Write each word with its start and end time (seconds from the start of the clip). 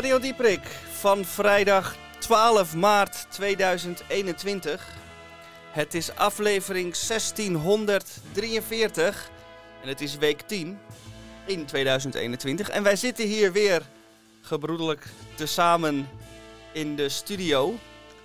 Radio 0.00 0.18
Dieprik 0.18 0.60
van 0.90 1.24
vrijdag 1.24 1.96
12 2.18 2.76
maart 2.76 3.26
2021. 3.30 4.88
Het 5.70 5.94
is 5.94 6.14
aflevering 6.14 6.96
1643 6.96 9.30
en 9.82 9.88
het 9.88 10.00
is 10.00 10.16
week 10.16 10.40
10 10.40 10.78
in 11.46 11.64
2021. 11.64 12.68
En 12.68 12.82
wij 12.82 12.96
zitten 12.96 13.26
hier 13.26 13.52
weer 13.52 13.82
gebroedelijk 14.40 15.06
tezamen 15.34 16.08
in 16.72 16.96
de 16.96 17.08
studio. 17.08 17.74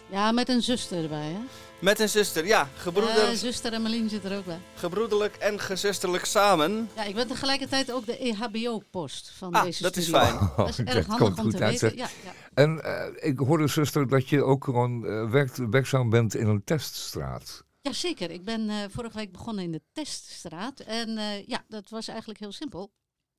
Ja, 0.10 0.32
met 0.32 0.50
een 0.50 0.62
zuster 0.62 1.04
erbij, 1.04 1.28
hè? 1.28 1.40
Met 1.86 2.00
een 2.00 2.10
zuster, 2.10 2.46
ja. 2.46 2.70
Gebroeder, 2.76 3.30
Ja, 3.30 3.36
zuster 3.36 3.74
Emmeline 3.74 4.10
zit 4.10 4.24
er 4.24 4.38
ook 4.38 4.46
bij. 4.46 4.60
gebroederlijk 4.76 5.36
en 5.36 5.60
gezusterlijk 5.60 6.26
samen. 6.26 6.90
Ja, 6.96 7.04
ik 7.04 7.16
ben 7.16 7.28
tegelijkertijd 7.28 7.92
ook 7.92 8.06
de 8.06 8.18
EHBO-post 8.18 9.32
van 9.32 9.54
Ah, 9.54 9.64
deze 9.64 9.82
dat 9.84 9.96
is 9.96 10.10
fijn. 10.10 10.52
Dat 10.58 10.70
is 10.70 10.78
erg 10.84 10.94
dat 10.94 11.06
handig 11.06 11.18
komt 11.28 11.38
om 11.38 11.44
goed 11.44 11.56
te 11.58 11.64
uit, 11.64 11.80
weten. 11.82 11.98
zeg. 11.98 12.10
Ja, 12.24 12.30
ja. 12.30 12.34
En 12.54 12.84
eh, 12.84 13.30
ik 13.30 13.38
hoorde, 13.40 13.68
zuster, 13.68 14.08
dat 14.08 14.30
je 14.30 14.44
ook 14.44 14.64
gewoon 14.64 15.06
eh, 15.06 15.30
werkt, 15.30 15.58
werkzaam 15.70 16.10
bent 16.10 16.36
in 16.36 16.48
een 16.48 16.64
teststraat. 16.64 17.64
Jazeker, 17.82 18.32
ik 18.32 18.44
ben 18.44 18.70
eh, 18.70 18.76
vorige 18.90 19.18
week 19.18 19.32
begonnen 19.32 19.64
in 19.64 19.72
de 19.72 19.82
teststraat. 19.92 20.80
En 20.80 21.18
eh, 21.18 21.48
ja, 21.48 21.64
dat 21.68 21.90
was 21.90 22.08
eigenlijk 22.08 22.40
heel 22.40 22.52
simpel. 22.52 22.92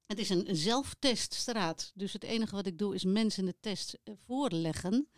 Het 0.06 0.18
is 0.18 0.28
een 0.30 0.46
zelfteststraat. 0.50 1.90
Dus 1.94 2.12
het 2.12 2.24
enige 2.24 2.54
wat 2.54 2.66
ik 2.66 2.78
doe 2.78 2.94
is 2.94 3.04
mensen 3.04 3.44
de 3.44 3.54
test 3.60 3.98
eh, 4.04 4.14
voorleggen. 4.26 5.08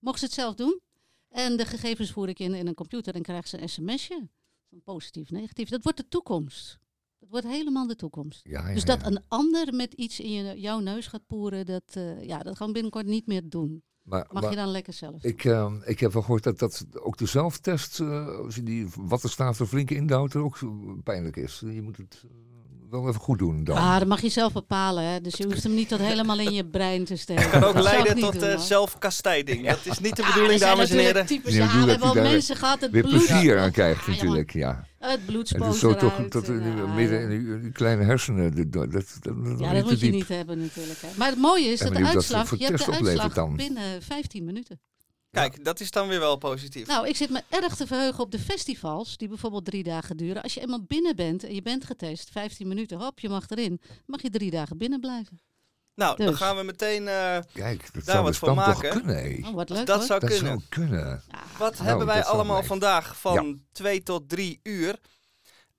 Mogen 0.00 0.18
ze 0.18 0.24
het 0.24 0.34
zelf 0.34 0.54
doen? 0.54 0.80
En 1.28 1.56
de 1.56 1.64
gegevens 1.66 2.10
voer 2.10 2.28
ik 2.28 2.38
in 2.38 2.54
in 2.54 2.66
een 2.66 2.74
computer 2.74 3.14
en 3.14 3.22
krijgen 3.22 3.48
ze 3.48 3.62
een 3.62 3.68
sms'je. 3.68 4.28
Van 4.70 4.82
positief, 4.84 5.30
negatief. 5.30 5.68
Dat 5.68 5.82
wordt 5.82 5.98
de 5.98 6.08
toekomst. 6.08 6.78
Dat 7.18 7.30
wordt 7.30 7.46
helemaal 7.46 7.86
de 7.86 7.96
toekomst. 7.96 8.40
Ja, 8.44 8.68
ja, 8.68 8.74
Dus 8.74 8.84
dat 8.84 9.00
ja. 9.00 9.06
een 9.06 9.22
ander 9.28 9.74
met 9.74 9.92
iets 9.92 10.20
in 10.20 10.30
je, 10.30 10.60
jouw 10.60 10.78
neus 10.78 11.06
gaat 11.06 11.26
poeren, 11.26 11.66
dat, 11.66 11.84
eh, 11.92 12.22
ja, 12.22 12.38
dat 12.38 12.56
gaan 12.56 12.66
we 12.66 12.72
binnenkort 12.72 13.06
niet 13.06 13.26
meer 13.26 13.48
doen. 13.48 13.82
Maar, 14.02 14.26
Mag 14.30 14.42
maar 14.42 14.50
je 14.50 14.56
dan 14.56 14.68
lekker 14.68 14.92
zelf. 14.92 15.24
ik, 15.24 15.44
eh, 15.44 15.74
ik 15.84 16.00
heb 16.00 16.12
wel 16.12 16.22
gehoord 16.22 16.42
dat, 16.42 16.58
dat 16.58 16.86
ook 17.00 17.16
de 17.16 17.26
zelftest, 17.26 18.00
eh, 18.00 18.38
als 18.38 18.54
je 18.54 18.62
die 18.62 18.86
wattenstaaf 18.96 19.60
er 19.60 19.66
flink 19.66 19.90
indouwt, 19.90 20.34
er 20.34 20.40
ook 20.42 20.58
pijnlijk 21.02 21.36
is. 21.36 21.60
Je 21.60 21.82
moet 21.82 21.96
het 21.96 22.24
eh, 22.86 22.90
wel 22.90 23.08
even 23.08 23.20
goed 23.20 23.38
doen 23.38 23.64
dan. 23.64 23.76
Ah, 23.76 23.98
dat 23.98 24.08
mag 24.08 24.20
je 24.20 24.28
zelf 24.28 24.52
bepalen. 24.52 25.04
Hè? 25.04 25.20
Dus 25.20 25.34
je 25.36 25.44
hoeft 25.44 25.62
hem 25.62 25.74
niet 25.74 25.88
tot 25.88 25.98
helemaal 26.00 26.38
in 26.38 26.52
je 26.52 26.64
brein 26.66 27.04
te 27.04 27.16
steken. 27.16 27.50
Kan 27.50 27.64
ook 27.64 27.74
Dat 27.74 27.82
leiden 27.82 28.18
tot 28.18 28.32
doen, 28.40 28.42
eh, 28.48 28.58
zelfkastijding. 28.58 29.68
Dat 29.68 29.78
is 29.82 29.98
niet 29.98 30.16
de 30.16 30.22
Ja, 30.22 30.32
bedoeling, 30.32 30.60
dames 30.60 30.90
en 30.90 30.98
heren. 30.98 31.26
Types, 31.26 31.52
Nee, 31.52 31.60
ja, 31.62 31.66
we 31.72 31.78
hebben 31.78 31.98
dat 31.98 32.12
wel 32.14 32.22
mensen 32.22 32.56
gehad, 32.56 32.80
het 32.80 32.90
Weer 32.90 33.02
bloed. 33.02 33.26
plezier 33.26 33.58
aan 33.58 33.70
krijgt 33.70 34.06
natuurlijk, 34.06 34.52
ja. 34.52 34.86
Het 34.98 35.26
bloed 35.26 35.58
dus 35.58 35.78
zo 35.78 35.94
toch 35.94 36.12
eruit, 36.18 36.34
in 36.48 36.58
die- 36.62 36.76
ja, 36.76 36.86
midden 36.86 37.30
in 37.30 37.60
die 37.60 37.72
kleine 37.72 38.04
hersenen. 38.04 38.56
Dat, 38.56 38.72
dat, 38.72 38.92
dat, 38.92 39.04
dat 39.20 39.34
Ja, 39.58 39.72
dat 39.72 39.84
moet 39.84 40.00
je 40.00 40.10
niet 40.10 40.28
hebben 40.28 40.58
natuurlijk. 40.58 40.98
Hè. 41.00 41.08
Maar 41.16 41.28
het 41.28 41.38
mooie 41.38 41.64
is 41.68 41.80
En 41.80 41.92
dat 41.92 41.96
de 42.02 42.08
uitslag, 42.08 42.58
je 42.58 42.64
hebt 42.64 42.84
de 42.84 42.92
uitslag 42.92 43.34
dan. 43.34 43.56
binnen 43.56 44.02
15 44.02 44.44
minuten. 44.44 44.80
Kijk, 45.40 45.64
dat 45.64 45.80
is 45.80 45.90
dan 45.90 46.08
weer 46.08 46.18
wel 46.18 46.36
positief. 46.36 46.86
Nou, 46.86 47.08
ik 47.08 47.16
zit 47.16 47.30
me 47.30 47.42
erg 47.48 47.74
te 47.76 47.86
verheugen 47.86 48.22
op 48.24 48.30
de 48.30 48.38
festivals, 48.38 49.16
die 49.16 49.28
bijvoorbeeld 49.28 49.64
drie 49.64 49.82
dagen 49.82 50.16
duren. 50.16 50.42
Als 50.42 50.54
je 50.54 50.60
eenmaal 50.60 50.82
binnen 50.86 51.16
bent 51.16 51.44
en 51.44 51.54
je 51.54 51.62
bent 51.62 51.84
getest, 51.84 52.30
15 52.30 52.68
minuten, 52.68 52.98
hop, 52.98 53.18
je 53.20 53.28
mag 53.28 53.48
erin, 53.48 53.80
mag 54.06 54.22
je 54.22 54.30
drie 54.30 54.50
dagen 54.50 54.78
binnen 54.78 55.00
blijven. 55.00 55.40
Nou, 55.94 56.16
dan 56.16 56.26
Dus. 56.26 56.36
gaan 56.36 56.56
we 56.56 56.62
meteen... 56.62 57.08
eh, 57.08 57.38
Kijk, 57.52 57.80
dat 57.92 58.04
Daar 58.04 58.14
zou 58.14 58.24
wat 58.24 58.36
van 58.36 58.54
dan 58.54 58.64
toch 58.64 58.74
maken. 58.82 58.90
kunnen, 59.00 59.16
hé. 59.16 59.40
Oh, 59.48 59.54
wat 59.54 59.68
leuk 59.68 59.86
dat 59.86 59.96
hoor. 59.96 60.06
zou 60.06 60.20
Dat 60.20 60.30
kunnen. 60.30 60.46
zou 60.46 60.62
kunnen. 60.68 61.22
Ja. 61.30 61.42
Wat 61.58 61.74
Nou, 61.74 61.84
hebben 61.88 62.06
wij 62.06 62.24
allemaal 62.24 62.62
vandaag 62.62 63.18
van 63.20 63.60
2 63.72 64.02
tot 64.02 64.28
3 64.28 64.60
uur 64.62 64.98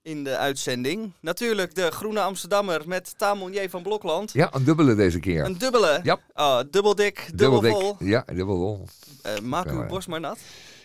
in 0.02 0.24
de 0.24 0.36
uitzending? 0.36 1.12
Natuurlijk 1.20 1.74
de 1.74 1.90
Groene 1.90 2.20
Amsterdammer 2.20 2.82
met 2.86 3.18
Tamon 3.18 3.68
van 3.68 3.82
Blokland. 3.82 4.32
Ja, 4.32 4.54
een 4.54 4.64
dubbele 4.64 4.94
deze 4.94 5.20
keer. 5.20 5.44
Een 5.44 5.58
dubbele. 5.58 6.00
Ja. 6.02 6.18
Oh, 6.34 6.60
dubbel 6.70 6.94
dik, 6.94 7.30
dubbel, 7.34 7.62
vol. 7.62 7.96
Ja, 7.98 8.24
dubbel 8.26 8.56
vol. 8.56 8.86
Eh, 9.22 9.40
maak 9.40 9.70
uw 9.70 9.80
ja. 9.80 9.86
borst 9.86 10.08
maar 10.08 10.20
nat. 10.20 10.38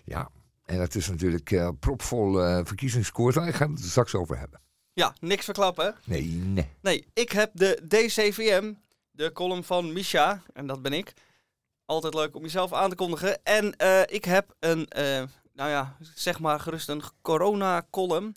Ja, 0.06 0.30
en 0.66 0.80
het 0.80 0.96
is 0.96 1.10
natuurlijk 1.10 1.52
eh, 1.52 1.70
propvol 1.80 2.44
eh 2.44 2.60
verkiezingskoers. 2.64 3.36
Daar 3.36 3.54
gaan 3.54 3.74
we 3.74 3.82
het 3.82 3.90
straks 3.90 4.16
over 4.16 4.38
hebben. 4.38 4.62
Ja, 4.94 5.14
niks 5.20 5.46
verklappen. 5.46 5.96
Nee, 6.06 6.26
nee. 6.26 6.70
Nee, 6.82 7.06
ik 7.14 7.32
heb 7.32 7.52
de 7.54 7.82
DCVM, 7.88 8.74
de 9.12 9.32
column 9.32 9.64
van 9.64 9.94
Misha, 9.94 10.42
en 10.54 10.68
dat 10.68 10.82
ben 10.82 10.94
ik. 10.94 11.14
Altijd 11.86 12.14
leuk 12.14 12.36
om 12.36 12.42
jezelf 12.42 12.74
aan 12.74 12.90
te 12.90 12.96
kondigen. 12.96 13.44
En 13.44 13.76
eh, 13.76 14.02
ik 14.06 14.26
heb 14.26 14.56
een, 14.60 14.88
eh, 14.88 15.24
nou 15.54 15.70
ja, 15.70 15.98
zeg 16.16 16.40
maar 16.40 16.60
gerust 16.60 16.90
een 16.90 17.02
corona-column. 17.22 18.36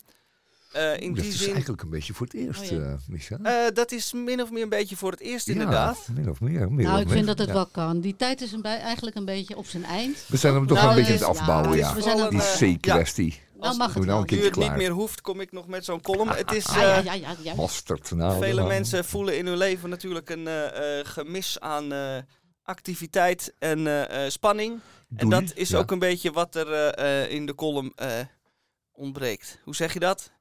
Eh, 0.71 0.99
in 0.99 1.13
dat 1.13 1.23
die 1.23 1.33
is 1.33 1.39
zin, 1.39 1.51
eigenlijk 1.53 1.81
een 1.81 1.89
beetje 1.89 2.13
voor 2.13 2.25
het 2.25 2.35
eerst, 2.35 2.61
Oh, 2.61 2.67
ja. 2.67 2.77
eh, 2.77 2.93
Micha. 3.07 3.37
eh, 3.43 3.73
dat 3.73 3.91
is 3.91 4.13
min 4.13 4.41
of 4.41 4.51
meer 4.51 4.63
een 4.63 4.69
beetje 4.69 4.95
voor 4.95 5.11
het 5.11 5.19
eerst 5.19 5.47
inderdaad. 5.47 6.03
Ja, 6.07 6.13
min 6.13 6.29
of 6.29 6.39
meer. 6.41 6.71
Min 6.71 6.85
Nou, 6.85 6.95
of 6.95 6.99
ik 7.01 7.05
meer. 7.05 7.15
vind 7.15 7.27
dat 7.27 7.37
het 7.37 7.47
Ja. 7.47 7.53
wel 7.53 7.65
kan. 7.65 7.99
Die 8.01 8.15
tijd 8.15 8.41
is 8.41 8.51
een 8.51 8.61
bij, 8.61 8.79
eigenlijk 8.79 9.15
een 9.15 9.25
beetje 9.25 9.57
op 9.57 9.65
zijn 9.65 9.83
eind. 9.83 10.25
We 10.27 10.37
zijn 10.37 10.53
hem 10.53 10.67
toch 10.67 10.77
Nou, 10.77 10.89
wel 10.89 10.97
een 10.97 11.03
beetje 11.03 11.13
het 11.13 11.23
aan 11.23 11.29
het 11.29 11.41
is- 11.41 11.47
afbouwen, 11.47 11.77
ja, 11.77 11.87
ja. 11.89 11.95
we 11.95 12.01
zijn 12.01 12.19
aan 12.21 12.29
Die 12.29 12.39
het- 12.39 12.77
C-kwestie. 12.79 13.39
Nou 13.59 13.77
mag 13.77 13.93
het 13.93 14.05
nou 14.05 14.21
een 14.27 14.37
Nu 14.37 14.43
het 14.45 14.55
niet 14.55 14.75
meer 14.75 14.91
hoeft, 14.91 15.21
kom 15.21 15.41
ik 15.41 15.51
nog 15.51 15.67
met 15.67 15.85
zo'n 15.85 16.01
column. 16.01 16.29
Het 16.29 16.51
is, 16.51 16.65
Ah, 16.67 16.75
ja, 16.75 16.97
eh, 16.97 17.03
ja, 17.03 17.13
ja, 17.13 17.35
ja. 17.41 17.53
Mosterd. 17.55 18.11
Nou, 18.11 18.37
vele 18.39 18.55
nou. 18.55 18.67
mensen 18.67 19.05
voelen 19.05 19.37
in 19.37 19.45
hun 19.45 19.57
leven 19.57 19.89
natuurlijk 19.89 20.29
een 20.29 20.47
eh, 20.47 20.99
eh, 20.99 21.05
gemis 21.05 21.59
aan 21.59 21.91
eh, 21.93 22.17
activiteit 22.63 23.53
en 23.59 24.07
spanning. 24.31 24.79
En 25.15 25.29
dat 25.29 25.51
is 25.55 25.69
Ja. 25.69 25.77
ook 25.77 25.91
een 25.91 25.99
beetje 25.99 26.31
wat 26.31 26.55
er 26.55 26.71
eh, 26.73 27.23
eh, 27.23 27.31
in 27.31 27.45
de 27.45 27.55
column 27.55 27.91
eh, 27.95 28.09
ontbreekt. 28.91 29.59
Hoe 29.63 29.75
zeg 29.75 29.93
je 29.93 29.99
dat? 29.99 30.31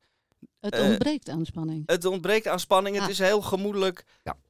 Het 0.61 0.75
eh, 0.75 0.89
ontbreekt 0.89 1.29
aan 1.29 1.47
spanning. 1.47 1.83
Het 1.87 2.05
ontbreekt 2.05 2.47
aan 2.49 2.61
spanning. 2.61 2.95
Het 2.97 3.05
Ah. 3.05 3.11
is 3.11 3.19
een 3.19 3.25
heel 3.25 3.43
gemoedelijk 3.43 4.05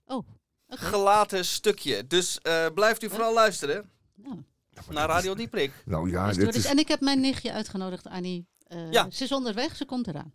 Oh, 0.04 0.16
oké. 0.16 0.26
gelaten 0.68 1.44
stukje. 1.44 2.06
Dus 2.06 2.38
eh, 2.38 2.66
blijft 2.74 3.02
u 3.02 3.08
vooral 3.10 3.34
luisteren 3.34 3.90
Nou, 4.14 4.42
naar 4.88 5.08
Radio 5.08 5.34
Dieprik. 5.34 5.72
Nou 5.84 6.10
ja, 6.10 6.32
dit. 6.32 6.46
Dus- 6.46 6.56
is... 6.56 6.64
En 6.64 6.78
ik 6.78 6.88
heb 6.88 7.00
mijn 7.00 7.20
nichtje 7.20 7.52
uitgenodigd, 7.52 8.06
Annie. 8.06 8.46
Eh, 8.66 8.92
Ja. 8.92 9.10
Ze 9.10 9.24
is 9.24 9.32
onderweg, 9.32 9.76
ze 9.76 9.84
komt 9.84 10.06
eraan. 10.06 10.34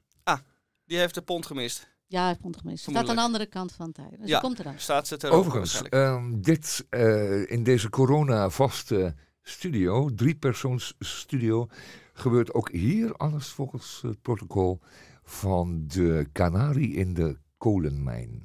Die 0.85 0.97
heeft 0.99 1.13
de 1.13 1.21
pont 1.21 1.45
gemist. 1.45 1.89
Ja, 2.07 2.35
vond 2.41 2.55
het 2.55 2.63
gemist. 2.63 2.83
Ze 2.83 2.89
staat 2.89 3.09
aan 3.09 3.15
de 3.15 3.21
andere 3.21 3.45
kant 3.45 3.71
van 3.71 3.85
het 3.85 3.95
tij. 3.95 4.09
Dus 4.19 4.29
Ja. 4.29 4.35
ze 4.35 4.41
komt 4.41 4.59
eraan. 4.59 4.79
Staat 4.79 5.07
ze 5.07 5.29
Overigens, 5.29 5.81
ehm, 5.81 6.41
dit 6.41 6.85
eh, 6.89 7.51
in 7.51 7.63
deze 7.63 7.89
corona-vaste 7.89 9.15
studio, 9.41 10.09
driepersoons 10.15 10.93
studio, 10.99 11.67
gebeurt 12.13 12.53
ook 12.53 12.71
hier 12.71 13.13
alles 13.15 13.47
volgens 13.47 13.99
het 14.01 14.21
protocol 14.21 14.79
van 15.31 15.87
de 15.87 16.27
Canarie 16.33 16.93
in 16.93 17.13
de 17.13 17.37
kolenmijn. 17.57 18.43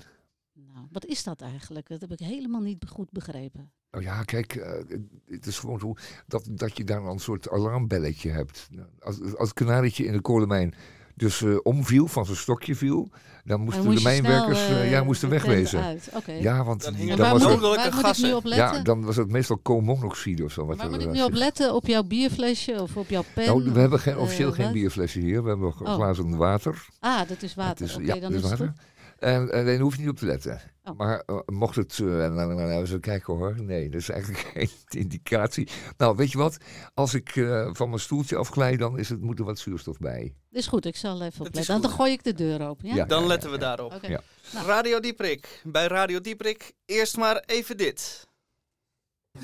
Nou, 0.53 0.87
wat 0.91 1.05
is 1.05 1.25
dat 1.25 1.41
eigenlijk? 1.41 1.89
Dat 1.89 2.01
heb 2.01 2.13
ik 2.13 2.19
helemaal 2.19 2.61
niet 2.61 2.89
goed 2.89 3.11
begrepen. 3.11 3.73
Nou 3.91 4.05
ja, 4.05 4.23
kijk, 4.23 4.55
eh, 4.55 4.99
het 5.27 5.47
is 5.47 5.59
gewoon 5.59 5.79
zo 5.79 5.95
dat, 6.27 6.49
dat 6.51 6.77
je 6.77 6.85
daar 6.85 7.05
een 7.05 7.19
soort 7.19 7.51
alarmbelletje 7.51 8.31
hebt. 8.31 8.69
Als, 8.99 9.21
als 9.21 9.49
het 9.49 9.53
kanarietje 9.53 10.05
in 10.05 10.13
de 10.13 10.21
kolenmijn 10.21 10.75
dus 11.17 11.43
eh, 11.43 11.57
omviel, 11.63 12.07
van 12.07 12.25
zijn 12.25 12.37
stokje 12.37 12.75
viel, 12.75 13.09
dan 13.45 13.61
moesten 13.61 13.95
de 13.95 14.03
mijnwerkers 14.03 14.65
snel, 14.65 14.77
eh, 14.77 14.83
eh, 14.85 14.91
ja, 14.91 15.05
moesten 15.05 15.29
de 15.29 15.35
tent 15.37 15.47
wegwezen. 15.47 15.83
uit. 15.83 16.09
Oké. 16.15 16.33
Ja, 16.33 16.65
want 16.65 16.83
Dan 16.85 16.93
was 17.17 17.43
waar 17.43 17.95
moet 17.95 18.17
ik 18.19 18.23
nu 18.23 18.33
op 18.33 18.45
letten? 18.45 18.77
ja, 18.77 18.83
dan 18.83 19.05
was 19.05 19.17
het 19.17 19.31
meestal 19.31 19.57
koolmonoxide 19.57 20.45
of 20.45 20.53
zo. 20.53 20.67
Wat 20.67 20.77
waar 20.77 20.87
er, 20.87 20.93
moet 20.93 21.03
ik 21.03 21.11
nu 21.11 21.23
op 21.23 21.33
letten? 21.33 21.75
Op 21.75 21.87
jouw 21.87 22.03
bierflesje 22.03 22.83
of 22.83 22.97
op 22.97 23.09
jouw 23.09 23.25
pen? 23.35 23.47
Nou, 23.47 23.73
we 23.73 23.81
hebben 23.81 24.01
geen, 24.01 24.17
officieel 24.19 24.53
geen 24.53 24.65
wat? 24.65 24.75
bierflessen 24.75 25.21
hier. 25.21 25.43
We 25.43 25.49
hebben 25.49 25.67
nog 25.67 25.83
Oh. 25.83 25.95
glazen 25.95 26.37
water. 26.37 26.87
Ah, 27.01 27.29
dat 27.29 27.43
is 27.43 27.55
water. 27.55 27.87
Het 27.87 27.97
Oké, 27.97 28.15
ja, 28.15 28.21
dan 28.21 28.33
is 28.33 28.41
het 28.41 28.51
water. 28.51 28.67
goed. 28.67 28.77
En, 29.19 29.53
en 29.53 29.67
daar 29.67 29.79
hoef 29.79 29.95
je 29.95 30.01
niet 30.01 30.11
op 30.11 30.17
te 30.17 30.27
letten. 30.27 30.61
Oh. 30.85 30.97
Maar 30.97 31.23
eh, 31.27 31.39
mocht 31.47 31.77
het, 31.77 31.99
eh, 31.99 32.07
nou, 32.07 32.35
nou, 32.35 32.55
nou, 32.55 32.83
even 32.83 33.01
kijken 33.01 33.35
hoor. 33.35 33.63
Nee, 33.63 33.89
dat 33.89 34.01
is 34.01 34.09
eigenlijk 34.09 34.45
geen 34.55 34.71
indicatie. 34.89 35.69
Nou, 35.97 36.17
weet 36.17 36.33
je 36.33 36.39
wat? 36.39 36.57
Als 36.95 37.15
ik 37.15 37.37
eh, 37.37 37.69
van 37.73 37.89
mijn 37.89 38.01
stoeltje 38.01 38.37
afglijd, 38.37 38.79
dan 38.79 38.99
is 38.99 39.09
het, 39.09 39.21
moet 39.21 39.39
er 39.39 39.45
wat 39.45 39.59
zuurstof 39.59 39.99
bij. 39.99 40.35
is 40.51 40.67
goed, 40.67 40.87
ik 40.87 40.97
zal 40.97 41.23
even 41.23 41.47
opletten. 41.47 41.67
Dan, 41.67 41.81
dan 41.81 41.91
gooi 41.91 42.13
ik 42.13 42.25
de 42.25 42.35
deur 42.35 42.69
open. 42.69 42.89
Ja? 42.89 42.95
Ja. 42.95 43.05
Dan 43.05 43.27
letten 43.27 43.51
we 43.51 43.59
daarop. 43.59 44.01
Nou. 44.01 44.21
Radio 44.67 45.01
Dieprik. 45.01 45.61
Bij 45.65 45.87
Radio 45.87 46.21
Dieprik 46.21 46.73
eerst 46.85 47.17
maar 47.17 47.43
even 47.47 47.77
dit. 47.77 48.29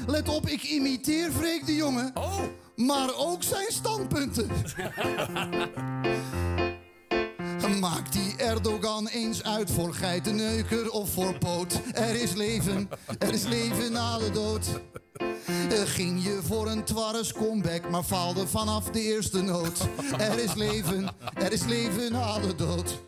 Let 0.06 0.28
op, 0.28 0.46
ik 0.46 0.62
imiteer 0.62 1.30
Freek 1.30 1.66
de 1.66 1.74
Jonge. 1.74 2.10
Oh, 2.14 2.40
Maar 2.76 3.10
ook 3.16 3.42
zijn 3.42 3.72
standpunten. 3.72 4.48
Maakt 7.68 8.12
die 8.12 8.34
Erdogan 8.36 9.06
eens 9.06 9.42
uit 9.42 9.70
voor 9.70 9.94
geitenneuker 9.94 10.90
of 10.90 11.12
voor 11.12 11.38
poot. 11.38 11.80
Er 11.94 12.14
is 12.22 12.32
leven, 12.32 12.88
er 13.18 13.32
is 13.32 13.42
leven 13.44 13.92
na 13.92 14.18
de 14.18 14.30
dood. 14.30 14.66
Eh, 15.46 15.80
Ging 15.84 16.24
je 16.24 16.40
voor 16.42 16.66
een 16.66 16.84
twarres 16.84 17.32
comeback, 17.32 17.90
maar 17.90 18.02
faalde 18.02 18.46
vanaf 18.48 18.84
de 18.90 19.00
eerste 19.00 19.42
noot. 19.42 19.78
Er 20.18 20.38
is 20.38 20.54
leven, 20.54 21.08
er 21.34 21.52
is 21.52 21.64
leven 21.64 22.12
na 22.12 22.38
de 22.38 22.54
dood. 22.54 23.00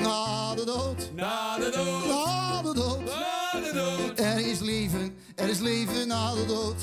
Na 0.00 0.54
de 0.54 0.64
dood, 0.64 1.10
na 1.14 1.56
de 1.58 1.70
dood, 1.74 2.06
na 2.06 2.62
de 2.62 2.72
dood. 2.74 3.04
na 3.04 3.60
de 3.60 3.70
dood. 3.74 4.18
Er 4.20 4.46
is 4.46 4.58
leven, 4.60 5.14
er 5.34 5.48
is 5.48 5.58
leven 5.58 6.08
na 6.08 6.34
de 6.34 6.44
dood. 6.46 6.82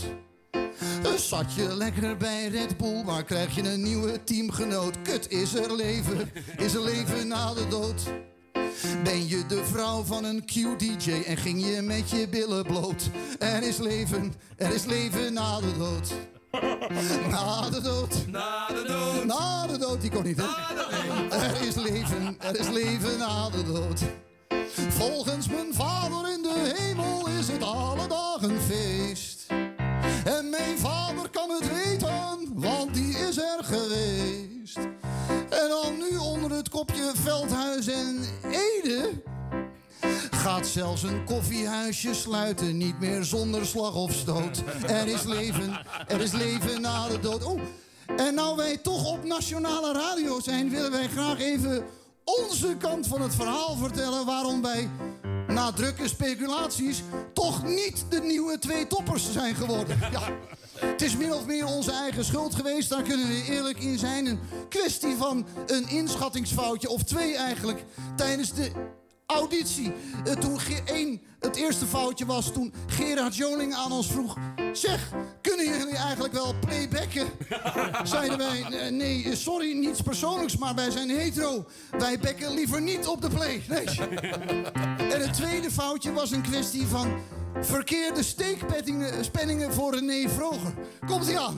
Dus 1.01 1.27
zat 1.27 1.53
je 1.53 1.75
lekker 1.75 2.17
bij 2.17 2.47
Red 2.47 2.77
Bull, 2.77 3.03
maar 3.03 3.23
krijg 3.23 3.55
je 3.55 3.69
een 3.69 3.83
nieuwe 3.83 4.23
teamgenoot. 4.23 5.01
Kut, 5.01 5.29
is 5.31 5.55
er 5.55 5.75
leven, 5.75 6.31
is 6.57 6.73
er 6.73 6.83
leven 6.83 7.27
na 7.27 7.53
de 7.53 7.67
dood. 7.67 8.01
Ben 9.03 9.27
je 9.27 9.45
de 9.45 9.65
vrouw 9.65 10.03
van 10.03 10.23
een 10.23 10.45
Q-DJ 10.45 11.11
en 11.25 11.37
ging 11.37 11.65
je 11.65 11.81
met 11.81 12.09
je 12.09 12.27
billen 12.29 12.65
bloot? 12.65 13.09
Er 13.39 13.63
is 13.63 13.77
leven, 13.77 14.33
er 14.57 14.73
is 14.73 14.85
leven 14.85 15.33
na 15.33 15.59
de 15.59 15.77
dood. 15.77 16.13
Na 17.29 17.69
de 17.69 17.81
dood, 17.81 18.27
Na 18.27 18.67
de 18.67 18.83
dood, 18.87 19.25
na 19.25 19.67
de 19.67 19.77
dood, 19.77 20.01
die 20.01 20.11
kon 20.11 20.23
niet 20.23 20.37
hè? 20.37 20.47
Er 21.37 21.67
is 21.67 21.75
leven, 21.75 22.35
er 22.39 22.59
is 22.59 22.69
leven 22.69 23.17
na 23.17 23.49
de 23.49 23.63
dood. 23.63 24.01
Volgens 24.89 25.47
mijn 25.47 25.73
vader 25.73 26.33
in 26.33 26.41
de 26.41 26.73
hemel 26.77 27.27
is 27.27 27.47
het 27.47 27.63
alle 27.63 28.07
dagen 28.07 28.61
feest. 28.61 29.28
En 30.25 30.49
mijn 30.49 30.77
vader 30.77 31.29
kan 31.29 31.49
het 31.49 31.73
weten, 31.73 32.47
want 32.53 32.93
die 32.93 33.17
is 33.17 33.37
er 33.37 33.63
geweest. 33.63 34.77
En 35.49 35.69
dan 35.69 35.97
nu 35.97 36.17
onder 36.17 36.51
het 36.51 36.69
kopje 36.69 37.11
Veldhuis 37.15 37.87
en 37.87 38.19
Ede. 38.43 39.21
Gaat 40.31 40.67
zelfs 40.67 41.03
een 41.03 41.25
koffiehuisje 41.25 42.13
sluiten, 42.13 42.77
niet 42.77 42.99
meer 42.99 43.23
zonder 43.23 43.65
slag 43.65 43.95
of 43.95 44.11
stoot. 44.13 44.63
Er 44.87 45.07
is 45.07 45.23
leven, 45.23 45.79
er 46.07 46.21
is 46.21 46.31
leven 46.31 46.81
na 46.81 47.07
de 47.07 47.19
dood. 47.19 47.43
Oh, 47.43 47.61
en 48.17 48.33
nou 48.33 48.55
wij 48.55 48.77
toch 48.77 49.11
op 49.11 49.23
nationale 49.23 49.93
radio 49.93 50.39
zijn, 50.39 50.69
willen 50.69 50.91
wij 50.91 51.07
graag 51.07 51.39
even 51.39 51.85
onze 52.23 52.75
kant 52.77 53.07
van 53.07 53.21
het 53.21 53.35
verhaal 53.35 53.75
vertellen 53.75 54.25
waarom 54.25 54.61
wij 54.61 54.89
na 55.49 55.71
drukke 55.71 56.07
speculaties 56.07 57.01
toch 57.33 57.63
niet 57.63 58.05
de 58.09 58.21
nieuwe 58.21 58.59
twee 58.59 58.87
toppers 58.87 59.31
zijn 59.31 59.55
geworden. 59.55 59.97
Ja. 60.11 60.21
Het 60.79 61.01
is 61.01 61.17
min 61.17 61.33
of 61.33 61.45
meer 61.45 61.65
onze 61.65 61.91
eigen 61.91 62.25
schuld 62.25 62.55
geweest, 62.55 62.89
daar 62.89 63.01
kunnen 63.03 63.27
we 63.27 63.43
eerlijk 63.49 63.79
in 63.79 63.97
zijn. 63.97 64.25
Een 64.25 64.39
kwestie 64.69 65.15
van 65.15 65.45
een 65.67 65.89
inschattingsfoutje, 65.89 66.89
of 66.89 67.03
twee 67.03 67.35
eigenlijk, 67.35 67.85
tijdens 68.15 68.53
de 68.53 68.71
auditie. 69.25 69.91
Eh, 70.25 70.33
toen 70.33 70.59
Ge- 70.59 70.81
één, 70.85 71.21
het 71.39 71.55
eerste 71.55 71.85
foutje 71.85 72.25
was 72.25 72.51
toen 72.51 72.73
Gerard 72.87 73.35
Joling 73.35 73.73
aan 73.73 73.91
ons 73.91 74.07
vroeg... 74.07 74.37
Zeg, 74.73 75.11
kunnen 75.41 75.65
jullie 75.65 75.95
eigenlijk 75.95 76.33
wel 76.33 76.53
playbacken? 76.59 77.27
Zeiden 78.03 78.37
wij, 78.37 78.61
"Eh, 78.63 78.91
nee, 78.91 79.23
eh, 79.23 79.35
sorry, 79.35 79.77
niets 79.77 80.01
persoonlijks, 80.01 80.57
maar 80.57 80.75
wij 80.75 80.91
zijn 80.91 81.09
hetero. 81.09 81.65
Wij 81.97 82.19
bekken 82.19 82.53
liever 82.53 82.81
niet 82.81 83.07
op 83.07 83.21
de 83.21 83.29
play. 83.29 83.63
Nee. 83.67 83.85
En 85.13 85.21
het 85.21 85.33
tweede 85.33 85.71
foutje 85.71 86.13
was 86.13 86.31
een 86.31 86.41
kwestie 86.41 86.87
van 86.87 87.11
verkeerde 87.61 88.23
steekpenningen 88.23 89.73
voor 89.73 89.95
René 89.95 90.29
Vroger. 90.29 90.73
Komt-ie 91.05 91.39
aan. 91.39 91.57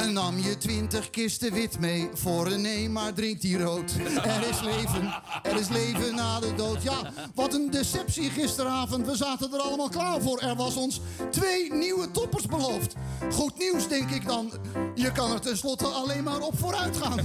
En 0.00 0.12
nam 0.12 0.38
je 0.38 0.58
twintig 0.58 1.10
kisten 1.10 1.52
wit 1.52 1.78
mee 1.78 2.08
voor 2.14 2.48
René, 2.48 2.88
maar 2.88 3.12
drinkt 3.12 3.42
die 3.42 3.62
rood. 3.62 3.92
Er 4.22 4.48
is 4.48 4.60
leven, 4.60 5.14
er 5.42 5.56
is 5.56 5.68
leven 5.68 6.14
na 6.14 6.40
de 6.40 6.54
dood. 6.54 6.82
Ja, 6.82 7.12
wat 7.34 7.54
een 7.54 7.70
deceptie 7.70 8.30
gisteravond. 8.30 9.06
We 9.06 9.16
zaten 9.16 9.52
er 9.52 9.60
allemaal 9.60 9.88
klaar 9.88 10.20
voor. 10.20 10.38
Er 10.38 10.56
was 10.56 10.74
ons 10.74 11.00
twee 11.30 11.72
nieuwe 11.74 12.10
toppers 12.10 12.46
beloofd. 12.46 12.94
Goed 13.32 13.58
nieuws, 13.58 13.88
denk 13.88 14.10
ik 14.10 14.26
dan. 14.26 14.50
Je 14.94 15.12
kan 15.12 15.32
er 15.32 15.40
tenslotte 15.40 15.86
alleen 15.86 16.24
maar 16.24 16.40
op 16.40 16.58
vooruit 16.58 16.96
gaan. 16.96 17.18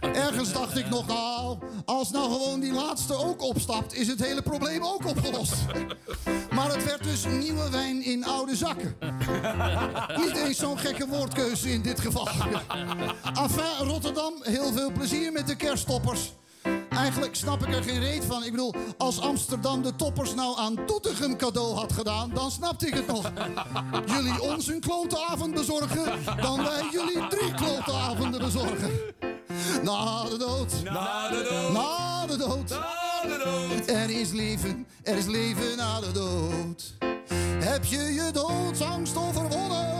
Ergens 0.00 0.52
dacht 0.52 0.76
ik 0.76 0.88
nog, 0.88 1.06
nou, 1.06 1.58
als 1.84 2.10
nou 2.10 2.32
gewoon 2.32 2.60
die 2.60 2.72
laatste 2.72 3.14
ook 3.14 3.42
opstapt, 3.42 3.94
is 3.94 4.06
het 4.06 4.24
hele 4.24 4.42
probleem 4.42 4.84
ook 4.84 5.06
opgelost. 5.06 5.54
Maar 6.50 6.72
het 6.72 6.84
werd 6.84 7.02
dus 7.02 7.24
nieuwe 7.24 7.70
wijn 7.70 8.04
in 8.04 8.24
oude 8.24 8.56
zakken. 8.56 8.96
Niet 10.16 10.36
eens 10.36 10.58
zo'n 10.58 10.78
gekke 10.78 11.06
woordkeuze 11.06 11.72
in 11.72 11.82
dit 11.82 12.00
geval. 12.00 12.09
Enfin, 13.44 13.86
Rotterdam, 13.86 14.32
heel 14.42 14.72
veel 14.72 14.92
plezier 14.92 15.32
met 15.32 15.46
de 15.46 15.56
kersttoppers. 15.56 16.32
Eigenlijk 16.90 17.34
snap 17.34 17.66
ik 17.66 17.74
er 17.74 17.82
geen 17.82 18.00
reet 18.00 18.24
van. 18.24 18.44
Ik 18.44 18.50
bedoel, 18.50 18.74
als 18.98 19.20
Amsterdam 19.20 19.82
de 19.82 19.96
toppers 19.96 20.34
nou 20.34 20.58
aan 20.58 20.74
Doetinchem 20.86 21.36
cadeau 21.36 21.74
had 21.74 21.92
gedaan, 21.92 22.30
dan 22.34 22.50
snapte 22.50 22.86
ik 22.86 22.94
het 22.94 23.06
nog. 23.06 23.30
Jullie 24.06 24.40
ons 24.42 24.66
een 24.68 24.80
klote 24.80 25.26
avond 25.30 25.54
bezorgen, 25.54 26.04
dan 26.40 26.56
wij 26.62 26.82
jullie 26.92 27.28
drie 27.28 27.54
klote 27.54 27.92
avonden 27.92 28.40
bezorgen. 28.40 28.90
Na 29.82 30.24
de 30.24 30.36
dood, 30.38 30.72
Na 30.84 31.28
de 31.28 31.48
dood, 31.50 31.72
na 31.72 32.26
de 32.26 32.36
dood. 32.36 32.68
na 32.68 33.22
de 33.22 33.42
dood. 33.44 33.88
Er 33.88 34.10
is 34.10 34.30
leven, 34.30 34.86
er 35.02 35.16
is 35.16 35.26
leven 35.26 35.76
na 35.76 36.00
de 36.00 36.12
dood. 36.12 36.94
Heb 37.64 37.84
je 37.84 37.98
je 38.14 38.30
doodsangst 38.32 39.16
overwonnen, 39.16 39.98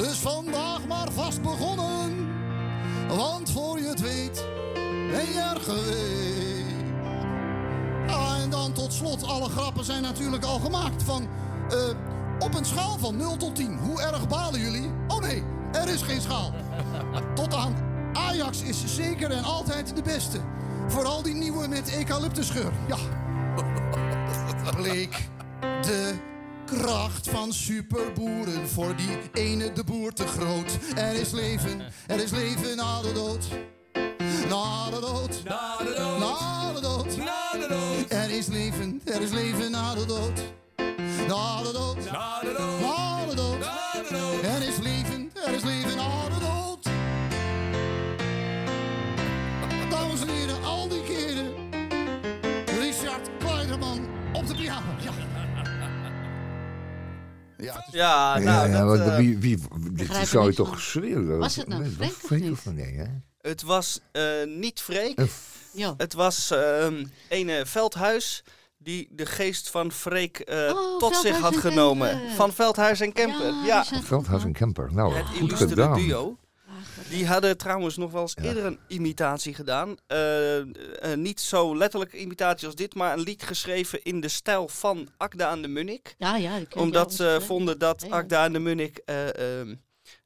Dus 0.00 0.18
vandaag 0.18 0.86
maar 0.86 1.12
vast 1.12 1.42
begonnen, 1.42 2.28
want 3.08 3.50
voor 3.50 3.80
je 3.80 3.88
het 3.88 4.00
weet 4.00 4.44
ben 4.84 5.26
je 5.26 5.50
er 5.54 5.60
geweest. 5.60 6.74
Ah, 8.06 8.42
en 8.42 8.50
dan 8.50 8.72
tot 8.72 8.92
slot, 8.92 9.24
alle 9.24 9.48
grappen 9.48 9.84
zijn 9.84 10.02
natuurlijk 10.02 10.44
al 10.44 10.58
gemaakt 10.58 11.02
van... 11.02 11.28
eh, 11.70 11.78
op 12.38 12.54
een 12.54 12.64
schaal 12.64 12.98
van 12.98 13.16
0 13.16 13.36
tot 13.36 13.54
10, 13.54 13.78
hoe 13.78 14.02
erg 14.02 14.28
balen 14.28 14.60
jullie? 14.60 14.90
Oh 15.08 15.20
nee, 15.20 15.42
er 15.72 15.88
is 15.88 16.02
geen 16.02 16.20
schaal. 16.20 16.52
Tot 17.34 17.54
aan 17.54 17.76
Ajax 18.12 18.62
is 18.62 18.94
zeker 18.94 19.30
en 19.30 19.44
altijd 19.44 19.96
de 19.96 20.02
beste. 20.02 20.40
Vooral 20.88 21.22
die 21.22 21.34
nieuwe 21.34 21.68
met 21.68 21.96
eucalyptusgeur. 21.96 22.72
Ja. 22.88 22.96
Bleek 24.76 25.28
de 25.60 26.29
kracht 26.78 27.28
van 27.28 27.52
superboeren 27.52 28.68
voor 28.68 28.96
die 28.96 29.18
ene 29.32 29.72
de 29.72 29.84
boer 29.84 30.12
te 30.12 30.26
groot. 30.26 30.78
Er 30.96 31.14
is 31.14 31.30
leven, 31.30 31.80
er 32.06 32.22
is 32.22 32.30
leven 32.30 32.76
na 32.76 33.02
de 33.02 33.12
dood. 33.12 33.44
Na 34.48 34.90
de 34.90 35.00
dood, 35.00 35.42
Na 35.44 35.76
de 35.78 35.94
dood, 35.96 36.18
na 36.18 36.72
de 36.72 36.80
dood. 36.80 37.16
na 37.16 37.52
de 37.52 37.66
dood, 37.68 38.10
Er 38.12 38.30
is 38.30 38.46
leven, 38.46 39.00
er 39.04 39.22
is 39.22 39.30
leven 39.30 39.70
na 39.70 39.94
de 39.94 40.06
dood. 40.06 40.38
Na 41.28 41.62
de 41.62 41.72
dood, 41.72 41.96
na 42.12 42.40
de 42.40 42.52
dood, 42.52 42.80
na 42.80 42.80
de 42.80 42.94
dood. 42.98 43.09
Ja, 57.92 58.38
Ja, 58.38 58.38
ja, 58.38 58.44
nou, 58.44 58.68
ja, 58.70 58.78
dat, 58.84 58.98
wat- 58.98 59.08
eh, 59.08 59.16
wie, 59.16 59.38
wie, 59.38 59.58
dit 59.92 60.16
zou 60.28 60.46
je 60.50 60.54
toch 60.56 60.80
schreeuwen? 60.80 61.38
Was 61.38 61.56
het 61.56 61.68
nou 61.68 61.82
Nee, 61.82 61.90
Freek 62.10 62.22
of 62.24 62.30
niet? 62.40 62.50
of 62.50 62.64
nee, 62.72 62.94
hè? 62.96 63.04
het 63.40 63.62
was 63.62 64.00
eh, 64.12 64.22
niet 64.46 64.80
Freek. 64.80 65.20
Ja. 65.72 65.94
Het 65.96 66.12
was 66.12 66.50
ehm 66.50 67.04
ene 67.28 67.66
Veldhuis 67.66 68.44
die 68.78 69.08
de 69.10 69.26
geest 69.26 69.70
van 69.70 69.92
Freek 69.92 70.38
eh, 70.38 70.70
Oh, 70.74 70.98
tot 70.98 71.16
zich 71.16 71.38
had 71.38 71.54
en 71.54 71.60
genomen. 71.60 72.08
Kemper. 72.10 72.34
Van 72.36 72.52
Veldhuis 72.52 73.00
en 73.00 73.12
Kemper. 73.12 73.54
Ja, 73.66 73.84
Veldhuis 73.84 74.42
en 74.42 74.48
goed, 74.48 74.56
Kemper. 74.58 74.88
Nou, 74.92 75.14
het 75.14 75.26
goed 75.26 75.52
gedaan. 75.52 75.94
duo. 75.94 76.38
Die 77.08 77.26
hadden 77.26 77.56
trouwens 77.56 77.96
nog 77.96 78.12
wel 78.12 78.22
eens 78.22 78.34
Ja. 78.42 78.42
eerder 78.42 78.64
een 78.64 78.78
imitatie 78.88 79.54
gedaan. 79.54 79.96
Eh, 80.06 80.58
eh, 80.58 80.66
niet 81.14 81.40
zo 81.40 81.76
letterlijke 81.76 82.18
imitatie 82.18 82.66
als 82.66 82.76
dit, 82.76 82.94
maar 82.94 83.12
een 83.12 83.20
lied 83.20 83.42
geschreven 83.42 84.02
in 84.02 84.20
de 84.20 84.28
stijl 84.28 84.68
van 84.68 85.08
Akda 85.16 85.50
en 85.50 85.62
de 85.62 85.68
Munnik. 85.68 86.14
Ja, 86.18 86.36
ja. 86.36 86.60
Omdat 86.76 87.14
ze 87.14 87.22
hè? 87.24 87.40
vonden 87.40 87.78
dat. 87.78 88.06
Akda 88.10 88.44
en 88.44 88.52
de 88.52 88.58
Munnik 88.58 88.98
eh, 89.04 89.58
ehm, 89.60 89.74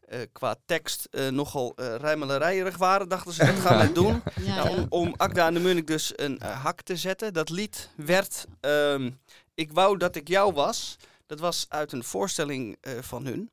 eh, 0.09 0.19
qua 0.33 0.57
tekst 0.66 1.09
eh, 1.11 1.28
nogal 1.28 1.75
uh, 1.81 2.76
waren, 2.76 3.09
dachten 3.09 3.33
ze, 3.33 3.45
dat 3.45 3.54
gaan 3.54 3.78
we 3.87 3.93
doen. 3.93 4.23
Ja, 4.45 4.54
Nou, 4.54 4.71
ja. 4.71 4.76
om, 4.76 4.87
om 4.88 5.14
Akda 5.16 5.47
en 5.47 5.54
de 5.54 5.61
Munnik 5.61 5.87
dus 5.87 6.12
een 6.16 6.38
eh, 6.38 6.62
hak 6.62 6.83
te 6.83 6.97
zetten. 6.97 7.33
Dat 7.33 7.50
lied 7.50 7.88
werd 7.97 8.45
ehm, 8.61 9.11
Ik 9.54 9.73
wou 9.73 9.99
dat 9.99 10.16
ik 10.16 10.28
jou 10.28 10.52
was. 10.52 10.97
Dat 11.26 11.40
was 11.40 11.66
uit 11.69 11.93
een 11.93 12.04
voorstelling 12.04 12.76
eh, 12.81 12.93
van 13.00 13.26
hun. 13.26 13.50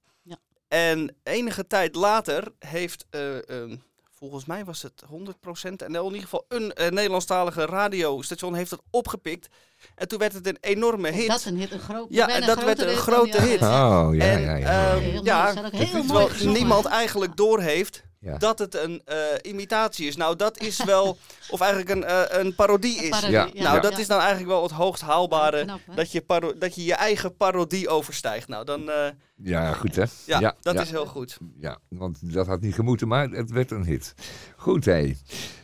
En 0.74 1.16
enige 1.24 1.68
tijd 1.68 1.96
later 1.96 2.52
heeft, 2.60 3.06
eh, 3.10 3.50
ehm, 3.50 3.76
volgens 4.18 4.46
mij 4.46 4.66
was 4.66 4.82
het 4.82 5.04
100% 5.08 5.82
en 5.82 5.96
in 5.96 6.04
ieder 6.04 6.22
geval 6.22 6.46
een 6.48 6.74
eh, 6.74 6.90
Nederlandstalige 6.90 7.66
radiostation 7.66 8.54
heeft 8.54 8.72
het 8.72 8.82
opgepikt. 8.90 9.48
En 9.96 10.08
toen 10.08 10.20
werd 10.20 10.34
het 10.34 10.48
een 10.48 10.58
enorme 10.62 11.10
hit. 11.10 11.28
Dat 11.28 11.46
een 11.46 11.58
hit, 11.58 11.72
een 11.72 11.80
groot, 11.80 12.08
Ja, 12.10 12.28
en 12.30 12.46
dat 12.46 12.64
werd 12.64 12.82
een 12.82 12.96
grote 12.96 13.42
hit. 13.42 13.62
Oh, 13.62 14.10
ja, 14.12 14.24
en, 14.24 14.42
ja, 14.42 14.56
ja. 14.56 14.92
ehm, 14.92 15.00
Heel 15.00 15.12
mooi, 15.12 15.24
ja, 15.24 15.50
ook 15.50 15.72
heel 15.72 15.88
mooi 15.92 16.06
terwijl 16.06 16.28
gezongen. 16.28 16.54
niemand 16.54 16.86
eigenlijk 16.86 17.36
doorheeft 17.38 18.04
ja. 18.22 18.38
dat 18.38 18.60
het 18.60 18.76
een 18.76 19.02
eh, 19.06 19.18
imitatie 19.42 20.08
is. 20.08 20.16
Nou, 20.16 20.36
dat 20.36 20.60
is 20.60 20.84
wel, 20.84 21.18
of 21.50 21.60
eigenlijk 21.62 21.92
een, 21.92 22.04
eh, 22.04 22.40
een 22.44 22.56
parodie 22.56 22.96
is. 23.04 23.10
Parodie, 23.10 23.32
Ja. 23.32 23.44
Nou, 23.64 23.76
Ja. 23.76 23.80
dat 23.80 23.98
is 23.98 24.08
dan 24.08 24.20
eigenlijk 24.20 24.50
wel 24.50 24.64
het 24.64 24.72
hoogst 24.72 25.02
haalbare. 25.02 25.64
Knap, 25.64 25.80
dat, 25.96 26.12
je 26.12 26.22
paro- 26.22 26.58
dat 26.58 26.76
je 26.76 26.84
je 26.84 26.94
eigen 26.94 27.36
parodie 27.36 27.90
overstijgt. 27.90 28.48
Nou, 28.48 28.66
dan, 28.66 28.90
eh, 28.90 29.10
Ja, 29.36 29.74
goed 29.74 29.96
hè? 29.96 30.04
ja, 30.26 30.56
dat 30.62 30.74
ja. 30.74 30.82
is 30.82 30.92
heel 30.92 31.06
goed. 31.06 31.38
Ja, 31.60 31.78
want 31.90 32.34
dat 32.34 32.48
had 32.48 32.62
niet 32.62 32.76
gemoeten, 32.76 33.08
maar 33.08 33.30
het 33.30 33.52
werd 33.52 33.72
een 33.72 33.86
hit. 33.86 34.14
Goed, 34.58 34.86
hé. 34.86 35.14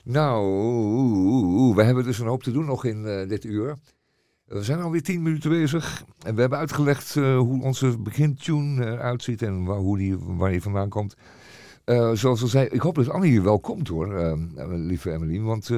Nou, 0.04 1.76
we 1.76 1.84
hebben 1.84 2.04
dus 2.04 2.20
een 2.20 2.28
hoop 2.28 2.44
te 2.44 2.52
doen 2.52 2.66
nog 2.66 2.86
in 2.86 3.06
eh, 3.06 3.28
dit 3.30 3.44
uur. 3.44 3.76
We 4.46 4.64
zijn 4.64 4.82
alweer 4.82 5.04
tien 5.04 5.22
minuten 5.22 5.50
bezig. 5.50 6.04
En 6.26 6.36
we 6.36 6.42
hebben 6.42 6.60
uitgelegd 6.60 7.16
eh, 7.16 7.38
hoe 7.38 7.64
onze 7.64 7.98
begintune 7.98 8.86
eh, 8.86 9.00
uitziet 9.00 9.42
en 9.42 9.64
waar, 9.66 9.78
hoe 9.78 9.98
die, 9.98 10.18
waar 10.20 10.52
die 10.52 10.62
vandaan 10.62 10.90
komt. 10.90 11.16
Eh, 11.88 12.12
zoals 12.13 12.41
we 12.41 12.48
zei, 12.48 12.67
ik 12.67 12.82
hoop 12.82 12.96
dat 12.96 13.10
Annie 13.10 13.32
hier 13.32 13.44
wel 13.44 13.60
komt 13.60 13.88
hoor, 13.88 14.15
eh, 14.17 14.34
lieve 14.67 15.12
Emmeline. 15.12 15.44
Want 15.46 15.70
eh, 15.70 15.77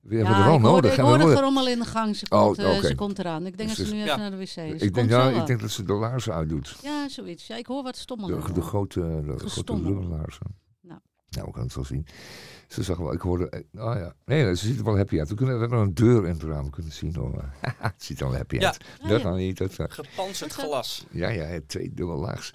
we 0.00 0.16
hebben 0.16 0.34
er 0.34 0.44
wel 0.44 0.54
ik 0.54 0.60
hoorde, 0.60 0.60
nodig. 0.60 0.92
Ik 0.92 0.98
hoorde 1.00 1.18
worden- 1.18 1.36
gerommel 1.38 1.68
in 1.68 1.78
de 1.78 1.84
gang. 1.84 2.16
Ze 2.16 2.26
Oh, 2.28 2.42
komt, 2.42 2.58
oké. 2.58 2.86
ze 2.86 2.94
komt 2.94 3.18
eraan. 3.18 3.46
Ik 3.46 3.56
denk 3.56 3.68
dat 3.68 3.78
Dus- 3.78 3.88
ze 3.88 3.94
nu 3.94 4.00
ja. 4.00 4.06
even 4.06 4.18
naar 4.18 4.30
de 4.30 4.36
wc 4.36 4.56
is. 4.56 4.82
Ik, 4.82 4.94
denk, 4.94 5.10
ja, 5.10 5.28
ik 5.30 5.46
denk 5.46 5.60
dat 5.60 5.70
ze 5.70 5.82
de 5.82 5.92
laarzen 5.92 6.34
uitdoet. 6.34 6.76
Ja, 6.82 7.08
zoiets. 7.08 7.46
Ja, 7.46 7.56
ik 7.56 7.66
hoor 7.66 7.82
wat 7.82 7.96
stommelen. 7.96 8.40
De, 8.46 8.52
de 8.52 8.60
grote, 8.60 9.00
de 9.26 9.48
grote 9.48 9.80
lullaarzen. 9.82 10.46
Nou. 11.30 11.46
We 11.46 11.52
gaan 11.54 11.62
het 11.64 11.74
wel 11.74 11.84
zien. 11.84 12.06
Ze 12.68 12.82
zag 12.82 12.96
wel, 12.96 13.12
ik 13.12 13.20
hoorde, 13.20 13.48
eh, 13.48 13.84
oh 13.84 13.94
ja. 13.96 14.14
Nee, 14.24 14.56
ze 14.56 14.66
ziet 14.66 14.78
er 14.78 14.84
wel 14.84 14.96
happy 14.96 15.18
uit. 15.18 15.28
We, 15.28 15.34
kunnen, 15.34 15.54
we 15.54 15.60
hebben 15.60 15.78
een 15.78 15.94
deur 15.94 16.24
in 16.26 16.32
het 16.32 16.42
raam 16.42 16.70
kunnen 16.70 16.92
zien. 16.92 17.14
Hoor. 17.14 17.44
het 17.78 17.94
ziet 17.96 18.20
er 18.20 18.26
wel 18.28 18.36
happy 18.36 18.56
Ja. 18.56 18.66
uit. 18.66 18.84
Ja, 19.02 19.08
dat 19.08 19.20
ja. 19.22 19.34
niet. 19.34 19.58
Dat, 19.58 19.76
eh, 19.76 19.86
Gepanzerd 19.88 20.52
zo. 20.52 20.62
glas. 20.62 21.06
ja, 21.10 21.28
ja, 21.28 21.58
twee 21.66 21.90
dubbel 21.94 22.16
laags. 22.18 22.52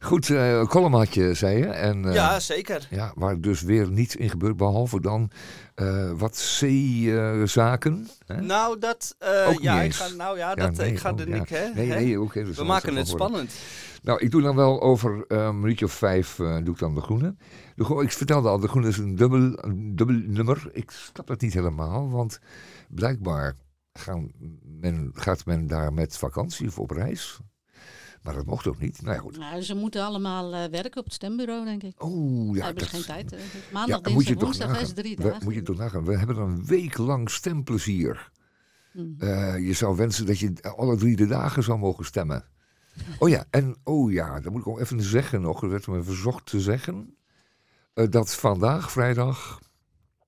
Goed, 0.00 0.30
eh 0.30 0.64
column 0.66 0.94
had 0.94 1.14
je, 1.14 1.34
zei 1.34 1.58
je. 1.58 1.66
En, 1.66 2.04
eh, 2.08 2.14
ja, 2.14 2.40
zeker. 2.40 2.86
ja, 2.90 3.12
waar 3.14 3.40
dus 3.40 3.62
weer 3.62 3.90
niets 3.90 4.16
in 4.16 4.30
gebeurt, 4.30 4.56
behalve 4.56 5.00
dan 5.00 5.30
eh, 5.74 6.10
wat 6.16 6.36
zeezaken. 6.36 8.08
hè? 8.26 8.40
Nou, 8.40 8.78
dat. 8.78 9.14
eh, 9.18 9.48
Ook 9.48 9.60
ja, 9.60 9.72
niet 9.74 9.80
ik 9.82 9.86
eens. 9.86 9.96
ga, 9.96 10.08
nou 10.16 10.36
ja, 10.38 10.48
Ja, 10.48 10.54
dat, 10.54 10.76
nee, 10.76 10.90
ik 10.90 10.98
ga 10.98 11.12
oh, 11.12 11.20
er 11.20 11.28
ja. 11.28 11.38
niet. 11.38 11.48
Hè, 11.48 11.68
nee, 11.74 11.86
nee, 11.88 12.28
dus 12.32 12.56
We 12.56 12.64
maken 12.64 12.96
het 12.96 13.08
spannend. 13.08 13.52
Nou, 14.02 14.20
ik 14.20 14.30
doe 14.30 14.42
dan 14.42 14.56
wel 14.56 14.80
over 14.82 15.24
eh, 15.28 15.44
een 15.44 15.60
minuutje 15.60 15.84
of 15.84 15.92
vijf 15.92 16.38
eh, 16.38 16.56
doe 16.64 16.74
ik 16.74 16.78
dan 16.78 16.94
de 16.94 17.00
groene. 17.00 17.36
De 17.74 17.84
groene. 17.84 18.02
Ik 18.02 18.12
vertelde 18.12 18.48
al, 18.48 18.58
de 18.60 18.68
groene 18.68 18.88
is 18.88 18.98
een 18.98 19.16
dubbel, 19.16 19.64
een 19.64 19.96
dubbel 19.96 20.16
nummer. 20.16 20.70
Ik 20.72 20.90
snap 20.90 21.26
dat 21.26 21.40
niet 21.40 21.52
helemaal, 21.52 22.10
want 22.10 22.38
blijkbaar 22.88 23.56
gaan 23.92 24.30
men, 24.80 25.10
gaat 25.14 25.46
men 25.46 25.66
daar 25.66 25.92
met 25.92 26.16
vakantie 26.18 26.66
of 26.66 26.78
op 26.78 26.90
reis. 26.90 27.38
Maar 28.22 28.34
dat 28.34 28.46
mocht 28.46 28.66
ook 28.66 28.78
niet. 28.78 29.02
Nou 29.02 29.14
ja, 29.14 29.20
goed. 29.20 29.38
Nou, 29.38 29.60
ze 29.62 29.74
moeten 29.74 30.02
allemaal 30.04 30.54
eh, 30.54 30.70
werken 30.70 30.98
op 30.98 31.04
het 31.04 31.12
stembureau, 31.14 31.64
denk 31.64 31.82
ik. 31.82 32.02
Oeh, 32.04 32.56
Ja, 32.56 32.58
ja, 32.58 32.64
hebben 32.64 32.82
dat 32.82 32.92
geen 32.92 33.04
tijd. 33.04 33.30
hè. 33.30 33.36
Dus 33.36 33.46
Ja, 33.52 33.58
Maandag, 33.72 33.98
je 33.98 34.14
dinsdag, 34.14 34.40
woensdag 34.40 34.80
is 34.80 34.92
drie 34.92 35.16
We, 35.16 35.22
dagen. 35.22 35.44
moet 35.44 35.54
je 35.54 35.62
toch 35.62 35.76
nagaan. 35.76 36.04
We 36.04 36.18
hebben 36.18 36.36
een 36.36 36.64
week 36.66 36.98
lang 36.98 37.30
stemplezier. 37.30 38.30
Eh, 39.18 39.66
je 39.66 39.72
zou 39.72 39.96
wensen 39.96 40.26
dat 40.26 40.38
je 40.38 40.52
alle 40.76 40.96
drie 40.96 41.16
de 41.16 41.26
dagen 41.26 41.62
zou 41.62 41.78
mogen 41.78 42.04
stemmen. 42.04 42.44
Oh 43.18 43.28
ja, 43.28 43.44
en 43.50 43.76
oh 43.84 44.12
ja, 44.12 44.40
dat 44.40 44.52
moet 44.52 44.60
ik 44.60 44.66
ook 44.68 44.80
even 44.80 45.02
zeggen 45.02 45.40
nog. 45.40 45.60
Dat 45.60 45.70
werd 45.70 45.86
me 45.86 46.02
verzocht 46.02 46.46
te 46.46 46.60
zeggen. 46.60 47.16
eh, 47.94 48.08
dat 48.10 48.34
vandaag, 48.34 48.90
vrijdag, 48.92 49.60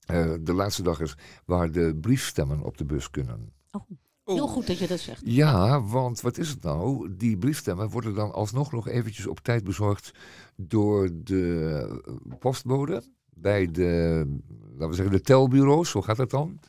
eh, 0.06 0.32
de 0.40 0.52
laatste 0.52 0.82
dag 0.82 1.00
is 1.00 1.16
waar 1.44 1.70
de 1.70 1.96
briefstemmen 2.00 2.62
op 2.62 2.76
de 2.78 2.84
bus 2.84 3.10
kunnen. 3.10 3.52
Oeh. 3.72 4.36
Heel 4.36 4.48
goed 4.48 4.66
dat 4.66 4.78
je 4.78 4.86
dat 4.86 5.00
zegt. 5.00 5.22
Ja, 5.24 5.82
want 5.82 6.20
wat 6.20 6.38
is 6.38 6.48
het 6.48 6.62
nou? 6.62 7.14
Die 7.16 7.36
briefstemmen 7.38 7.88
worden 7.88 8.14
dan 8.14 8.32
alsnog 8.32 8.72
nog 8.72 8.88
eventjes 8.88 9.26
op 9.26 9.40
tijd 9.40 9.64
bezorgd 9.64 10.10
door 10.56 11.08
de 11.14 12.02
postbode. 12.38 13.02
Bij 13.34 13.70
de, 13.70 14.24
laten 14.72 14.88
we 14.88 14.94
zeggen, 14.94 15.14
de 15.14 15.20
telbureaus. 15.20 15.92
Hoe 15.92 16.02
gaat 16.02 16.16
dat 16.16 16.30
dan? 16.30 16.60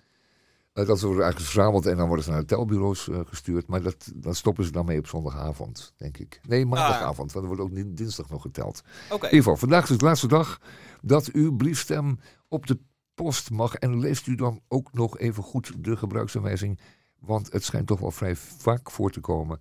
Eh, 0.75 0.85
dat 0.85 1.01
worden 1.01 1.23
eigenlijk 1.23 1.51
verzameld 1.51 1.85
en 1.85 1.97
dan 1.97 2.07
worden 2.07 2.25
ze 2.25 2.31
naar 2.31 2.39
de 2.39 2.45
telbureaus 2.45 3.09
eh, 3.09 3.19
gestuurd. 3.25 3.67
Maar 3.67 3.81
dat, 3.81 4.11
dat 4.15 4.35
stoppen 4.35 4.63
ze 4.63 4.71
dan 4.71 4.85
mee 4.85 4.99
op 4.99 5.07
zondagavond, 5.07 5.93
denk 5.97 6.17
ik. 6.17 6.39
Nee, 6.47 6.65
maandagavond, 6.65 7.31
want 7.31 7.45
er 7.45 7.55
wordt 7.55 7.61
ook 7.61 7.75
din- 7.75 7.95
dinsdag 7.95 8.29
nog 8.29 8.41
geteld. 8.41 8.81
In 9.09 9.13
ieder 9.35 9.37
geval, 9.37 9.57
vandaag 9.57 9.89
is 9.89 9.97
de 9.97 10.05
laatste 10.05 10.27
dag 10.27 10.59
dat 11.01 11.31
uw 11.31 11.55
briefstem 11.55 12.19
op 12.47 12.67
de 12.67 12.79
post 13.13 13.51
mag. 13.51 13.75
En 13.75 13.99
leest 13.99 14.27
u 14.27 14.35
dan 14.35 14.61
ook 14.67 14.93
nog 14.93 15.17
even 15.17 15.43
goed 15.43 15.71
de 15.83 15.97
gebruiksaanwijzing. 15.97 16.79
Want 17.19 17.51
het 17.51 17.63
schijnt 17.63 17.87
toch 17.87 17.99
wel 17.99 18.11
vrij 18.11 18.35
vaak 18.35 18.91
voor 18.91 19.11
te 19.11 19.19
komen 19.19 19.59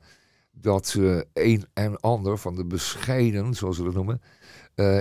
dat 0.51 0.95
eh, 0.99 1.21
een 1.33 1.67
en 1.73 2.01
ander 2.01 2.39
van 2.39 2.55
de 2.55 2.65
bescheiden, 2.65 3.55
zoals 3.55 3.77
ze 3.77 3.83
dat 3.83 3.95
noemen, 3.95 4.21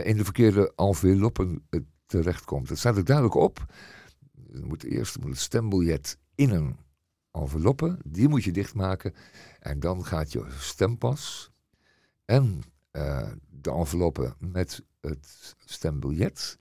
in 0.03 0.17
de 0.17 0.23
verkeerde 0.23 0.73
enveloppen 0.75 1.67
terechtkomt. 2.05 2.69
Het 2.69 2.77
staat 2.77 2.97
er 2.97 3.05
duidelijk 3.05 3.35
op. 3.35 3.65
Je 4.53 4.65
moet 4.65 4.83
eerst 4.83 5.19
moet 5.19 5.29
het 5.29 5.39
stembiljet 5.39 6.17
in 6.35 6.49
een 6.49 6.77
enveloppe, 7.31 7.97
die 8.05 8.27
moet 8.27 8.43
je 8.43 8.51
dichtmaken. 8.51 9.13
En 9.59 9.79
dan 9.79 10.05
gaat 10.05 10.31
je 10.31 10.45
stempas 10.59 11.51
en 12.25 12.61
eh, 12.91 13.31
de 13.49 13.71
enveloppe 13.71 14.35
met 14.39 14.83
het 15.01 15.55
stembiljet 15.65 16.57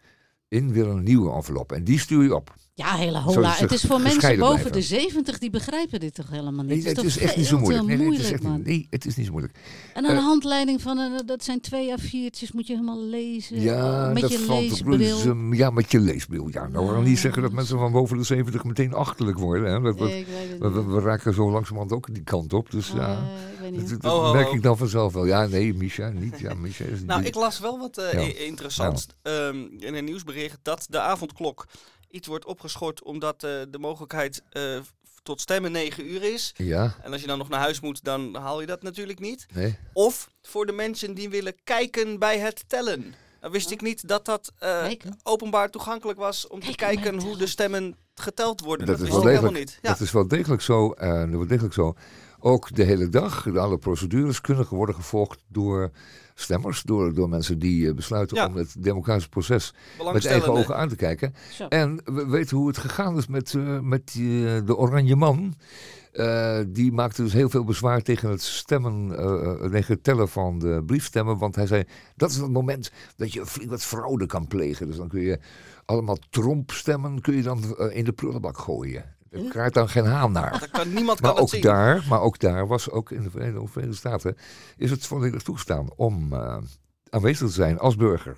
in 0.49 0.73
weer 0.73 0.87
een 0.87 1.03
nieuwe 1.03 1.33
envelop. 1.33 1.73
En 1.73 1.85
die 1.85 1.99
stuur 1.99 2.23
je 2.23 2.35
op. 2.35 2.55
Ja, 2.75 2.95
hele 2.95 3.19
hola. 3.19 3.53
het 3.55 3.73
is 3.73 3.83
voor 3.83 4.01
mensen 4.01 4.39
boven 4.39 4.71
blijven. 4.71 4.73
de 4.73 4.83
70 4.83 5.39
die 5.39 5.51
begrijpen 5.51 6.01
dit 6.01 6.15
toch 6.15 6.31
helemaal 6.31 6.65
niet. 6.65 6.69
Nee, 6.69 6.87
het 6.87 6.97
het 6.97 7.05
is, 7.07 7.19
echt 7.19 7.37
niet 7.37 7.47
zo 7.47 7.59
moeilijk. 7.59 7.87
Nee, 7.87 7.97
nee, 7.97 8.11
het 8.11 8.19
is 8.21 8.33
echt 8.33 8.43
man. 8.43 8.57
niet, 8.57 8.67
nee, 8.67 8.87
het 8.91 9.07
is 9.07 9.17
niet 9.17 9.27
zo 9.27 9.33
moeilijk. 9.33 9.59
En 9.95 10.05
een 10.05 10.17
Eh, 10.17 10.23
handleiding 10.23 10.83
van, 10.83 10.99
een, 10.99 11.27
dat 11.27 11.45
zijn 11.45 11.61
twee 11.61 11.91
A4'tjes, 12.01 12.53
moet 12.53 12.67
je 12.67 12.73
helemaal 12.73 13.03
lezen. 13.05 13.61
Ja, 13.61 14.11
met 14.13 14.23
dat 14.23 14.33
je 14.33 14.39
valt 14.39 14.61
leesbril. 14.61 15.53
Ja, 15.53 15.71
met 15.71 15.91
je 15.91 16.01
leesbril. 16.01 16.49
Ja, 16.51 16.67
nou, 16.69 16.87
we 16.87 16.93
gaan 16.93 17.03
niet 17.03 17.19
zeggen 17.19 17.43
dat 17.43 17.51
Ja. 17.51 17.57
mensen 17.57 17.79
van 17.79 17.93
boven 17.93 18.17
de 18.19 18.25
70 18.25 18.65
meteen 18.65 18.95
achterlijk 18.95 19.39
worden. 19.39 19.73
Hè. 19.73 19.81
Dat, 19.81 19.99
we, 19.99 20.19
Ik 20.19 20.27
weet 20.27 20.61
het 20.75 20.87
we, 20.87 21.01
raken 21.01 21.35
zo 21.35 21.51
langzamerhand 21.51 21.93
ook 21.93 22.15
die 22.15 22.23
kant 22.25 22.53
op. 22.53 22.71
Dus 22.71 22.89
ja, 22.95 23.09
Eh, 23.11 23.19
ik 23.53 23.59
weet 23.61 23.71
dat, 23.71 23.81
niet. 23.81 23.91
dat- 23.91 24.03
dat 24.03 24.13
Oh, 24.13 24.19
oh, 24.27 24.33
merk 24.33 24.49
oh. 24.49 24.55
ik 24.55 24.63
dan 24.63 24.77
vanzelf 24.77 25.13
wel. 25.13 25.27
Ja, 25.27 25.47
nee, 25.47 25.75
Misha 25.75 26.09
niet. 26.09 26.39
Ja, 26.39 26.55
Misha 26.55 26.85
is 26.85 27.03
Nou, 27.05 27.23
ik 27.23 27.35
las 27.35 27.59
wel 27.59 27.79
wat 27.79 27.99
eh, 27.99 28.13
Ja. 28.13 28.21
i- 28.21 28.45
interessants 28.47 29.07
ehm, 29.23 29.57
in 29.79 29.95
een 29.95 30.05
nieuwsbericht 30.05 30.59
dat 30.63 30.87
de 30.89 31.01
avondklok 31.01 31.67
iets 32.13 32.27
wordt 32.27 32.45
opgeschort 32.45 33.03
omdat 33.03 33.35
eh, 33.35 33.51
de 33.69 33.79
mogelijkheid 33.79 34.43
eh, 34.51 34.79
tot 35.23 35.41
stemmen 35.41 35.73
9 35.73 36.11
uur 36.11 36.23
is. 36.33 36.53
Ja, 36.57 36.95
En 37.03 37.13
als 37.13 37.21
je 37.21 37.27
dan 37.27 37.39
nog 37.39 37.49
naar 37.49 37.61
huis 37.61 37.81
moet, 37.81 38.05
dan 38.05 38.35
haal 38.37 38.61
je 38.61 38.67
dat 38.67 38.83
natuurlijk 38.83 39.19
niet. 39.21 39.47
nee. 39.55 39.79
Of 39.93 40.31
voor 40.43 40.67
de 40.67 40.73
mensen 40.73 41.15
die 41.15 41.29
willen 41.29 41.55
kijken 41.65 42.19
bij 42.19 42.39
het 42.39 42.65
tellen. 42.67 43.15
Dan 43.41 43.51
wist 43.51 43.71
ik 43.71 43.81
niet 43.81 44.09
dat 44.09 44.25
dat 44.25 44.53
eh, 44.59 44.87
openbaar 45.23 45.71
toegankelijk 45.71 46.19
was 46.19 46.47
om 46.47 46.61
te 46.61 46.75
Kijken 46.75 47.21
hoe 47.21 47.37
de 47.37 47.47
stemmen 47.47 47.97
geteld 48.15 48.61
worden. 48.61 48.87
Dat 48.87 48.99
Dat, 48.99 49.07
is 49.07 49.13
wist 49.13 49.23
wel 49.23 49.31
ik 49.33 49.37
helemaal 49.39 49.53
degelijk. 49.61 49.75
niet. 49.83 49.83
Ja. 49.83 49.91
Dat 49.91 50.01
is 50.01 50.13
wel 50.13 50.29
degelijk 50.29 50.63
zo. 50.63 50.89
dat 50.99 51.29
is 51.29 51.31
wel 51.31 51.47
degelijk 51.47 51.75
zo. 51.75 51.95
Ook 52.39 52.75
de 52.75 52.83
hele 52.85 53.09
dag, 53.09 53.57
alle 53.57 53.79
procedures 53.79 54.41
kunnen 54.41 54.67
worden 54.69 54.95
gevolgd 54.95 55.43
door 55.49 55.91
stemmers, 56.35 56.83
door, 56.83 57.15
door 57.15 57.29
mensen 57.29 57.59
die 57.59 57.89
eh, 57.89 57.95
besluiten 57.95 58.37
Ja. 58.37 58.47
om 58.47 58.57
het 58.57 58.75
democratisch 58.79 59.29
proces 59.29 59.75
met 60.13 60.27
eigen 60.27 60.53
ogen 60.53 60.77
aan 60.77 60.89
te 60.89 60.97
kijken. 60.97 61.35
Zo. 61.53 61.67
En 61.67 62.01
we 62.05 62.27
weten 62.27 62.57
hoe 62.57 62.67
het 62.69 62.79
gegaan 62.79 63.17
is 63.17 63.27
met, 63.27 63.55
eh, 63.55 63.79
met 63.81 64.09
eh, 64.09 64.21
de 64.67 64.77
Oranje 64.77 65.17
Man. 65.17 65.55
Eh, 66.13 66.59
die 66.69 66.93
maakte 66.93 67.23
dus 67.23 67.33
heel 67.33 67.49
veel 67.51 67.65
bezwaar 67.65 68.03
tegen 68.03 68.31
het 68.31 68.43
stemmen, 68.43 69.19
eh, 69.19 69.71
tegen 69.71 69.95
het 69.95 70.05
tellen 70.05 70.29
van 70.29 70.59
de 70.59 70.83
briefstemmen. 70.87 71.39
Want 71.39 71.55
hij 71.57 71.67
zei, 71.67 71.85
dat 72.17 72.31
is 72.31 72.37
het 72.37 72.51
moment 72.51 72.91
dat 73.17 73.33
je 73.33 73.47
flink 73.47 73.71
wat 73.71 73.83
fraude 73.83 74.27
kan 74.27 74.47
plegen. 74.47 74.87
Dus 74.87 74.97
dan 74.97 75.09
kun 75.09 75.21
je 75.21 75.39
allemaal 75.85 76.19
trompstemmen 76.31 77.21
kun 77.21 77.37
je 77.37 77.43
dan 77.43 77.91
in 77.91 78.05
de 78.05 78.13
prullenbak 78.13 78.59
gooien. 78.59 79.05
Er 79.33 79.49
krijgt 79.49 79.75
dan 79.75 79.89
geen 79.89 80.05
haan 80.05 80.33
naar. 80.33 80.51
Dat 80.61 80.71
kan, 80.71 80.93
niemand 80.93 81.21
kan 81.21 81.31
Maar 81.31 81.41
het 81.41 81.43
ook, 81.43 81.49
zien. 81.49 81.61
daar, 81.63 82.05
maar 82.09 82.21
ook 82.21 82.39
daar 82.39 82.67
was 82.67 82.91
ook 82.91 83.11
in 83.11 83.23
de 83.23 83.31
Verenigde, 83.31 83.67
Verenigde 83.69 83.97
Staten 83.99 84.37
is 84.77 84.91
het 84.91 85.07
volledig 85.07 85.43
toestaan 85.43 85.89
om 85.97 86.33
eh, 86.33 86.57
aanwezig 87.11 87.47
te 87.47 87.53
zijn 87.53 87.79
als 87.79 87.97
burger. 87.97 88.37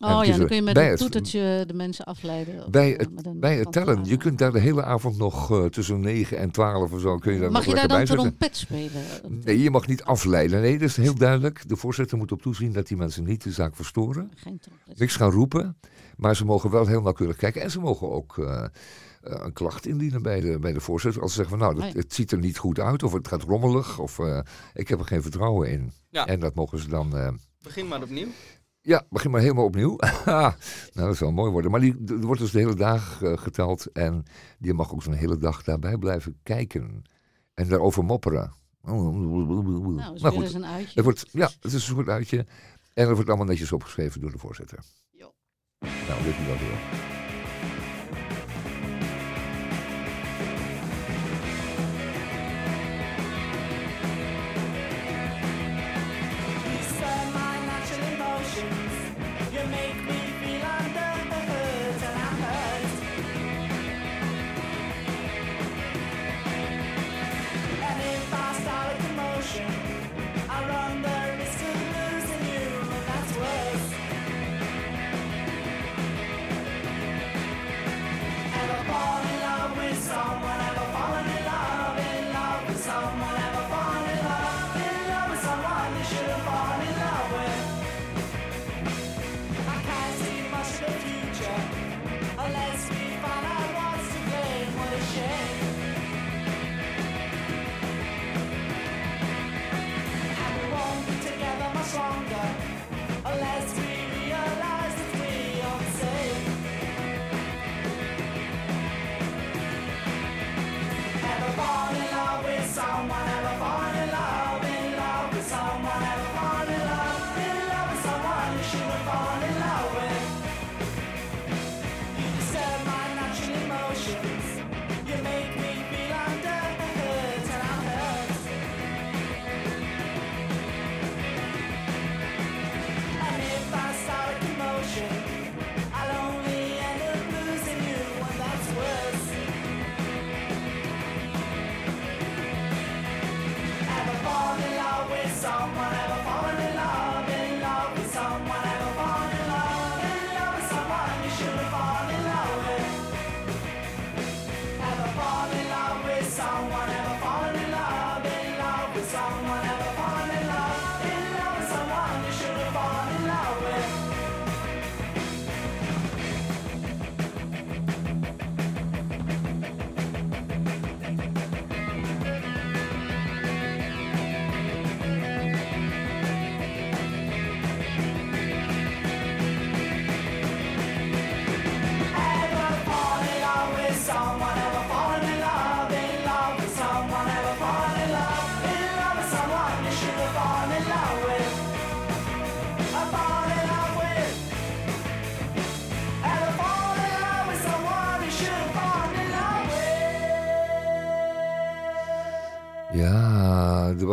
Oh 0.00 0.24
ja, 0.24 0.36
dan 0.36 0.46
kun 0.46 0.56
je 0.56 0.62
met 0.62 0.76
een 0.76 0.84
het- 0.84 0.98
toetertje 0.98 1.64
de 1.66 1.74
mensen 1.74 2.04
afleiden. 2.04 2.70
Bij 2.70 2.90
het- 2.90 3.08
een 3.26 3.40
Bij 3.40 3.56
het 3.56 3.72
tellen, 3.72 4.04
je 4.04 4.16
kunt 4.16 4.38
daar 4.38 4.52
de 4.52 4.58
hele 4.58 4.84
avond 4.84 5.18
nog 5.18 5.50
eh, 5.50 5.64
tussen 5.64 6.00
9 6.00 6.38
en 6.38 6.50
12 6.50 6.92
of 6.92 7.00
zo, 7.00 7.16
kun 7.18 7.32
je 7.32 7.40
daar 7.40 7.50
Mag 7.50 7.66
nog 7.66 7.74
je 7.74 7.88
daar 7.88 8.06
dan 8.06 8.16
trompet 8.16 8.56
spelen? 8.56 9.02
Nee, 9.28 9.62
je 9.62 9.70
mag 9.70 9.86
niet 9.86 10.02
afleiden. 10.04 10.60
Nee, 10.60 10.78
dat 10.78 10.88
is 10.88 10.96
heel 10.96 11.14
duidelijk. 11.14 11.68
De 11.68 11.76
voorzitter 11.76 12.18
moet 12.18 12.32
op 12.32 12.42
toezien 12.42 12.72
dat 12.72 12.86
die 12.86 12.96
mensen 12.96 13.24
niet 13.24 13.42
de 13.42 13.52
zaak 13.52 13.76
verstoren. 13.76 14.30
Geen 14.34 14.58
trompet. 14.58 14.98
Niks 14.98 15.16
gaan 15.16 15.30
roepen, 15.30 15.76
maar 16.16 16.36
ze 16.36 16.44
mogen 16.44 16.70
wel 16.70 16.86
heel 16.86 17.02
nauwkeurig 17.02 17.36
kijken. 17.36 17.62
En 17.62 17.70
ze 17.70 17.80
mogen 17.80 18.10
ook 18.10 18.38
eh, 18.38 18.64
eh, 19.22 19.40
een 19.44 19.52
klacht 19.52 19.86
indienen 19.86 20.22
bij 20.22 20.40
de, 20.40 20.58
bij 20.58 20.72
de 20.72 20.80
voorzitter. 20.80 21.22
Als 21.22 21.30
ze 21.34 21.36
zeggen 21.36 21.58
van 21.58 21.68
nou, 21.68 21.80
dat, 21.80 21.92
het 22.02 22.14
ziet 22.14 22.32
er 22.32 22.38
niet 22.38 22.58
goed 22.58 22.78
uit 22.78 23.02
of 23.02 23.12
het 23.12 23.28
gaat 23.28 23.42
rommelig 23.42 23.98
of 23.98 24.18
eh, 24.18 24.40
ik 24.74 24.88
heb 24.88 24.98
er 24.98 25.06
geen 25.06 25.22
vertrouwen 25.22 25.70
in. 25.70 25.92
Ja. 26.08 26.26
En 26.26 26.40
dat 26.40 26.54
mogen 26.54 26.78
ze 26.78 26.88
dan... 26.88 27.16
eh, 27.16 27.28
Begin 27.62 27.88
maar 27.88 28.02
opnieuw. 28.02 28.28
ja, 28.80 29.06
begin 29.10 29.30
maar 29.30 29.40
helemaal 29.40 29.64
opnieuw. 29.64 29.96
nou, 30.24 30.52
dat 30.92 31.16
zal 31.16 31.32
mooi 31.32 31.50
worden. 31.50 31.70
Maar 31.70 31.80
die, 31.80 31.96
er 32.06 32.20
wordt 32.20 32.40
dus 32.40 32.50
de 32.50 32.58
hele 32.58 32.74
dag 32.74 33.18
geteld 33.22 33.86
en 33.92 34.22
die 34.58 34.74
mag 34.74 34.92
ook 34.92 35.02
zo'n 35.02 35.12
hele 35.12 35.38
dag 35.38 35.62
daarbij 35.62 35.96
blijven 35.96 36.38
kijken. 36.42 37.02
En 37.54 37.68
daarover 37.68 38.04
mopperen. 38.04 38.52
Nou, 38.82 40.14
is 40.14 40.22
goed, 40.22 40.54
een 40.54 40.66
uitje. 40.66 40.92
het 40.94 41.04
wordt, 41.04 41.26
ja, 41.32 41.46
het 41.46 41.64
is 41.64 41.72
een 41.72 41.80
soort 41.80 42.08
uitje. 42.08 42.46
En 42.94 43.04
het 43.06 43.14
wordt 43.14 43.28
allemaal 43.28 43.46
netjes 43.46 43.72
opgeschreven 43.72 44.20
door 44.20 44.30
de 44.30 44.38
voorzitter. 44.38 44.78
Jo. 45.10 45.32
Nou, 45.78 46.24
weet 46.24 46.34
u 46.38 46.46
dat 46.46 46.58
weer. 46.58 47.31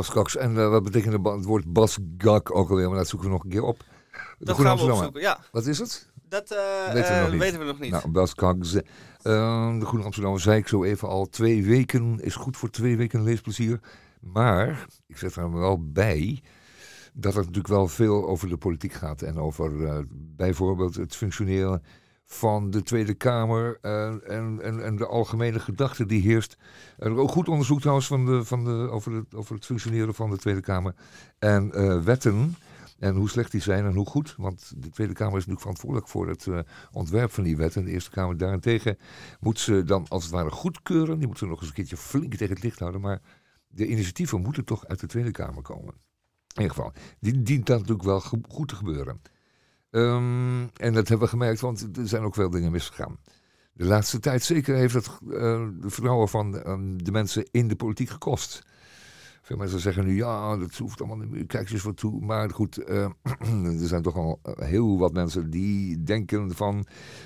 Cox. 0.08 0.36
En 0.36 0.58
eh, 0.58 0.70
wat 0.70 0.84
betekent 0.84 1.26
het 1.26 1.46
woord 1.46 1.74
Basgak 1.74 2.56
ook 2.56 2.70
alweer? 2.70 2.88
Maar 2.90 2.98
dat 2.98 3.08
zoeken 3.08 3.28
we 3.28 3.34
nog 3.34 3.44
een 3.44 3.50
keer 3.50 3.64
op. 3.64 3.78
De 3.80 4.46
Dat 4.46 4.56
Goede 4.56 4.70
gaan 4.70 4.80
we 4.80 4.92
opzoeken. 4.94 5.22
Ja, 5.22 5.40
Wat 5.52 5.66
is 5.66 5.80
het? 5.80 6.10
dat 6.30 6.52
eh, 6.52 6.94
Weten 6.94 7.10
we 7.12 7.16
eh, 7.16 7.22
nog 7.22 7.32
niet. 7.32 7.40
weten 7.40 7.60
we 7.60 7.66
nog 7.66 7.80
niet. 7.80 7.92
Nou, 7.92 8.04
eh, 9.22 9.80
de 9.80 9.86
Goede 9.86 10.04
Amsterdammer 10.04 10.42
zei 10.42 10.58
ik 10.58 10.68
zo 10.68 10.84
even 10.84 11.08
al. 11.08 11.26
Twee 11.30 11.66
weken 11.66 12.20
is 12.20 12.36
goed 12.36 12.58
voor 12.58 12.70
twee 12.70 12.98
weken 12.98 13.24
leesplezier. 13.24 13.80
Maar, 14.20 14.86
ik 15.08 15.18
zet 15.18 15.36
er 15.36 15.54
wel 15.60 15.92
bij, 15.92 16.42
dat 17.14 17.34
het 17.34 17.42
natuurlijk 17.46 17.74
wel 17.74 17.88
veel 17.88 18.28
over 18.28 18.50
de 18.50 18.58
politiek 18.58 18.94
gaat. 18.94 19.22
En 19.22 19.40
over 19.40 19.86
eh, 19.86 20.00
bijvoorbeeld 20.12 20.96
het 20.96 21.16
functioneren 21.16 21.84
van 22.32 22.70
de 22.70 22.84
Tweede 22.84 23.14
Kamer 23.14 23.78
eh, 23.82 24.08
en, 24.08 24.60
en, 24.62 24.84
en 24.84 24.96
de 24.96 25.08
algemene 25.08 25.60
gedachte 25.60 26.06
die 26.06 26.22
heerst. 26.22 26.58
Er 26.98 27.18
ook 27.18 27.32
goed 27.32 27.50
onderzoek 27.50 27.80
trouwens 27.80 28.08
van 28.08 28.26
de, 28.26 28.46
van 28.46 28.64
de, 28.64 28.90
over, 28.92 29.14
het, 29.14 29.36
over 29.36 29.56
het 29.56 29.66
functioneren 29.66 30.14
van 30.14 30.30
de 30.30 30.38
Tweede 30.38 30.62
Kamer. 30.62 30.96
En 31.40 31.72
eh, 31.72 32.02
wetten 32.02 32.56
en 33.00 33.16
hoe 33.16 33.30
slecht 33.30 33.52
die 33.52 33.62
zijn 33.62 33.86
en 33.86 33.94
hoe 33.94 34.06
goed. 34.06 34.36
Want 34.38 34.74
de 34.78 34.90
Tweede 34.90 35.14
Kamer 35.14 35.38
is 35.38 35.46
natuurlijk 35.46 35.62
verantwoordelijk 35.62 36.08
voor 36.08 36.28
het 36.28 36.48
eh, 36.48 36.60
ontwerp 36.92 37.32
van 37.32 37.44
die 37.44 37.58
wetten. 37.58 37.86
De 37.86 37.92
Eerste 37.92 38.10
Kamer 38.10 38.38
daarentegen 38.38 38.98
moet 39.40 39.60
ze 39.60 39.84
dan 39.84 40.06
als 40.08 40.24
het 40.24 40.32
ware 40.32 40.52
goedkeuren. 40.52 41.18
Die 41.18 41.28
moeten 41.28 41.48
nog 41.48 41.60
eens 41.60 41.68
een 41.68 41.76
keertje 41.76 41.98
flink 41.98 42.36
tegen 42.36 42.54
het 42.54 42.64
licht 42.64 42.80
houden. 42.80 43.02
Maar 43.02 43.22
de 43.68 43.88
initiatieven 43.88 44.42
moeten 44.42 44.66
toch 44.66 44.88
uit 44.88 45.00
de 45.00 45.08
Tweede 45.08 45.32
Kamer 45.32 45.62
komen. 45.62 45.94
In 46.56 46.62
ieder 46.62 46.76
geval, 46.76 46.94
die 47.20 47.42
dient 47.42 47.66
dat 47.66 47.80
natuurlijk 47.80 48.08
wel 48.08 48.42
goed 48.50 48.68
te 48.68 48.76
gebeuren. 48.76 49.22
Ehm, 49.92 50.62
en 50.62 50.94
dat 50.94 51.08
hebben 51.08 51.20
we 51.20 51.28
gemerkt, 51.28 51.60
want 51.60 51.98
er 51.98 52.08
zijn 52.08 52.24
ook 52.24 52.36
veel 52.36 52.50
dingen 52.50 52.72
misgegaan. 52.72 53.18
De 53.74 53.86
laatste 53.86 54.20
tijd 54.20 54.44
zeker 54.44 54.76
heeft 54.76 54.94
het 54.94 55.08
eh 55.08 55.68
de 55.80 55.90
vertrouwen 55.90 56.30
van 56.30 56.60
ehm, 56.60 56.98
de 56.98 57.12
mensen 57.12 57.48
in 57.52 57.68
de 57.68 57.76
politiek 57.76 58.10
gekost. 58.10 58.64
Veel 59.42 59.58
mensen 59.58 59.80
zeggen 59.80 60.06
nu, 60.06 60.16
ja, 60.16 60.58
dat 60.58 60.76
hoeft 60.78 61.00
allemaal 61.00 61.18
niet 61.18 61.30
meer, 61.30 61.46
kijk 61.46 61.70
eens 61.70 61.84
wat 61.84 61.98
toe. 61.98 62.22
Maar 62.22 62.50
goed, 62.50 62.78
eh, 62.78 63.04
er 63.82 63.88
zijn 63.88 64.02
toch 64.02 64.16
al 64.16 64.40
eh, 64.44 64.68
heel 64.68 64.98
wat 64.98 65.14
mensen 65.14 65.50
die 65.50 66.04
denken 66.04 66.56
van 66.56 66.86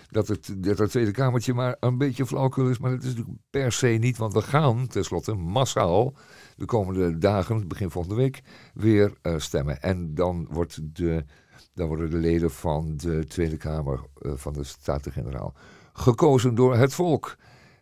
dat 0.09 0.27
het, 0.27 0.55
dat 0.57 0.89
Tweede 0.89 1.11
Kamertje 1.11 1.53
maar 1.53 1.77
een 1.79 1.97
beetje 1.97 2.25
flauwkul 2.25 2.69
is. 2.69 2.77
Maar 2.79 2.91
dat 2.91 3.03
is 3.03 3.09
natuurlijk 3.09 3.37
per 3.49 3.71
se 3.71 3.87
niet, 3.87 4.17
want 4.17 4.33
we 4.33 4.41
gaan 4.41 4.87
tenslotte 4.87 5.33
massaal 5.33 6.15
de 6.55 6.65
komende 6.65 7.17
dagen, 7.17 7.67
begin 7.67 7.89
volgende 7.89 8.17
week, 8.17 8.41
weer 8.73 9.13
stemmen. 9.37 9.81
En 9.81 10.15
dan, 10.15 10.47
wordt 10.51 10.95
de, 10.95 11.25
dan 11.73 11.87
worden 11.87 12.09
de 12.09 12.17
leden 12.17 12.51
van 12.51 12.97
de 12.97 13.25
Tweede 13.27 13.57
Kamer 13.57 13.99
eh, 14.21 14.31
van 14.35 14.53
de 14.53 14.63
Staten-Generaal 14.63 15.53
gekozen 15.93 16.55
door 16.55 16.75
het 16.75 16.93
volk. 16.93 17.37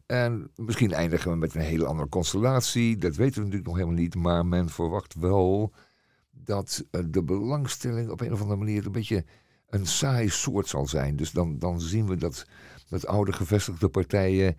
En 0.06 0.52
misschien 0.56 0.94
eindigen 0.94 1.32
we 1.32 1.38
met 1.38 1.56
een 1.56 1.62
hele 1.62 1.86
andere 1.86 2.10
constellatie. 2.10 2.98
Dat 2.98 3.16
weten 3.16 3.34
we 3.34 3.40
natuurlijk 3.40 3.68
nog 3.68 3.76
helemaal 3.76 4.00
niet. 4.00 4.16
Maar 4.16 4.46
men 4.46 4.70
verwacht 4.70 5.16
wel 5.16 5.74
dat 6.32 6.86
eh, 6.92 7.02
de 7.08 7.24
belangstelling 7.24 8.10
op 8.10 8.22
een 8.22 8.34
of 8.34 8.42
andere 8.42 8.60
manier 8.60 8.86
een 8.86 8.92
beetje 8.92 9.26
een 9.70 9.86
saai 9.86 10.30
soort 10.30 10.68
zal 10.68 10.88
zijn. 10.88 11.16
Dus 11.16 11.32
dan, 11.32 11.60
dan 11.60 11.82
zien 11.82 12.08
we 12.08 12.16
dat, 12.16 12.46
dat 12.90 13.08
oude 13.08 13.34
gevestigde 13.34 13.90
partijen 13.90 14.58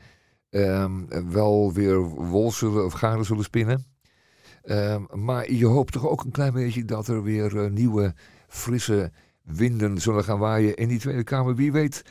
ehm, 0.51 1.29
wel 1.31 1.73
weer 1.73 1.99
wol 2.05 2.53
zullen 2.53 2.85
of 2.85 2.92
garen 2.92 3.25
zullen 3.25 3.45
spinnen. 3.45 3.85
Ehm, 4.62 5.03
maar 5.25 5.53
je 5.53 5.66
hoopt 5.66 5.92
toch 5.92 6.07
ook 6.07 6.25
een 6.25 6.31
klein 6.31 6.53
beetje 6.53 6.85
dat 6.85 7.09
er 7.09 7.23
weer 7.23 7.64
eh, 7.64 7.71
nieuwe, 7.71 8.14
frisse 8.53 9.12
winden 9.43 9.99
zullen 9.99 10.25
gaan 10.25 10.38
waaien 10.38 10.75
in 10.75 10.88
die 10.88 10.99
Tweede 10.99 11.25
Kamer. 11.25 11.55
Wie 11.55 11.73
weet 11.73 12.05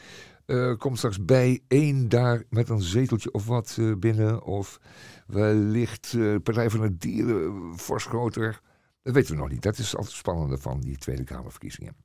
eh, 0.45 0.75
komt 0.77 0.97
straks 0.97 1.25
bij 1.25 1.61
één 1.67 2.09
daar 2.09 2.43
met 2.49 2.69
een 2.69 2.81
zeteltje 2.81 3.31
of 3.31 3.45
wat 3.45 3.77
eh, 3.79 3.93
binnen. 3.95 4.43
Of 4.43 4.79
wellicht 5.27 6.13
eh 6.13 6.35
Partij 6.43 6.69
van 6.69 6.81
de 6.81 6.97
Dieren 6.97 7.73
fors 7.77 8.05
groter. 8.05 8.61
Dat 9.01 9.13
weten 9.13 9.35
we 9.35 9.41
nog 9.41 9.49
niet. 9.49 9.61
Dat 9.61 9.77
is 9.77 9.95
altijd 9.95 10.15
spannende 10.15 10.57
van 10.57 10.79
die 10.79 10.97
Tweede 10.97 11.23
Kamerverkiezingen. 11.23 11.95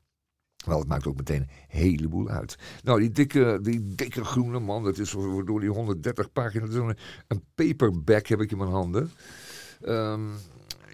Wel, 0.66 0.79
het 0.79 0.88
maakt 0.88 1.07
ook 1.07 1.16
meteen 1.16 1.40
een 1.40 1.49
heleboel 1.68 2.29
uit. 2.29 2.59
Nou, 2.83 3.01
die 3.01 3.11
dikke, 3.11 3.59
die 3.62 3.94
dikke 3.94 4.25
groene 4.25 4.59
man, 4.59 4.85
dat 4.85 4.99
is 4.99 5.11
door 5.44 5.61
die 5.61 5.70
130 5.70 6.33
pagina's. 6.33 6.75
Een, 6.75 6.96
een 7.27 7.44
paperback 7.55 8.27
heb 8.27 8.40
ik 8.40 8.51
in 8.51 8.59
mijn 8.59 8.70
handen. 8.70 9.11
Ehm, 9.81 10.22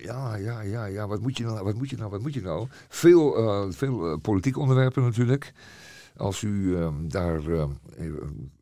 ja, 0.03 0.37
ja, 0.37 0.61
ja, 0.61 0.85
ja. 0.85 1.07
Wat 1.07 1.21
moet 1.21 1.37
je 1.37 1.45
nou? 1.45 1.65
Wat 1.65 1.75
moet 1.75 1.91
je 1.91 1.97
nou? 1.97 2.11
Wat 2.11 2.23
moet 2.23 2.35
je 2.35 2.43
nou? 2.43 2.67
Veel, 2.89 3.37
eh, 3.37 3.67
veel 3.71 4.11
eh, 4.11 4.19
politieke 4.23 4.61
onderwerpen 4.61 5.03
natuurlijk. 5.03 5.53
Als 6.17 6.43
u 6.43 6.77
ehm, 6.77 7.09
daar 7.09 7.47
eh, 7.47 7.69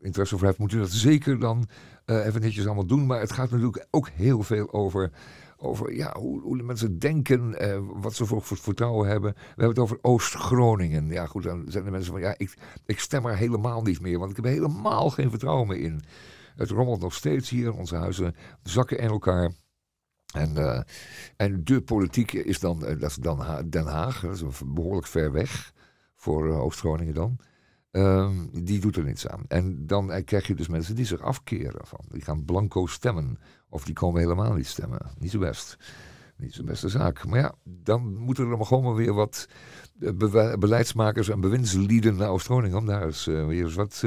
interesse 0.00 0.38
voor 0.38 0.46
hebt, 0.46 0.58
moet 0.58 0.72
u 0.72 0.78
dat 0.78 0.90
zeker 0.90 1.38
dan 1.38 1.68
even 2.06 2.40
netjes 2.40 2.66
allemaal 2.66 2.86
doen. 2.86 3.06
Maar 3.06 3.20
het 3.20 3.32
gaat 3.32 3.50
natuurlijk 3.50 3.86
ook 3.90 4.08
heel 4.08 4.42
veel 4.42 4.72
over, 4.72 5.10
over 5.56 5.94
ja, 5.94 6.16
hoe, 6.18 6.40
hoe 6.40 6.56
de 6.56 6.62
mensen 6.62 6.98
denken, 6.98 7.56
wat 8.00 8.14
ze 8.14 8.26
voor, 8.26 8.42
vertrouwen 8.42 9.08
hebben. 9.08 9.32
We 9.32 9.44
hebben 9.46 9.68
het 9.68 9.78
over 9.78 9.98
Oost-Groningen. 10.02 11.08
Ja, 11.08 11.26
goed, 11.26 11.42
dan 11.42 11.64
zijn 11.68 11.84
de 11.84 11.90
mensen 11.90 12.12
van 12.12 12.20
ja, 12.20 12.34
ik, 12.36 12.54
ik 12.86 13.00
stem 13.00 13.26
er 13.26 13.36
helemaal 13.36 13.82
niet 13.82 14.00
meer, 14.00 14.18
want 14.18 14.30
ik 14.30 14.36
heb 14.36 14.44
helemaal 14.44 15.10
geen 15.10 15.30
vertrouwen 15.30 15.66
meer 15.66 15.80
in. 15.80 16.02
Het 16.56 16.70
rommelt 16.70 17.00
nog 17.00 17.14
steeds 17.14 17.50
hier, 17.50 17.72
onze 17.72 17.96
huizen 17.96 18.34
zakken 18.62 18.98
in 18.98 19.08
elkaar. 19.08 19.52
En, 20.32 20.56
eh, 20.56 20.80
en 21.36 21.64
de 21.64 21.80
politiek 21.80 22.32
is 22.32 22.58
dan, 22.58 22.84
eh, 22.84 23.00
dat 23.00 23.10
is 23.10 23.16
dan 23.16 23.68
Den 23.70 23.86
Haag, 23.86 24.20
dat 24.20 24.34
is 24.34 24.42
behoorlijk 24.66 25.06
ver 25.06 25.32
weg 25.32 25.72
voor 26.16 26.50
eh, 26.50 26.60
Oost-Groningen 26.60 27.14
dan. 27.14 27.36
Ehm, 27.90 28.34
die 28.52 28.80
doet 28.80 28.96
er 28.96 29.04
niets 29.04 29.28
aan. 29.28 29.42
En 29.48 29.86
dan 29.86 30.24
krijg 30.24 30.46
je 30.46 30.54
dus 30.54 30.68
mensen 30.68 30.94
die 30.94 31.04
zich 31.04 31.20
afkeren 31.20 31.86
van. 31.86 32.00
Die 32.08 32.22
gaan 32.22 32.44
blanco 32.44 32.86
stemmen. 32.86 33.38
Of 33.68 33.84
die 33.84 33.94
komen 33.94 34.20
helemaal 34.20 34.52
niet 34.52 34.66
stemmen. 34.66 35.00
Niet 35.18 35.30
zo 35.30 35.38
best. 35.38 35.76
Niet 36.36 36.54
zo'n 36.54 36.64
beste 36.64 36.88
zaak. 36.88 37.26
Maar 37.26 37.38
ja, 37.38 37.54
dan 37.64 38.14
moeten 38.14 38.50
er 38.50 38.56
maar 38.56 38.66
gewoon 38.66 38.94
weer 38.94 39.14
wat 39.14 39.48
beleidsmakers 40.58 41.28
en 41.28 41.40
bewindslieden 41.40 42.16
naar 42.16 42.28
Oost-Groningen. 42.28 42.78
Om 42.78 42.86
daar 42.86 43.04
eens 43.06 43.24
weer 43.24 43.64
eens 43.64 43.74
wat, 43.74 44.04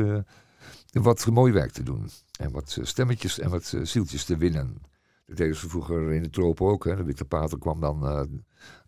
wat 0.92 1.28
mooi 1.28 1.54
werk 1.54 1.72
te 1.72 1.84
doen. 1.84 2.10
En 2.40 2.52
wat 2.52 2.78
stemmetjes 2.82 3.40
en 3.40 3.50
wat 3.50 3.74
zieltjes 3.84 4.26
te 4.26 4.38
winnen. 4.38 4.82
Dat 5.26 5.38
deden 5.38 5.56
ze 5.56 5.70
vroeger 5.70 6.12
in 6.12 6.24
de 6.24 6.30
tropen 6.30 6.66
ook. 6.66 6.86
Hè. 6.86 6.96
De 6.96 7.04
witte 7.04 7.26
pater 7.26 7.60
kwam 7.60 7.80
dan 7.80 8.08
eh, 8.08 8.22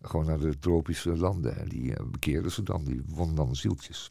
gewoon 0.00 0.26
naar 0.26 0.38
de 0.38 0.58
tropische 0.58 1.16
landen. 1.16 1.56
En 1.56 1.68
die 1.68 1.96
eh, 1.96 2.06
bekeerden 2.06 2.50
ze 2.50 2.62
dan. 2.62 2.84
Die 2.84 3.02
won 3.06 3.34
dan 3.34 3.56
zieltjes. 3.56 4.10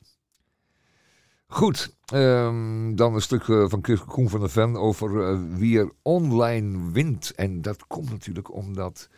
Goed, 1.47 1.95
ehm, 2.05 2.95
dan 2.95 3.13
een 3.13 3.21
stuk 3.21 3.47
eh, 3.47 3.65
van 3.67 3.81
Koen 4.05 4.29
van 4.29 4.39
der 4.39 4.49
Ven 4.49 4.75
over 4.75 5.39
wie 5.57 5.79
er 5.79 5.91
online 6.01 6.91
wint. 6.91 7.31
En 7.35 7.61
dat 7.61 7.87
komt 7.87 8.09
natuurlijk 8.09 8.53
omdat 8.53 9.09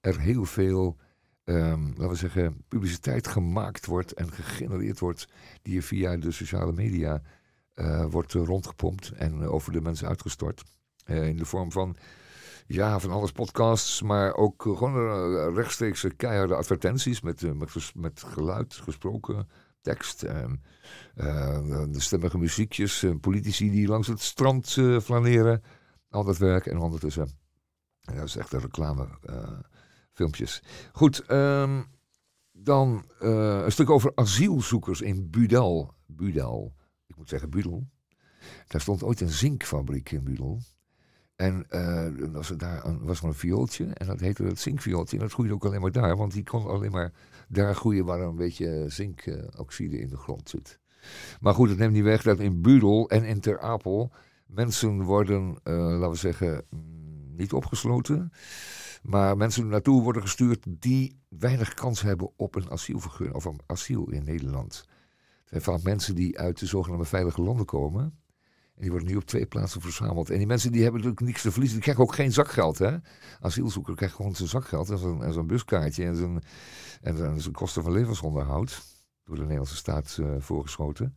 er 0.00 0.20
heel 0.20 0.44
veel, 0.44 0.96
ehm, 1.44 1.86
laten 1.86 2.08
we 2.08 2.14
zeggen, 2.14 2.64
publiciteit 2.68 3.26
gemaakt 3.26 3.86
wordt 3.86 4.12
en 4.12 4.32
gegenereerd 4.32 4.98
wordt. 4.98 5.28
Die 5.62 5.82
via 5.82 6.16
de 6.16 6.30
sociale 6.30 6.72
media 6.72 7.22
wordt 8.10 8.32
rondgepompt 8.32 9.12
en 9.12 9.42
over 9.42 9.72
de 9.72 9.80
mensen 9.80 10.08
uitgestort. 10.08 10.62
In 11.04 11.36
de 11.36 11.44
vorm 11.44 11.72
van, 11.72 11.96
ja, 12.72 13.00
van 13.00 13.10
alles 13.10 13.32
podcasts, 13.32 14.02
maar 14.02 14.34
ook 14.34 14.62
gewoon 14.62 14.94
eh, 14.94 15.54
rechtstreeks 15.54 16.06
keiharde 16.16 16.54
advertenties 16.54 17.20
met, 17.20 17.42
eh, 17.42 17.52
met, 17.52 17.92
met 17.94 18.22
geluid, 18.22 18.74
gesproken 18.74 19.48
tekst. 19.80 20.22
ehm, 20.22 20.54
eh, 21.14 21.84
de 21.90 22.00
stemmige 22.00 22.38
muziekjes, 22.38 23.06
politici 23.20 23.70
die 23.70 23.88
langs 23.88 24.08
het 24.08 24.20
strand 24.20 24.70
flaneren. 25.02 25.62
Al 26.08 26.24
dat 26.24 26.38
werk 26.38 26.66
en 26.66 26.78
ondertussen. 26.78 27.30
En 28.00 28.16
dat 28.16 28.24
is 28.24 28.36
echt 28.36 28.52
een 28.52 28.60
reclame 28.60 29.08
filmpjes. 30.12 30.62
Goed, 30.92 31.20
ehm, 31.26 31.82
dan 32.52 33.04
een 33.18 33.72
stuk 33.72 33.90
over 33.90 34.12
asielzoekers 34.14 35.00
in 35.00 35.30
Budel. 35.30 35.94
Budel. 36.06 36.74
Ik 37.06 37.16
moet 37.16 37.28
zeggen 37.28 37.50
Budel. 37.50 37.88
Daar 38.66 38.80
stond 38.80 39.02
ooit 39.02 39.20
een 39.20 39.28
zinkfabriek 39.28 40.10
in 40.10 40.24
Budel. 40.24 40.60
En 41.42 41.64
eh, 41.68 42.06
was 42.32 42.50
er 42.50 42.58
daar 42.58 42.82
was 43.00 43.20
er 43.20 43.26
een 43.26 43.34
viooltje 43.34 43.84
en 43.84 44.06
dat 44.06 44.20
heette 44.20 44.44
het 44.44 44.58
zinkviooltje. 44.58 45.16
En 45.16 45.22
dat 45.22 45.32
groeide 45.32 45.54
ook 45.54 45.64
alleen 45.64 45.80
maar 45.80 45.92
daar, 45.92 46.16
want 46.16 46.32
die 46.32 46.42
kon 46.42 46.66
alleen 46.66 46.90
maar 46.90 47.12
daar 47.48 47.74
groeien 47.74 48.04
waar 48.04 48.20
een 48.20 48.36
beetje 48.36 48.84
zinkoxide 48.88 49.98
in 49.98 50.08
de 50.08 50.16
grond 50.16 50.48
zit. 50.48 50.78
Maar 51.40 51.54
goed, 51.54 51.68
het 51.68 51.78
neemt 51.78 51.92
niet 51.92 52.02
weg 52.02 52.22
dat 52.22 52.40
in 52.40 52.62
Budel 52.62 53.08
en 53.08 53.24
in 53.24 53.40
Ter 53.40 53.60
Apel 53.60 54.12
mensen 54.46 55.02
worden, 55.02 55.56
eh, 55.62 55.74
laten 55.74 56.10
we 56.10 56.16
zeggen, 56.16 56.64
mm, 56.70 57.36
niet 57.36 57.52
opgesloten. 57.52 58.32
Maar 59.02 59.36
mensen 59.36 59.68
naartoe 59.68 60.02
worden 60.02 60.22
gestuurd 60.22 60.64
die 60.68 61.20
weinig 61.28 61.74
kans 61.74 62.02
hebben 62.02 62.30
op 62.36 62.54
een 62.54 62.70
asielvergunning 62.70 63.36
of 63.36 63.44
een 63.44 63.60
asiel 63.66 64.10
in 64.10 64.24
Nederland. 64.24 64.84
Het 65.40 65.48
zijn 65.48 65.62
vaak 65.62 65.82
mensen 65.82 66.14
die 66.14 66.38
uit 66.38 66.58
de 66.58 66.66
zogenaamde 66.66 67.04
veilige 67.04 67.42
landen 67.42 67.66
komen. 67.66 68.21
Die 68.82 68.90
worden 68.90 69.08
nu 69.08 69.16
op 69.16 69.24
twee 69.24 69.46
plaatsen 69.46 69.80
verzameld. 69.80 70.30
En 70.30 70.38
die 70.38 70.46
mensen 70.46 70.72
die 70.72 70.82
hebben 70.82 71.00
natuurlijk 71.00 71.26
niks 71.26 71.42
te 71.42 71.50
verliezen. 71.50 71.76
Die 71.76 71.84
krijgen 71.84 72.04
ook 72.04 72.14
geen 72.14 72.32
zakgeld. 72.32 72.78
Hè? 72.78 72.96
Asielzoeker 73.40 73.94
krijgt 73.94 74.14
gewoon 74.14 74.34
zijn 74.34 74.48
zakgeld 74.48 74.90
en 74.90 74.98
zo'n, 74.98 75.24
en 75.24 75.46
buskaartje 75.46 76.04
en 76.04 76.16
zijn, 76.16 76.42
en 77.00 77.16
zijn, 77.16 77.40
zijn 77.40 77.54
kosten 77.54 77.82
van 77.82 77.92
levensonderhoud. 77.92 78.82
Door 79.24 79.34
de 79.34 79.40
Nederlandse 79.40 79.76
staat 79.76 80.18
eh, 80.20 80.34
voorgeschoten. 80.38 81.16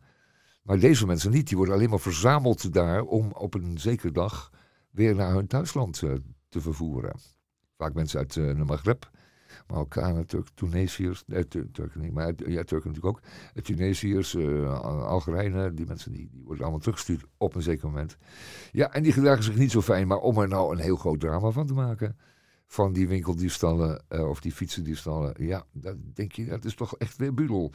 Maar 0.62 0.78
deze 0.78 1.06
mensen 1.06 1.30
niet. 1.30 1.48
Die 1.48 1.56
worden 1.56 1.74
alleen 1.74 1.90
maar 1.90 2.00
verzameld 2.00 2.72
daar 2.72 3.02
om 3.02 3.32
op 3.32 3.54
een 3.54 3.78
zekere 3.78 4.12
dag 4.12 4.50
weer 4.90 5.14
naar 5.14 5.34
hun 5.34 5.46
thuisland 5.46 6.02
eh, 6.02 6.12
te 6.48 6.60
vervoeren. 6.60 7.20
Vaak 7.76 7.94
mensen 7.94 8.18
uit 8.18 8.36
eh, 8.36 8.46
de 8.46 8.64
Maghreb. 8.64 9.10
Marokkanen, 9.66 10.26
Turk, 10.26 10.48
Tunesiërs, 10.54 11.24
eh, 11.28 11.40
Tu- 11.40 11.70
Turken 11.70 12.00
niet, 12.00 12.12
maar 12.12 12.26
ja, 12.26 12.62
Turken 12.64 12.90
natuurlijk 12.92 13.06
ook. 13.06 13.20
Tunesiërs, 13.62 14.36
Al- 14.36 15.04
Algerijnen, 15.06 15.74
die 15.74 15.86
mensen 15.86 16.12
die, 16.12 16.28
die 16.32 16.42
worden 16.44 16.62
allemaal 16.62 16.80
teruggestuurd 16.80 17.24
op 17.36 17.54
een 17.54 17.62
zeker 17.62 17.86
moment. 17.88 18.16
Ja, 18.72 18.92
en 18.92 19.02
die 19.02 19.12
gedragen 19.12 19.42
zich 19.44 19.56
niet 19.56 19.70
zo 19.70 19.82
fijn, 19.82 20.06
maar 20.06 20.18
om 20.18 20.38
er 20.38 20.48
nou 20.48 20.72
een 20.72 20.82
heel 20.82 20.96
groot 20.96 21.20
drama 21.20 21.50
van 21.50 21.66
te 21.66 21.74
maken. 21.74 22.16
Van 22.66 22.92
die 22.92 23.08
winkeldiefstallen 23.08 24.02
eh, 24.08 24.28
of 24.28 24.40
die 24.40 24.52
fietsendiefstallen. 24.52 25.34
Ja, 25.38 25.64
dat 25.72 25.96
denk 26.14 26.32
je, 26.32 26.44
dat 26.46 26.64
is 26.64 26.74
toch 26.74 26.96
echt 26.96 27.16
weer 27.16 27.34
budel. 27.34 27.72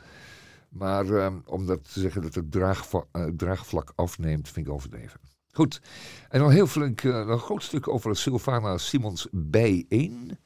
Maar 0.69 1.05
eh, 1.09 1.33
om 1.45 1.65
dat 1.65 1.93
te 1.93 1.99
zeggen 1.99 2.21
dat 2.21 2.35
het 2.35 2.51
draagva- 2.51 3.05
eh, 3.11 3.25
draagvlak 3.25 3.91
afneemt, 3.95 4.49
vind 4.49 4.67
ik 4.67 4.73
overdreven. 4.73 5.19
Goed, 5.53 5.81
en 6.29 6.39
dan 6.39 6.51
heel 6.51 6.67
flink, 6.67 7.03
een 7.03 7.39
groot 7.39 7.63
stuk 7.63 7.87
over 7.87 8.15
Sylvana 8.15 8.77
Simons 8.77 9.27
bijeen. 9.31 10.37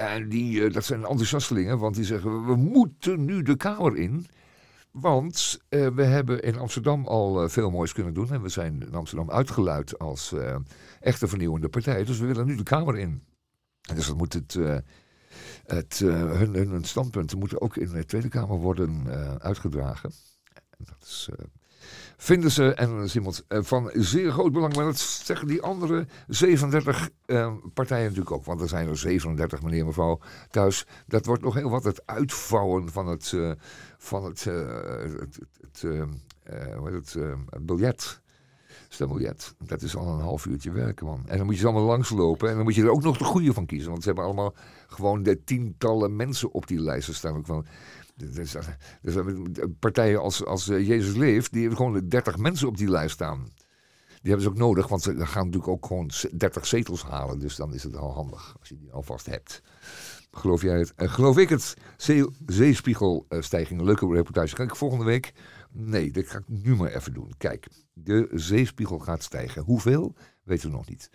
En 0.00 0.28
die, 0.28 0.64
eh, 0.64 0.72
dat 0.72 0.84
zijn 0.84 1.04
enthousiastelingen, 1.04 1.78
want 1.78 1.94
die 1.94 2.04
zeggen, 2.04 2.46
we 2.46 2.56
moeten 2.56 3.24
nu 3.24 3.42
de 3.42 3.56
Kamer 3.56 3.96
in. 3.96 4.26
Want 4.90 5.60
eh, 5.68 5.86
we 5.86 6.02
hebben 6.02 6.42
in 6.42 6.58
Amsterdam 6.58 7.06
al 7.06 7.42
eh, 7.42 7.48
veel 7.48 7.70
moois 7.70 7.92
kunnen 7.92 8.14
doen. 8.14 8.30
En 8.30 8.42
we 8.42 8.48
zijn 8.48 8.82
in 8.82 8.94
Amsterdam 8.94 9.30
uitgeluid 9.30 9.98
als 9.98 10.34
echte 11.00 11.28
vernieuwende 11.28 11.68
partij. 11.68 12.04
Dus 12.04 12.18
we 12.18 12.26
willen 12.26 12.46
nu 12.46 12.56
de 12.56 12.62
Kamer 12.62 12.98
in. 12.98 13.22
Dus 13.94 14.06
dat 14.06 14.16
moet 14.16 14.32
het, 14.32 14.58
het, 15.64 15.98
hun, 15.98 16.54
hun, 16.54 16.84
standpunten 16.84 17.38
moeten 17.38 17.60
ook 17.60 17.76
in 17.76 17.88
de 17.92 18.04
Tweede 18.04 18.28
Kamer 18.28 18.56
worden 18.56 19.08
uitgedragen. 19.40 20.10
En 20.52 20.84
dat 20.84 21.02
is, 21.02 21.28
vinden 22.16 22.50
ze, 22.50 22.74
en 22.74 23.02
is 23.02 23.14
iemand 23.14 23.44
eh, 23.48 23.58
van 23.62 23.90
zeer 23.94 24.32
groot 24.32 24.52
belang, 24.52 24.76
maar 24.76 24.84
dat 24.84 24.98
zeggen 24.98 25.46
die 25.48 25.62
andere 25.62 26.06
37 26.28 27.10
eh, 27.26 27.52
partijen 27.74 28.04
natuurlijk 28.04 28.30
ook. 28.30 28.44
Want 28.44 28.60
er 28.60 28.68
zijn 28.68 28.88
er 28.88 28.96
37, 28.96 29.62
meneer 29.62 29.80
en 29.80 29.86
mevrouw, 29.86 30.18
thuis. 30.50 30.86
Dat 31.06 31.26
wordt 31.26 31.42
nog 31.42 31.54
heel 31.54 31.70
wat 31.70 31.84
het 31.84 32.02
uitvouwen 32.04 32.92
van 32.92 33.06
het, 33.06 33.32
eh, 33.32 33.52
van 33.98 34.24
het, 34.24 34.46
eh, 34.46 34.54
het, 35.18 35.38
het, 35.60 35.84
eh, 35.84 36.02
eh, 36.50 36.76
hoe 36.76 36.90
heet 36.90 37.14
eh, 37.14 37.32
het 37.50 37.66
biljet. 37.66 38.20
Stembiljet. 38.88 39.54
Dat 39.58 39.82
is 39.82 39.96
al 39.96 40.06
een 40.06 40.20
half 40.20 40.46
uurtje 40.46 40.70
werken, 40.70 41.06
man. 41.06 41.22
En 41.26 41.36
dan 41.36 41.46
moet 41.46 41.54
je 41.54 41.60
ze 41.60 41.66
allemaal 41.66 41.86
langslopen. 41.86 42.48
En 42.48 42.54
dan 42.54 42.64
moet 42.64 42.74
je 42.74 42.82
er 42.82 42.90
ook 42.90 43.02
nog 43.02 43.18
de 43.18 43.24
goede 43.24 43.52
van 43.52 43.66
kiezen. 43.66 43.90
Want 43.90 44.02
ze 44.02 44.08
hebben 44.08 44.24
allemaal 44.24 44.54
gewoon 44.86 45.22
de 45.22 45.44
tientallen 45.44 46.16
mensen 46.16 46.52
op 46.52 46.66
die 46.66 46.80
lijsten 46.80 47.14
staan. 47.14 47.36
Ook 47.36 47.46
van, 47.46 47.66
dus, 48.20 48.56
dus, 49.02 49.66
partijen 49.78 50.20
als, 50.20 50.44
als 50.44 50.68
eh, 50.68 50.86
Jezus 50.86 51.14
Leeft, 51.14 51.52
die 51.52 51.60
hebben 51.60 51.78
gewoon 51.78 52.08
30 52.08 52.36
mensen 52.36 52.68
op 52.68 52.76
die 52.76 52.90
lijst 52.90 53.14
staan. 53.14 53.48
Die 54.08 54.30
hebben 54.30 54.42
ze 54.42 54.48
ook 54.48 54.56
nodig, 54.56 54.88
want 54.88 55.02
ze 55.02 55.26
gaan 55.26 55.44
natuurlijk 55.44 55.72
ook 55.72 55.86
gewoon 55.86 56.10
30 56.36 56.66
zetels 56.66 57.02
halen. 57.02 57.38
Dus 57.38 57.56
dan 57.56 57.74
is 57.74 57.82
het 57.82 57.96
al 57.96 58.12
handig 58.12 58.56
als 58.58 58.68
je 58.68 58.76
die 58.76 58.92
alvast 58.92 59.26
hebt. 59.26 59.62
Geloof 60.30 60.62
jij 60.62 60.78
het? 60.78 60.94
Eh, 60.94 61.12
geloof 61.12 61.38
ik 61.38 61.48
het? 61.48 61.76
Zee, 61.96 62.26
zeespiegelstijging. 62.46 63.80
Leuke 63.80 64.06
reportage. 64.06 64.54
Kan 64.54 64.66
ik 64.66 64.76
volgende 64.76 65.04
week? 65.04 65.32
Nee, 65.70 66.10
dat 66.10 66.26
ga 66.26 66.38
ik 66.38 66.48
nu 66.48 66.76
maar 66.76 66.90
even 66.90 67.14
doen. 67.14 67.32
Kijk, 67.36 67.68
de 67.92 68.28
zeespiegel 68.32 68.98
gaat 68.98 69.22
stijgen. 69.22 69.62
Hoeveel? 69.62 70.14
Weten 70.42 70.70
we 70.70 70.76
nog 70.76 70.88
niet. 70.88 71.10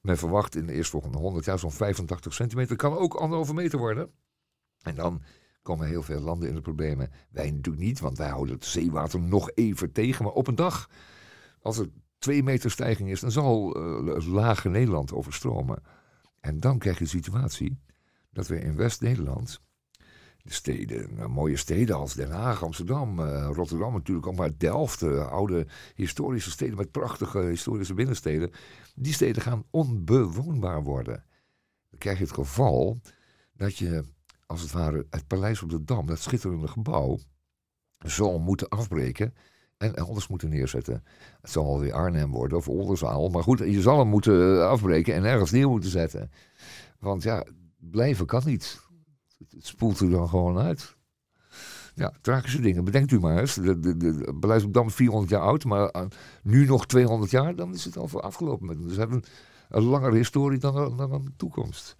Men 0.00 0.18
verwacht 0.18 0.56
in 0.56 0.66
de 0.66 0.72
eerstvolgende 0.72 1.18
100 1.18 1.44
jaar 1.44 1.58
zo'n 1.58 1.72
85 1.72 2.34
centimeter. 2.34 2.76
Kan 2.76 2.96
ook 2.96 3.14
anderhalve 3.14 3.54
meter 3.54 3.78
worden. 3.78 4.10
En 4.82 4.94
dan 4.94 5.22
komen 5.62 5.86
heel 5.86 6.02
veel 6.02 6.20
landen 6.20 6.48
in 6.48 6.54
de 6.54 6.60
problemen. 6.60 7.10
Wij 7.30 7.50
natuurlijk 7.50 7.84
niet, 7.84 8.00
want 8.00 8.18
wij 8.18 8.28
houden 8.28 8.54
het 8.54 8.64
zeewater 8.64 9.20
nog 9.20 9.50
even 9.54 9.92
tegen. 9.92 10.24
Maar 10.24 10.32
op 10.32 10.46
een 10.46 10.54
dag, 10.54 10.90
als 11.60 11.78
er 11.78 11.88
twee 12.18 12.42
meter 12.42 12.70
stijging 12.70 13.10
is, 13.10 13.20
dan 13.20 13.30
zal 13.30 13.74
eh, 13.74 14.14
het 14.14 14.26
lage 14.26 14.68
Nederland 14.68 15.12
overstromen. 15.12 15.82
En 16.40 16.60
dan 16.60 16.78
krijg 16.78 16.98
je 16.98 17.04
de 17.04 17.10
situatie 17.10 17.80
dat 18.30 18.46
we 18.46 18.60
in 18.60 18.76
West-Nederland, 18.76 19.60
de 20.42 20.52
steden, 20.52 21.14
nou, 21.14 21.28
mooie 21.28 21.56
steden 21.56 21.96
als 21.96 22.14
Den 22.14 22.30
Haag, 22.30 22.64
Amsterdam, 22.64 23.20
eh, 23.20 23.50
Rotterdam 23.52 23.92
natuurlijk, 23.92 24.26
ook 24.26 24.36
maar 24.36 24.58
Delft, 24.58 25.02
eh, 25.02 25.30
oude 25.30 25.66
historische 25.94 26.50
steden 26.50 26.76
met 26.76 26.90
prachtige 26.90 27.38
historische 27.38 27.94
binnensteden, 27.94 28.50
die 28.94 29.12
steden 29.12 29.42
gaan 29.42 29.64
onbewoonbaar 29.70 30.82
worden. 30.82 31.24
Dan 31.90 31.98
krijg 31.98 32.18
je 32.18 32.24
het 32.24 32.32
geval 32.32 33.00
dat 33.52 33.76
je, 33.76 34.04
als 34.52 34.62
het 34.62 34.72
ware, 34.72 35.06
het 35.10 35.26
paleis 35.26 35.62
op 35.62 35.70
de 35.70 35.84
Dam, 35.84 36.06
dat 36.06 36.18
schitterende 36.18 36.68
gebouw, 36.68 37.18
zal 37.98 38.38
moeten 38.38 38.68
afbreken 38.68 39.34
en 39.78 39.94
elders 39.94 40.28
moeten 40.28 40.48
neerzetten. 40.48 41.04
Het 41.40 41.50
zal 41.50 41.64
wel 41.64 41.80
weer 41.80 41.92
Arnhem 41.92 42.30
worden 42.30 42.58
of 42.58 42.68
Oldenzaal, 42.68 43.28
maar 43.28 43.42
goed, 43.42 43.58
je 43.58 43.80
zal 43.80 43.98
hem 43.98 44.08
moeten 44.08 44.58
eh, 44.58 44.68
afbreken 44.68 45.14
en 45.14 45.24
ergens 45.24 45.50
neer 45.50 45.68
moeten 45.68 45.90
zetten. 45.90 46.30
Want 46.98 47.22
ja, 47.22 47.44
blijven 47.76 48.26
kan 48.26 48.42
niet. 48.44 48.80
Het 49.50 49.66
spoelt 49.66 50.00
er 50.00 50.10
dan 50.10 50.28
gewoon 50.28 50.58
uit. 50.58 50.96
Ja, 51.94 52.12
tragische 52.20 52.60
dingen. 52.60 52.84
Bedenkt 52.84 53.10
u 53.10 53.20
maar 53.20 53.38
eens. 53.38 53.54
De, 53.54 53.80
de, 53.80 53.96
de, 53.96 54.64
op 54.64 54.72
Dam 54.72 54.86
is 54.86 54.94
400 54.94 55.30
jaar 55.30 55.42
oud, 55.42 55.64
maar 55.64 55.88
eh, 55.88 56.06
nu 56.42 56.66
nog 56.66 56.86
200 56.86 57.30
jaar, 57.30 57.56
dan 57.56 57.74
is 57.74 57.84
het 57.84 57.96
al 57.96 58.08
voor 58.08 58.20
afgelopen. 58.20 58.82
Dus 58.82 58.92
we 58.92 58.98
hebben 58.98 59.16
een, 59.16 59.24
een 59.68 59.82
langere 59.82 60.16
historie 60.16 60.58
dan, 60.58 60.96
dan 60.96 61.22
de 61.22 61.36
toekomst. 61.36 61.96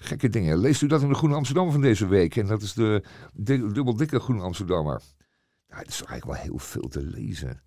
Gekke 0.00 0.28
dingen. 0.28 0.58
Leest 0.58 0.82
u 0.82 0.86
dat 0.86 1.02
in 1.02 1.08
de 1.08 1.14
Groene 1.14 1.34
Amsterdam 1.34 1.70
van 1.72 1.80
deze 1.80 2.06
week? 2.06 2.36
En 2.36 2.46
dat 2.46 2.62
is 2.62 2.72
de 2.72 3.02
dubbel 3.34 3.96
dikke 3.96 4.20
Groene 4.20 4.42
Amsterdammer. 4.42 5.02
Ja, 5.68 5.76
het 5.76 5.88
is 5.88 6.02
eigenlijk 6.02 6.24
wel 6.24 6.34
heel 6.34 6.58
veel 6.58 6.88
te 6.88 7.02
lezen. 7.02 7.62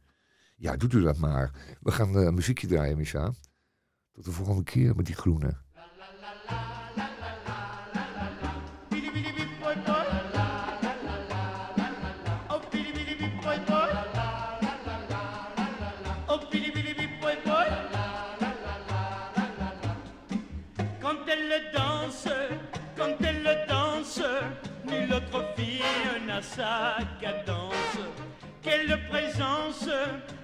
Ja, 0.55 0.77
doet 0.77 0.93
u 0.93 1.01
dat 1.01 1.17
maar. 1.17 1.51
We 1.81 1.91
gaan 1.91 2.17
eh, 2.17 2.29
muziekje 2.29 2.67
draaien, 2.67 2.97
Micha. 2.97 3.31
Tot 4.11 4.25
de 4.25 4.31
volgende 4.31 4.63
keer 4.63 4.95
met 4.95 5.05
die 5.05 5.15
groene. 5.15 5.57
Présence, 29.11 29.89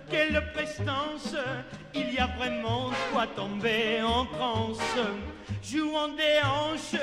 quelle 0.10 0.43
prestance, 0.53 1.36
il 1.93 2.13
y 2.13 2.19
a 2.19 2.27
vraiment 2.38 2.91
quoi 3.12 3.25
tomber 3.27 4.01
en 4.01 4.25
transe. 4.25 4.97
Jouant 5.63 6.10
des 6.10 6.39
hanches, 6.43 7.01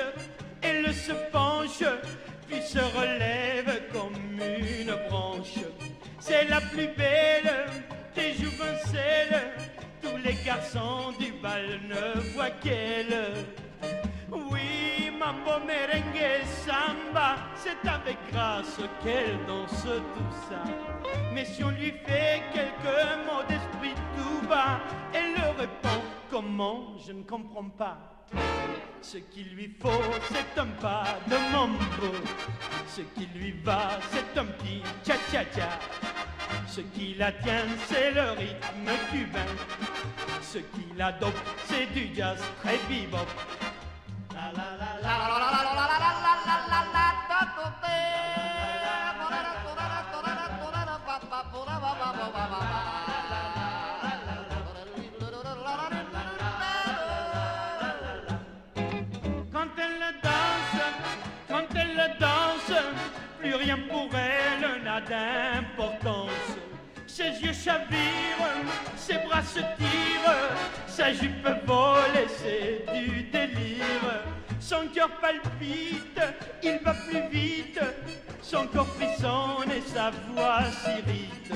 elle 0.61 0.93
se 0.93 1.13
penche, 1.31 1.83
puis 2.47 2.61
se 2.61 2.79
relève 2.79 3.81
comme 3.91 4.39
une 4.39 4.93
branche. 5.09 5.59
C'est 6.19 6.45
la 6.45 6.61
plus 6.61 6.89
belle 6.95 7.51
des 8.15 8.33
jouvencelles, 8.33 9.51
tous 10.01 10.17
les 10.23 10.37
garçons 10.45 11.11
du 11.19 11.31
bal 11.41 11.79
ne 11.89 12.21
voient 12.33 12.57
qu'elle. 12.63 13.33
Oui, 14.31 14.84
mambo, 15.17 15.59
merengue, 15.65 16.43
samba, 16.65 17.37
c'est 17.55 17.87
avec 17.87 18.17
grâce 18.31 18.79
qu'elle 19.03 19.39
danse 19.45 19.83
tout 19.83 20.35
ça. 20.49 20.63
Mais 21.33 21.45
si 21.45 21.63
on 21.63 21.69
lui 21.69 21.91
fait 22.05 22.43
quelques 22.53 23.25
mots 23.25 23.43
d'esprit 23.47 23.95
tout 24.15 24.47
bas, 24.47 24.79
elle 25.13 25.33
le 25.33 25.59
répond 25.59 26.01
comment? 26.29 26.97
Je 27.05 27.11
ne 27.11 27.23
comprends 27.23 27.69
pas. 27.69 27.97
Ce 29.01 29.17
qu'il 29.17 29.55
lui 29.55 29.75
faut, 29.79 29.89
c'est 30.29 30.59
un 30.59 30.67
pas 30.81 31.05
de 31.27 31.35
mambo. 31.51 32.15
Ce 32.87 33.01
qui 33.01 33.27
lui 33.35 33.51
va, 33.63 33.99
c'est 34.11 34.39
un 34.39 34.45
petit 34.45 34.81
cha-cha-cha. 35.05 35.79
Ce 36.67 36.81
qui 36.81 37.15
la 37.15 37.31
tient, 37.31 37.65
c'est 37.87 38.11
le 38.11 38.31
rythme 38.31 38.91
cubain. 39.11 39.45
Ce 40.41 40.57
qui 40.57 40.85
l'adopte, 40.97 41.37
c'est 41.65 41.85
du 41.93 42.13
jazz 42.15 42.41
très 42.61 42.77
bebop. 42.89 43.27
Quand 59.53 59.71
elle 59.77 60.21
danse, 60.21 60.81
quand 61.49 61.75
elle 61.75 62.17
danse, 62.19 62.73
plus 63.39 63.55
rien 63.55 63.77
pour 63.89 64.09
elle 64.13 64.83
n'a 64.83 64.99
d'importance. 65.01 66.64
Ses 67.17 67.41
yeux 67.41 67.53
chavirent, 67.53 68.65
ses 68.97 69.13
bras 69.19 69.41
se 69.41 69.59
tirent, 69.59 70.35
sa 70.85 71.13
jupe 71.13 71.47
vole 71.65 72.13
et 72.13 72.27
c'est 72.27 72.93
du 72.93 73.23
délire. 73.31 74.21
Son 74.59 74.85
cœur 74.93 75.09
palpite, 75.21 76.19
il 76.61 76.77
va 76.83 76.93
plus 76.93 77.21
vite, 77.31 77.79
son 78.41 78.67
corps 78.67 78.89
frissonne 78.97 79.71
et 79.71 79.81
sa 79.89 80.11
voix 80.33 80.63
s'irrite. 80.83 81.53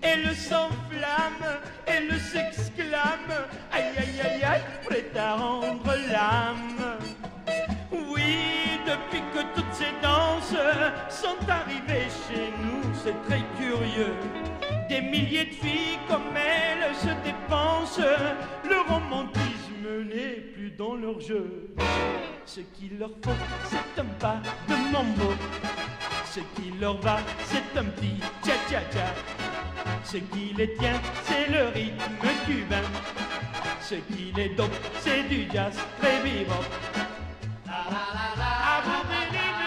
Elle 0.00 0.32
s'enflamme, 0.36 1.44
elle 1.86 2.16
s'exclame, 2.20 3.34
aïe 3.72 3.96
aïe 3.98 4.20
aïe 4.22 4.44
aïe, 4.44 4.62
prête 4.84 5.16
à 5.16 5.34
rendre 5.34 5.92
l'âme. 6.08 6.98
Oui, 7.90 8.78
depuis 8.86 9.24
que 9.34 9.42
toutes 9.56 9.74
ces 9.74 9.92
danses 10.00 10.54
sont 11.08 11.50
arrivées 11.50 12.06
chez 12.28 12.52
nous, 12.62 12.94
c'est 13.02 13.20
très 13.24 13.42
curieux. 13.58 14.14
Des 14.88 15.00
milliers 15.00 15.46
de 15.46 15.54
filles 15.54 15.98
comme 16.08 16.36
elle 16.36 16.94
se 16.94 17.08
dépensent, 17.24 18.02
le 18.68 18.80
romantisme 18.92 20.04
n'est 20.08 20.40
plus 20.52 20.70
dans 20.70 20.94
leur 20.94 21.20
jeu. 21.20 21.74
Ce 22.44 22.60
qu'il 22.60 22.98
leur 22.98 23.10
faut, 23.22 23.30
c'est 23.64 24.00
un 24.00 24.04
pas 24.18 24.40
de 24.68 24.74
mambo. 24.92 25.32
Ce 26.26 26.40
qui 26.40 26.70
leur 26.80 26.98
va, 27.00 27.18
c'est 27.46 27.78
un 27.78 27.84
petit 27.84 28.20
cha-cha-cha. 28.44 29.14
Ce 30.04 30.18
qui 30.18 30.52
les 30.56 30.74
tient, 30.74 31.00
c'est 31.24 31.50
le 31.50 31.68
rythme 31.68 32.28
cubain. 32.46 32.82
Ce 33.80 33.94
qui 33.94 34.32
les 34.36 34.50
dope, 34.50 34.74
c'est 35.00 35.22
du 35.28 35.46
jazz 35.52 35.76
très 36.00 36.22
vivant. 36.22 36.64
Ja. 39.34 39.63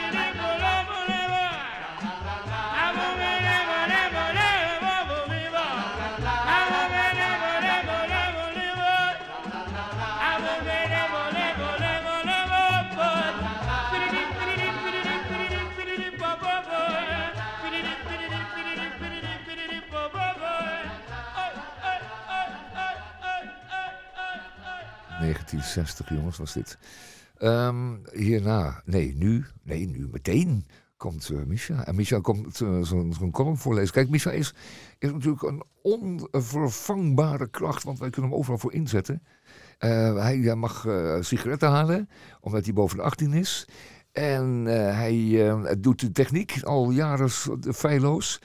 1960, 25.27 26.09
jongens, 26.09 26.37
was 26.37 26.53
dit. 26.53 26.77
Ehm, 27.37 27.95
hierna, 28.13 28.81
nee, 28.85 29.15
nu, 29.15 29.45
nee, 29.63 29.87
nu 29.87 30.07
meteen 30.11 30.65
komt 30.97 31.29
eh 31.29 31.37
Misha. 31.45 31.85
En 31.85 31.95
Misha 31.95 32.19
komt 32.19 32.61
eh, 32.61 32.81
zo'n 32.81 33.31
column 33.31 33.57
voorlezen. 33.57 33.93
Kijk, 33.93 34.09
Misha 34.09 34.31
is, 34.31 34.53
is 34.99 35.11
natuurlijk 35.11 35.43
een 35.43 35.63
onvervangbare 35.81 37.49
kracht, 37.49 37.83
want 37.83 37.99
wij 37.99 38.09
kunnen 38.09 38.31
hem 38.31 38.39
overal 38.39 38.59
voor 38.59 38.73
inzetten. 38.73 39.23
Eh, 39.77 40.15
hij 40.15 40.55
mag 40.55 40.87
sigaretten 41.19 41.69
halen, 41.69 42.09
omdat 42.41 42.65
hij 42.65 42.73
boven 42.73 42.97
de 42.97 43.03
18 43.03 43.33
is. 43.33 43.67
En 44.11 44.65
hij 44.95 45.49
doet 45.79 45.99
de 45.99 46.11
techniek 46.11 46.63
al 46.63 46.91
jaren 46.91 47.29
feilloos. 47.75 48.41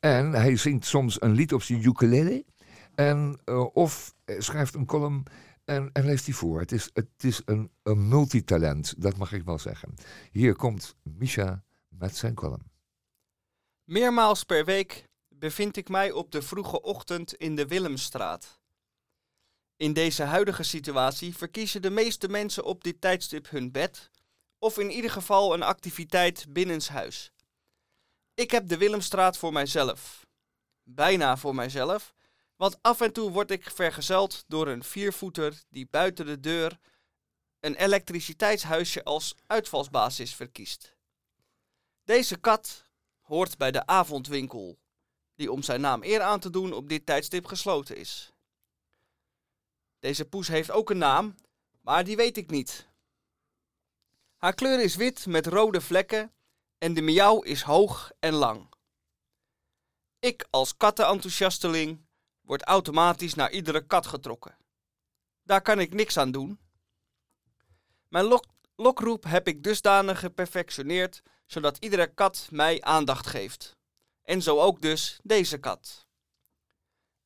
En 0.00 0.32
hij 0.32 0.56
zingt 0.56 0.86
soms 0.86 1.22
een 1.22 1.32
lied 1.32 1.52
op 1.52 1.62
zijn 1.62 1.86
ukulele. 1.86 2.44
En, 2.94 3.38
of 3.72 4.14
schrijft 4.38 4.74
een 4.74 4.86
column 4.86 5.22
En, 5.66 5.90
en 5.92 6.04
lees 6.04 6.24
die 6.24 6.36
voor. 6.36 6.60
Het 6.60 6.72
is, 6.72 6.90
het 6.92 7.24
is 7.24 7.42
een, 7.44 7.70
een 7.82 8.08
multitalent, 8.08 9.02
dat 9.02 9.16
mag 9.16 9.32
ik 9.32 9.44
wel 9.44 9.58
zeggen. 9.58 9.94
Hier 10.30 10.56
komt 10.56 10.96
Misha 11.02 11.64
met 11.88 12.16
zijn 12.16 12.34
column. 12.34 12.70
Meermaals 13.84 14.44
per 14.44 14.64
week 14.64 15.08
bevind 15.28 15.76
ik 15.76 15.88
mij 15.88 16.12
op 16.12 16.30
de 16.30 16.42
vroege 16.42 16.82
ochtend 16.82 17.34
in 17.34 17.56
de 17.56 17.66
Willemstraat. 17.66 18.60
In 19.76 19.92
deze 19.92 20.22
huidige 20.22 20.62
situatie 20.62 21.36
verkiezen 21.36 21.82
de 21.82 21.90
meeste 21.90 22.28
mensen 22.28 22.64
op 22.64 22.84
dit 22.84 23.00
tijdstip 23.00 23.50
hun 23.50 23.72
bed, 23.72 24.10
of 24.58 24.78
in 24.78 24.90
ieder 24.90 25.10
geval 25.10 25.54
een 25.54 25.62
activiteit 25.62 26.46
binnenshuis. 26.48 27.32
Ik 28.34 28.50
heb 28.50 28.68
de 28.68 28.76
Willemstraat 28.76 29.36
voor 29.38 29.52
mijzelf. 29.52 30.26
Bijna 30.82 31.36
voor 31.36 31.54
mijzelf, 31.54 32.14
want 32.56 32.82
af 32.82 33.00
en 33.00 33.12
toe 33.12 33.30
word 33.30 33.50
ik 33.50 33.70
vergezeld 33.70 34.44
door 34.46 34.68
een 34.68 34.84
viervoeter 34.84 35.62
die 35.68 35.86
buiten 35.90 36.26
de 36.26 36.40
deur 36.40 36.78
een 37.60 37.74
elektriciteitshuisje 37.74 39.04
als 39.04 39.34
uitvalsbasis 39.46 40.34
verkiest. 40.34 40.96
Deze 42.04 42.36
kat 42.36 42.84
hoort 43.20 43.56
bij 43.56 43.70
de 43.70 43.86
avondwinkel, 43.86 44.78
die 45.34 45.52
om 45.52 45.62
zijn 45.62 45.80
naam 45.80 46.02
eer 46.02 46.20
aan 46.20 46.40
te 46.40 46.50
doen 46.50 46.72
op 46.72 46.88
dit 46.88 47.06
tijdstip 47.06 47.46
gesloten 47.46 47.96
is. 47.96 48.32
Deze 49.98 50.24
poes 50.24 50.48
heeft 50.48 50.70
ook 50.70 50.90
een 50.90 50.98
naam, 50.98 51.34
maar 51.80 52.04
die 52.04 52.16
weet 52.16 52.36
ik 52.36 52.50
niet. 52.50 52.88
Haar 54.36 54.54
kleur 54.54 54.80
is 54.80 54.96
wit 54.96 55.26
met 55.26 55.46
rode 55.46 55.80
vlekken 55.80 56.32
en 56.78 56.94
de 56.94 57.02
miauw 57.02 57.40
is 57.40 57.62
hoog 57.62 58.12
en 58.18 58.34
lang. 58.34 58.74
Ik 60.18 60.46
als 60.50 60.76
kattenenthousiasteling 60.76 62.05
word 62.46 62.62
automatisch 62.62 63.34
naar 63.34 63.50
iedere 63.50 63.86
kat 63.86 64.06
getrokken. 64.06 64.56
Daar 65.42 65.62
kan 65.62 65.80
ik 65.80 65.94
niks 65.94 66.16
aan 66.16 66.30
doen. 66.30 66.58
Mijn 68.08 68.24
lok 68.24 68.44
lokroep 68.76 69.24
heb 69.24 69.48
ik 69.48 69.62
dusdanig 69.62 70.20
geperfectioneerd 70.20 71.22
zodat 71.46 71.76
iedere 71.80 72.06
kat 72.14 72.48
mij 72.50 72.82
aandacht 72.82 73.26
geeft. 73.26 73.76
En 74.22 74.42
zo 74.42 74.60
ook 74.60 74.80
dus 74.80 75.18
deze 75.22 75.58
kat. 75.58 76.06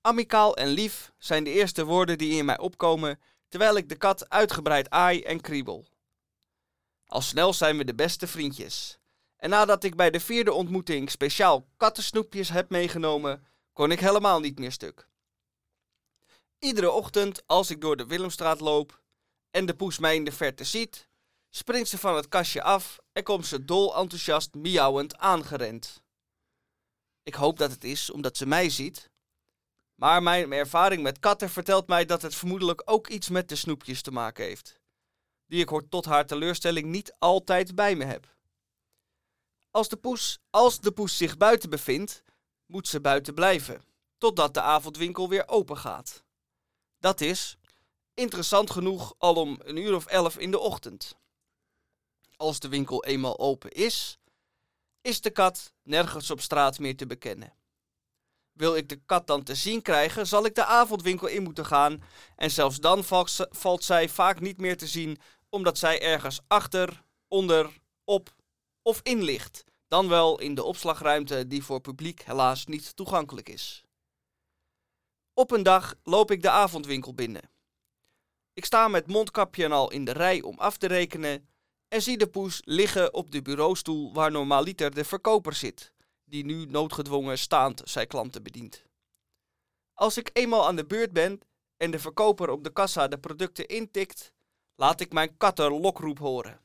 Amicaal 0.00 0.56
en 0.56 0.68
lief 0.68 1.12
zijn 1.18 1.44
de 1.44 1.50
eerste 1.50 1.84
woorden 1.84 2.18
die 2.18 2.36
in 2.36 2.44
mij 2.44 2.58
opkomen 2.58 3.20
terwijl 3.48 3.76
ik 3.76 3.88
de 3.88 3.96
kat 3.96 4.28
uitgebreid 4.28 4.90
aai 4.90 5.22
en 5.22 5.40
kriebel. 5.40 5.86
Al 7.06 7.20
snel 7.20 7.52
zijn 7.52 7.76
we 7.76 7.84
de 7.84 7.94
beste 7.94 8.26
vriendjes. 8.26 8.98
En 9.36 9.50
nadat 9.50 9.84
ik 9.84 9.96
bij 9.96 10.10
de 10.10 10.20
vierde 10.20 10.52
ontmoeting 10.52 11.10
speciaal 11.10 11.66
kattensnoepjes 11.76 12.48
heb 12.48 12.70
meegenomen, 12.70 13.46
kon 13.72 13.90
ik 13.90 14.00
helemaal 14.00 14.40
niet 14.40 14.58
meer 14.58 14.72
stuk. 14.72 15.08
Iedere 16.60 16.90
ochtend 16.90 17.42
als 17.46 17.70
ik 17.70 17.80
door 17.80 17.96
de 17.96 18.06
Willemstraat 18.06 18.60
loop 18.60 19.02
en 19.50 19.66
de 19.66 19.74
poes 19.74 19.98
mij 19.98 20.14
in 20.14 20.24
de 20.24 20.32
verte 20.32 20.64
ziet, 20.64 21.08
springt 21.50 21.88
ze 21.88 21.98
van 21.98 22.16
het 22.16 22.28
kastje 22.28 22.62
af 22.62 22.98
en 23.12 23.22
komt 23.22 23.46
ze 23.46 23.64
dol 23.64 23.96
enthousiast 23.96 24.54
miauwend 24.54 25.16
aangerend. 25.16 26.02
Ik 27.22 27.34
hoop 27.34 27.58
dat 27.58 27.70
het 27.70 27.84
is 27.84 28.10
omdat 28.10 28.36
ze 28.36 28.46
mij 28.46 28.70
ziet. 28.70 29.10
Maar 29.94 30.22
mijn 30.22 30.52
ervaring 30.52 31.02
met 31.02 31.18
katten 31.18 31.50
vertelt 31.50 31.86
mij 31.86 32.04
dat 32.04 32.22
het 32.22 32.34
vermoedelijk 32.34 32.82
ook 32.84 33.08
iets 33.08 33.28
met 33.28 33.48
de 33.48 33.56
snoepjes 33.56 34.02
te 34.02 34.10
maken 34.10 34.44
heeft. 34.44 34.80
Die 35.46 35.60
ik 35.60 35.68
hoor 35.68 35.88
tot 35.88 36.04
haar 36.04 36.26
teleurstelling 36.26 36.86
niet 36.86 37.14
altijd 37.18 37.74
bij 37.74 37.96
me 37.96 38.04
heb. 38.04 38.36
Als 39.70 39.88
de 39.88 39.96
poes, 39.96 40.38
als 40.50 40.80
de 40.80 40.92
poes 40.92 41.16
zich 41.16 41.36
buiten 41.36 41.70
bevindt, 41.70 42.22
moet 42.66 42.88
ze 42.88 43.00
buiten 43.00 43.34
blijven, 43.34 43.82
totdat 44.18 44.54
de 44.54 44.60
avondwinkel 44.60 45.28
weer 45.28 45.48
open 45.48 45.76
gaat. 45.76 46.24
Dat 47.00 47.20
is, 47.20 47.56
interessant 48.14 48.70
genoeg, 48.70 49.14
al 49.18 49.34
om 49.34 49.58
een 49.62 49.76
uur 49.76 49.94
of 49.94 50.06
elf 50.06 50.38
in 50.38 50.50
de 50.50 50.58
ochtend. 50.58 51.16
Als 52.36 52.60
de 52.60 52.68
winkel 52.68 53.04
eenmaal 53.04 53.38
open 53.38 53.70
is, 53.70 54.18
is 55.00 55.20
de 55.20 55.30
kat 55.30 55.72
nergens 55.82 56.30
op 56.30 56.40
straat 56.40 56.78
meer 56.78 56.96
te 56.96 57.06
bekennen. 57.06 57.54
Wil 58.52 58.76
ik 58.76 58.88
de 58.88 59.00
kat 59.06 59.26
dan 59.26 59.42
te 59.42 59.54
zien 59.54 59.82
krijgen, 59.82 60.26
zal 60.26 60.44
ik 60.44 60.54
de 60.54 60.64
avondwinkel 60.64 61.26
in 61.26 61.42
moeten 61.42 61.66
gaan 61.66 62.02
en 62.36 62.50
zelfs 62.50 62.80
dan 62.80 63.04
valt 63.50 63.84
zij 63.84 64.08
vaak 64.08 64.40
niet 64.40 64.58
meer 64.58 64.76
te 64.76 64.86
zien 64.86 65.18
omdat 65.48 65.78
zij 65.78 66.02
ergens 66.02 66.40
achter, 66.46 67.02
onder, 67.28 67.80
op 68.04 68.34
of 68.82 69.00
in 69.02 69.22
ligt, 69.22 69.64
dan 69.88 70.08
wel 70.08 70.40
in 70.40 70.54
de 70.54 70.62
opslagruimte 70.62 71.46
die 71.46 71.64
voor 71.64 71.80
publiek 71.80 72.22
helaas 72.22 72.66
niet 72.66 72.96
toegankelijk 72.96 73.48
is. 73.48 73.84
Op 75.40 75.50
een 75.50 75.62
dag 75.62 75.94
loop 76.02 76.30
ik 76.30 76.42
de 76.42 76.50
avondwinkel 76.50 77.14
binnen. 77.14 77.50
Ik 78.52 78.64
sta 78.64 78.88
met 78.88 79.06
mondkapje 79.06 79.64
en 79.64 79.72
al 79.72 79.90
in 79.90 80.04
de 80.04 80.12
rij 80.12 80.42
om 80.42 80.58
af 80.58 80.76
te 80.76 80.86
rekenen 80.86 81.48
en 81.88 82.02
zie 82.02 82.18
de 82.18 82.26
poes 82.26 82.60
liggen 82.64 83.14
op 83.14 83.30
de 83.30 83.42
bureaustoel 83.42 84.12
waar 84.12 84.30
normaaliter 84.30 84.94
de 84.94 85.04
verkoper 85.04 85.54
zit, 85.54 85.92
die 86.24 86.44
nu 86.44 86.64
noodgedwongen 86.64 87.38
staand 87.38 87.82
zijn 87.84 88.06
klanten 88.06 88.42
bedient. 88.42 88.84
Als 89.94 90.16
ik 90.16 90.30
eenmaal 90.32 90.66
aan 90.66 90.76
de 90.76 90.86
beurt 90.86 91.12
ben 91.12 91.40
en 91.76 91.90
de 91.90 91.98
verkoper 91.98 92.50
op 92.50 92.64
de 92.64 92.72
kassa 92.72 93.08
de 93.08 93.18
producten 93.18 93.66
intikt, 93.66 94.32
laat 94.74 95.00
ik 95.00 95.12
mijn 95.12 95.36
katter 95.36 95.72
lokroep 95.72 96.18
horen. 96.18 96.60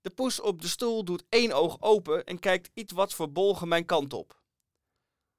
De 0.00 0.10
poes 0.10 0.40
op 0.40 0.62
de 0.62 0.68
stoel 0.68 1.04
doet 1.04 1.24
één 1.28 1.52
oog 1.52 1.76
open 1.80 2.24
en 2.24 2.38
kijkt 2.38 2.70
iets 2.74 2.92
wat 2.92 3.14
verbolgen 3.14 3.68
mijn 3.68 3.84
kant 3.84 4.12
op. 4.12 4.44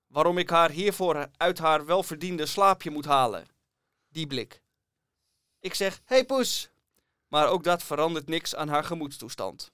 Waarom 0.07 0.37
ik 0.37 0.49
haar 0.49 0.69
hiervoor 0.69 1.29
uit 1.37 1.57
haar 1.57 1.85
welverdiende 1.85 2.45
slaapje 2.45 2.89
moet 2.89 3.05
halen. 3.05 3.47
Die 4.09 4.27
blik. 4.27 4.61
Ik 5.59 5.73
zeg, 5.73 6.01
hey 6.05 6.25
poes, 6.25 6.69
maar 7.27 7.47
ook 7.47 7.63
dat 7.63 7.83
verandert 7.83 8.27
niks 8.27 8.55
aan 8.55 8.67
haar 8.67 8.83
gemoedstoestand. 8.83 9.71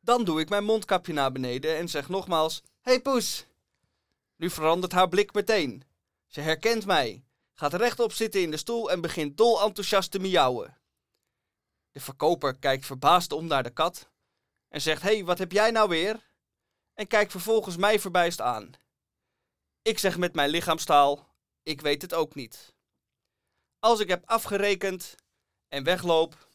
Dan 0.00 0.24
doe 0.24 0.40
ik 0.40 0.48
mijn 0.48 0.64
mondkapje 0.64 1.12
naar 1.12 1.32
beneden 1.32 1.76
en 1.76 1.88
zeg 1.88 2.08
nogmaals: 2.08 2.62
Hey 2.80 3.00
poes! 3.00 3.46
Nu 4.36 4.50
verandert 4.50 4.92
haar 4.92 5.08
blik 5.08 5.32
meteen. 5.32 5.84
Ze 6.26 6.40
herkent 6.40 6.86
mij, 6.86 7.24
gaat 7.54 7.74
rechtop 7.74 8.12
zitten 8.12 8.40
in 8.40 8.50
de 8.50 8.56
stoel 8.56 8.90
en 8.90 9.00
begint 9.00 9.36
dol 9.36 9.62
enthousiast 9.62 10.10
te 10.10 10.18
miauwen. 10.18 10.78
De 11.92 12.00
verkoper 12.00 12.56
kijkt 12.56 12.86
verbaasd 12.86 13.32
om 13.32 13.46
naar 13.46 13.62
de 13.62 13.70
kat 13.70 14.08
en 14.68 14.80
zegt: 14.80 15.02
Hey, 15.02 15.24
wat 15.24 15.38
heb 15.38 15.52
jij 15.52 15.70
nou 15.70 15.88
weer? 15.88 16.28
En 16.94 17.06
kijkt 17.06 17.30
vervolgens 17.30 17.76
mij 17.76 18.00
verbijst 18.00 18.40
aan. 18.40 18.70
Ik 19.84 19.98
zeg 19.98 20.16
met 20.16 20.34
mijn 20.34 20.50
lichaamstaal: 20.50 21.34
Ik 21.62 21.80
weet 21.80 22.02
het 22.02 22.14
ook 22.14 22.34
niet. 22.34 22.74
Als 23.78 24.00
ik 24.00 24.08
heb 24.08 24.22
afgerekend, 24.26 25.14
en 25.68 25.84
wegloop, 25.84 26.48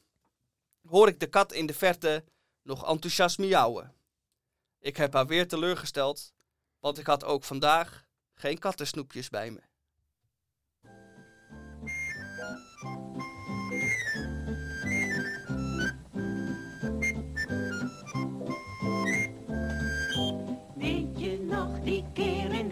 hoor 0.87 1.07
ik 1.07 1.19
de 1.19 1.27
kat 1.27 1.53
in 1.53 1.65
de 1.65 1.73
verte 1.73 2.23
nog 2.61 2.87
enthousiast 2.87 3.37
miauwen. 3.37 3.95
Ik 4.79 4.97
heb 4.97 5.13
haar 5.13 5.27
weer 5.27 5.47
teleurgesteld, 5.47 6.33
want 6.79 6.97
ik 6.97 7.05
had 7.05 7.23
ook 7.23 7.43
vandaag 7.43 8.05
geen 8.33 8.59
kattensnoepjes 8.59 9.29
bij 9.29 9.51
me. 9.51 9.68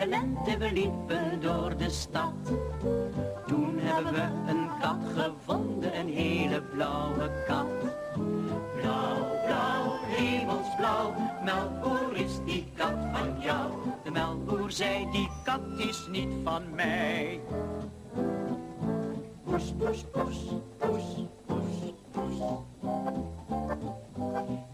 Lente, 0.07 0.57
we 0.57 0.71
liepen 0.71 1.41
door 1.41 1.77
de 1.77 1.89
stad. 1.89 2.33
Toen 3.47 3.79
hebben 3.79 4.13
we 4.13 4.51
een 4.51 4.69
kat 4.81 4.97
gevonden, 5.15 5.99
een 5.99 6.13
hele 6.13 6.61
blauwe 6.61 7.31
kat. 7.47 7.65
Blauw, 8.81 9.25
blauw, 9.45 9.99
hemelsblauw, 10.03 11.13
melkboer 11.43 12.15
is 12.15 12.39
die 12.45 12.71
kat 12.75 12.97
van 13.13 13.39
jou. 13.39 13.71
De 14.03 14.11
melkboer 14.11 14.71
zei, 14.71 15.11
die 15.11 15.29
kat 15.43 15.61
is 15.77 16.07
niet 16.11 16.33
van 16.43 16.63
mij. 16.75 17.39
Poes, 19.43 19.73
poes, 19.77 20.03
poes, 20.11 20.37
poes, 20.77 21.03
poes, 21.45 21.93
poes. 22.11 22.37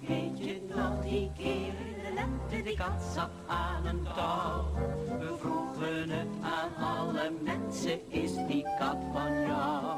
Weet 0.07 0.37
je 0.45 0.61
nog 0.75 1.03
die 1.03 1.31
keer 1.37 1.92
de 2.63 2.73
kat 2.75 3.29
aan 3.47 3.85
een 3.85 4.07
touw. 4.15 4.63
We 5.19 5.35
vroegen 5.39 6.09
het 6.09 6.27
aan 6.41 6.85
alle 6.85 7.31
mensen, 7.41 8.11
is 8.11 8.31
die 8.47 8.65
kat 8.79 8.97
van 9.13 9.41
jou? 9.47 9.97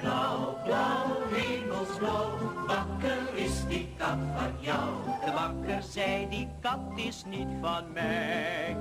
Blauw, 0.00 0.58
blauw, 0.64 1.06
hemelsblauw, 1.30 2.30
bakker 2.66 3.34
is 3.34 3.66
die 3.68 3.88
kat 3.96 4.18
van 4.36 4.52
jou. 4.60 4.90
De 5.24 5.32
bakker 5.32 5.82
zei, 5.82 6.28
die 6.28 6.48
kat 6.60 6.80
is 6.94 7.24
niet 7.28 7.48
van 7.60 7.92
mij. 7.92 8.76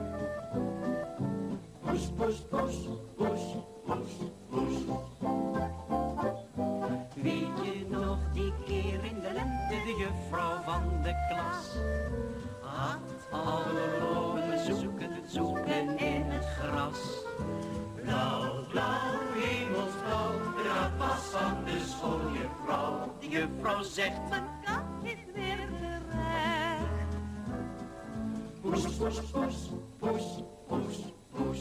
Poes, 1.85 2.09
poes, 2.17 2.39
poes, 2.49 2.75
poes, 3.15 3.41
poes, 3.85 4.11
poes. 4.49 4.77
Weet 7.13 7.57
je 7.63 7.85
nog 7.89 8.17
die 8.33 8.53
keer 8.65 9.03
in 9.03 9.19
de 9.21 9.31
lente, 9.33 9.83
de 9.85 9.95
juffrouw 9.97 10.61
van 10.61 10.81
de 11.03 11.13
klas? 11.29 11.77
Alle 13.31 13.97
bomen 13.99 14.59
zoeken, 14.59 15.09
zoeken 15.27 15.97
in 15.97 16.21
het 16.21 16.45
gras. 16.45 16.99
Blauw, 17.95 18.65
blauw, 18.69 19.19
hemelsblauw, 19.33 20.31
draad 20.63 20.97
pas 20.97 21.19
van 21.19 21.63
de 21.65 21.79
schooljuffrouw. 21.79 23.15
De 23.19 23.27
juffrouw 23.27 23.83
zegt, 23.83 24.29
mijn 24.29 24.43
kat 24.65 24.83
is 25.03 25.17
weer 25.33 25.67
gerecht. 25.79 27.17
Poes, 28.61 28.81
poes, 28.97 29.19
poes, 29.31 29.69
poes, 29.99 30.43
poes, 30.67 30.97
poes. 31.31 31.59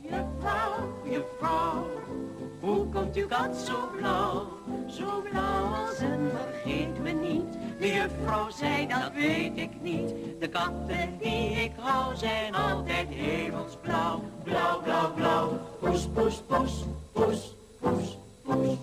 Juffrouw, 0.00 1.00
juffrouw 1.04 1.99
hoe 2.60 2.86
komt 2.86 3.16
uw 3.16 3.26
kat 3.26 3.56
zo 3.56 3.90
blauw? 3.96 4.48
Zo 4.88 5.22
blauw 5.30 5.74
als 5.74 5.98
een 5.98 6.30
vergeet 6.30 7.02
me 7.02 7.10
niet. 7.10 7.58
De 7.78 7.92
juffrouw 7.92 8.50
zei, 8.50 8.86
dat 8.86 9.12
weet 9.12 9.58
ik 9.58 9.70
niet. 9.80 10.14
De 10.40 10.48
katten 10.48 11.18
die 11.18 11.50
ik 11.50 11.72
hou 11.76 12.16
zijn 12.16 12.54
altijd 12.54 13.08
hemelsblauw. 13.08 14.22
Blauw, 14.44 14.82
blauw, 14.82 15.14
blauw. 15.14 15.60
Poes, 15.80 16.06
poes, 16.14 16.42
poes, 16.46 16.72
poes, 17.12 17.54
poes, 17.80 18.16
poes. 18.42 18.78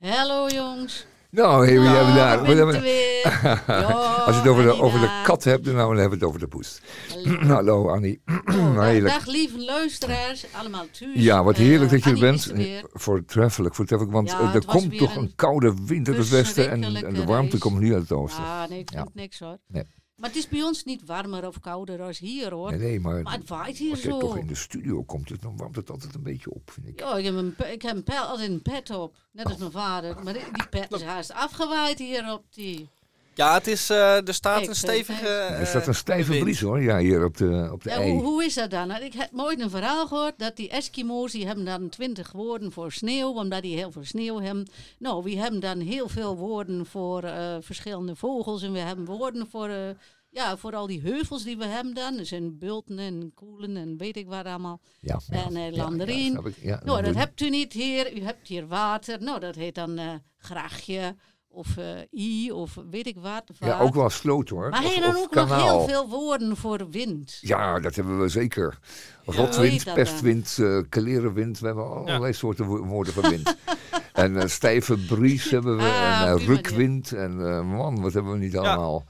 Hallo 0.00 0.48
jongens. 0.48 1.06
Nou, 1.34 1.66
hebben 1.66 1.82
we 2.06 2.14
daar. 2.14 2.46
hebben 2.46 2.58
er 2.58 2.66
we- 2.66 3.60
Als 4.26 4.34
je 4.34 4.40
het 4.40 4.50
over 4.50 4.62
de, 4.62 4.80
over 4.80 5.00
de 5.00 5.20
kat 5.24 5.44
hebt, 5.44 5.64
dan 5.64 5.76
hebben 5.76 6.08
we 6.08 6.14
het 6.14 6.22
over 6.24 6.40
de 6.40 6.46
poes. 6.46 6.80
Hallo. 7.08 7.38
Hallo 7.54 7.88
Annie. 7.88 8.22
Oh, 8.54 8.80
heerlijk. 8.80 9.14
Dag 9.14 9.26
lieve 9.26 9.58
luisteraars, 9.64 10.44
allemaal 10.52 10.84
thuis. 10.90 11.10
Ja, 11.14 11.42
wat 11.44 11.54
Eh, 11.54 11.60
heerlijk 11.60 11.90
dat 11.90 12.04
je 12.04 12.10
er 12.10 12.16
Annie 12.16 12.30
bent. 12.30 12.38
is 12.38 12.48
er 12.48 12.56
weer. 12.56 12.84
Voor 12.92 13.24
traffic, 13.24 13.74
voor 13.74 13.84
traffic. 13.86 14.10
Want 14.10 14.30
Ja, 14.30 14.40
eh, 14.40 14.54
er 14.54 14.64
komt 14.64 14.98
toch 14.98 15.16
een 15.16 15.22
een 15.22 15.32
koude 15.34 15.74
uit 15.88 16.06
het 16.06 16.28
westen. 16.28 16.70
En, 16.70 16.84
en 16.84 17.14
de 17.14 17.24
warmte 17.24 17.48
reis. 17.48 17.58
komt 17.60 17.78
nu 17.80 17.92
uit 17.92 18.02
het 18.02 18.12
oosten. 18.12 18.44
Ah, 18.44 18.68
nee, 18.68 18.78
ik 18.78 18.88
vind 18.92 19.02
Ja. 19.14 19.20
niks 19.20 19.38
hoor. 19.38 19.58
Nee. 19.68 19.82
Maar 20.24 20.32
het 20.32 20.42
is 20.42 20.48
bij 20.48 20.62
ons 20.62 20.84
niet 20.84 21.04
warmer 21.06 21.46
of 21.46 21.60
kouder 21.60 22.02
als 22.02 22.18
hier 22.18 22.52
hoor. 22.52 22.70
Nee, 22.70 22.78
nee, 22.78 23.00
maar, 23.00 23.22
Maar 23.22 23.38
het 23.38 23.48
waait 23.48 23.76
hier 23.76 23.90
als 23.90 24.02
je 24.02 24.08
zo. 24.08 24.18
toch 24.18 24.36
in 24.36 24.46
de 24.46 24.54
studio 24.54 25.02
komt, 25.02 25.28
het, 25.28 25.42
dan 25.42 25.56
warmt 25.56 25.76
het 25.76 25.90
altijd 25.90 26.14
een 26.14 26.22
beetje 26.22 26.50
op, 26.50 26.70
vind 26.70 26.88
ik. 26.88 27.00
Ja, 27.00 27.16
ik 27.16 27.24
heb 27.24 27.34
een, 27.34 27.54
ik 27.72 27.82
heb 27.82 27.96
een 27.96 28.02
pijl 28.02 28.22
altijd 28.22 28.50
een 28.50 28.62
pet 28.62 28.90
op. 28.90 29.16
Net 29.32 29.46
als 29.46 29.56
mijn 29.56 29.70
vader. 29.70 30.22
Maar 30.22 30.32
die 30.32 30.42
die 30.52 30.68
pet 30.68 30.92
is 30.92 31.02
haast 31.12 31.32
afgewaaid 31.32 31.98
hier 31.98 32.32
op 32.32 32.44
die. 32.50 32.88
Ja, 33.34 33.54
het 33.54 33.66
is, 33.66 33.90
eh, 33.90 34.28
er 34.28 34.34
staat 34.34 34.66
een 34.66 34.74
stevige... 34.74 35.26
het- 35.26 35.58
Er 35.60 35.66
staat 35.66 35.86
een 35.86 35.94
stijve 35.94 36.30
wind. 36.30 36.42
bries 36.44 36.60
hoor, 36.60 36.82
ja, 36.82 36.98
hier 36.98 37.24
op 37.24 37.36
de, 37.36 37.68
op 37.72 37.82
de 37.82 37.88
Ja, 37.90 37.96
ei. 37.96 38.10
hoe, 38.12 38.22
hoe 38.22 38.44
is 38.44 38.54
dat 38.54 38.70
dan? 38.70 38.88
Nou, 38.88 39.04
Ik 39.04 39.12
heb 39.14 39.32
nooit 39.32 39.60
een 39.60 39.70
verhaal 39.70 40.06
gehoord 40.06 40.38
dat 40.38 40.56
die 40.56 40.68
Eskimo's, 40.68 41.32
die 41.32 41.46
hebben 41.46 41.64
dan 41.64 41.88
twintig 41.88 42.32
woorden 42.32 42.72
voor 42.72 42.92
sneeuw, 42.92 43.32
omdat 43.32 43.62
die 43.62 43.76
heel 43.76 43.92
veel 43.92 44.04
sneeuw 44.04 44.40
hebben. 44.40 44.68
Nou, 44.98 45.22
we 45.22 45.36
hebben 45.36 45.60
dan 45.60 45.80
heel 45.80 46.08
veel 46.08 46.36
woorden 46.36 46.86
voor 46.86 47.22
eh, 47.22 47.56
verschillende 47.60 48.16
vogels 48.16 48.62
en 48.62 48.72
we 48.72 48.78
hebben 48.78 49.04
woorden 49.04 49.46
voor, 49.50 49.68
eh, 49.68 49.78
ja, 50.30 50.56
voor 50.56 50.74
al 50.74 50.86
die 50.86 51.00
heuvels 51.00 51.44
die 51.44 51.56
we 51.56 51.64
hebben 51.66 51.94
dan. 51.94 52.18
Er 52.18 52.26
zijn 52.26 52.58
bulten 52.58 52.98
en 52.98 53.32
koelen 53.34 53.76
en 53.76 53.96
weet 53.96 54.16
ik 54.16 54.26
wat 54.26 54.44
allemaal. 54.44 54.80
ja, 55.00 55.20
ja, 55.30 55.44
en, 55.44 55.56
eh, 55.56 55.72
landerien. 55.76 56.32
Ja, 56.32 56.38
Nou, 56.68 56.78
dat 56.78 56.86
landerien. 56.86 57.16
hebt 57.18 57.40
u 57.40 57.50
niet 57.50 57.72
hier. 57.72 58.16
U 58.16 58.20
hebt 58.22 58.48
hier 58.48 58.66
water. 58.66 59.22
Nou, 59.22 59.40
dat 59.40 59.54
heet 59.54 59.74
dan 59.74 59.98
eh 59.98 60.08
grachtje 60.38 61.14
of 61.54 61.76
eh 61.76 62.20
i 62.20 62.52
of 62.52 62.76
weet 62.90 63.06
ik 63.06 63.16
wat. 63.20 63.42
ja, 63.58 63.78
ook 63.80 63.94
wel 63.94 64.10
sloot 64.10 64.48
hoor. 64.48 64.68
Maar 64.70 64.84
Of- 64.84 64.94
je 64.94 65.00
dan 65.00 65.16
ook 65.16 65.34
nog 65.34 65.62
heel 65.62 65.84
veel 65.88 66.08
woorden 66.08 66.56
voor 66.56 66.90
wind? 66.90 67.38
Ja, 67.40 67.80
dat 67.80 67.94
hebben 67.94 68.20
we 68.20 68.28
zeker. 68.28 68.78
Rotwind, 69.24 69.94
pestwind, 69.94 70.56
eh 70.60 70.78
kalerenwind. 70.88 71.58
We 71.58 71.66
hebben 71.66 71.86
allerlei 71.90 72.32
soorten 72.32 72.66
wo- 72.66 72.84
woorden 72.84 73.12
voor 73.12 73.28
wind. 73.28 73.56
en 74.12 74.36
eh, 74.40 74.48
stijve 74.48 74.96
bries 74.98 75.50
hebben 75.50 75.76
we. 75.76 75.82
Ah, 75.82 76.22
en 76.22 76.38
rukwind. 76.38 77.12
En 77.12 77.46
eh, 77.46 77.62
man, 77.76 78.00
wat 78.00 78.12
hebben 78.12 78.32
we 78.32 78.38
niet 78.38 78.56
allemaal. 78.56 79.04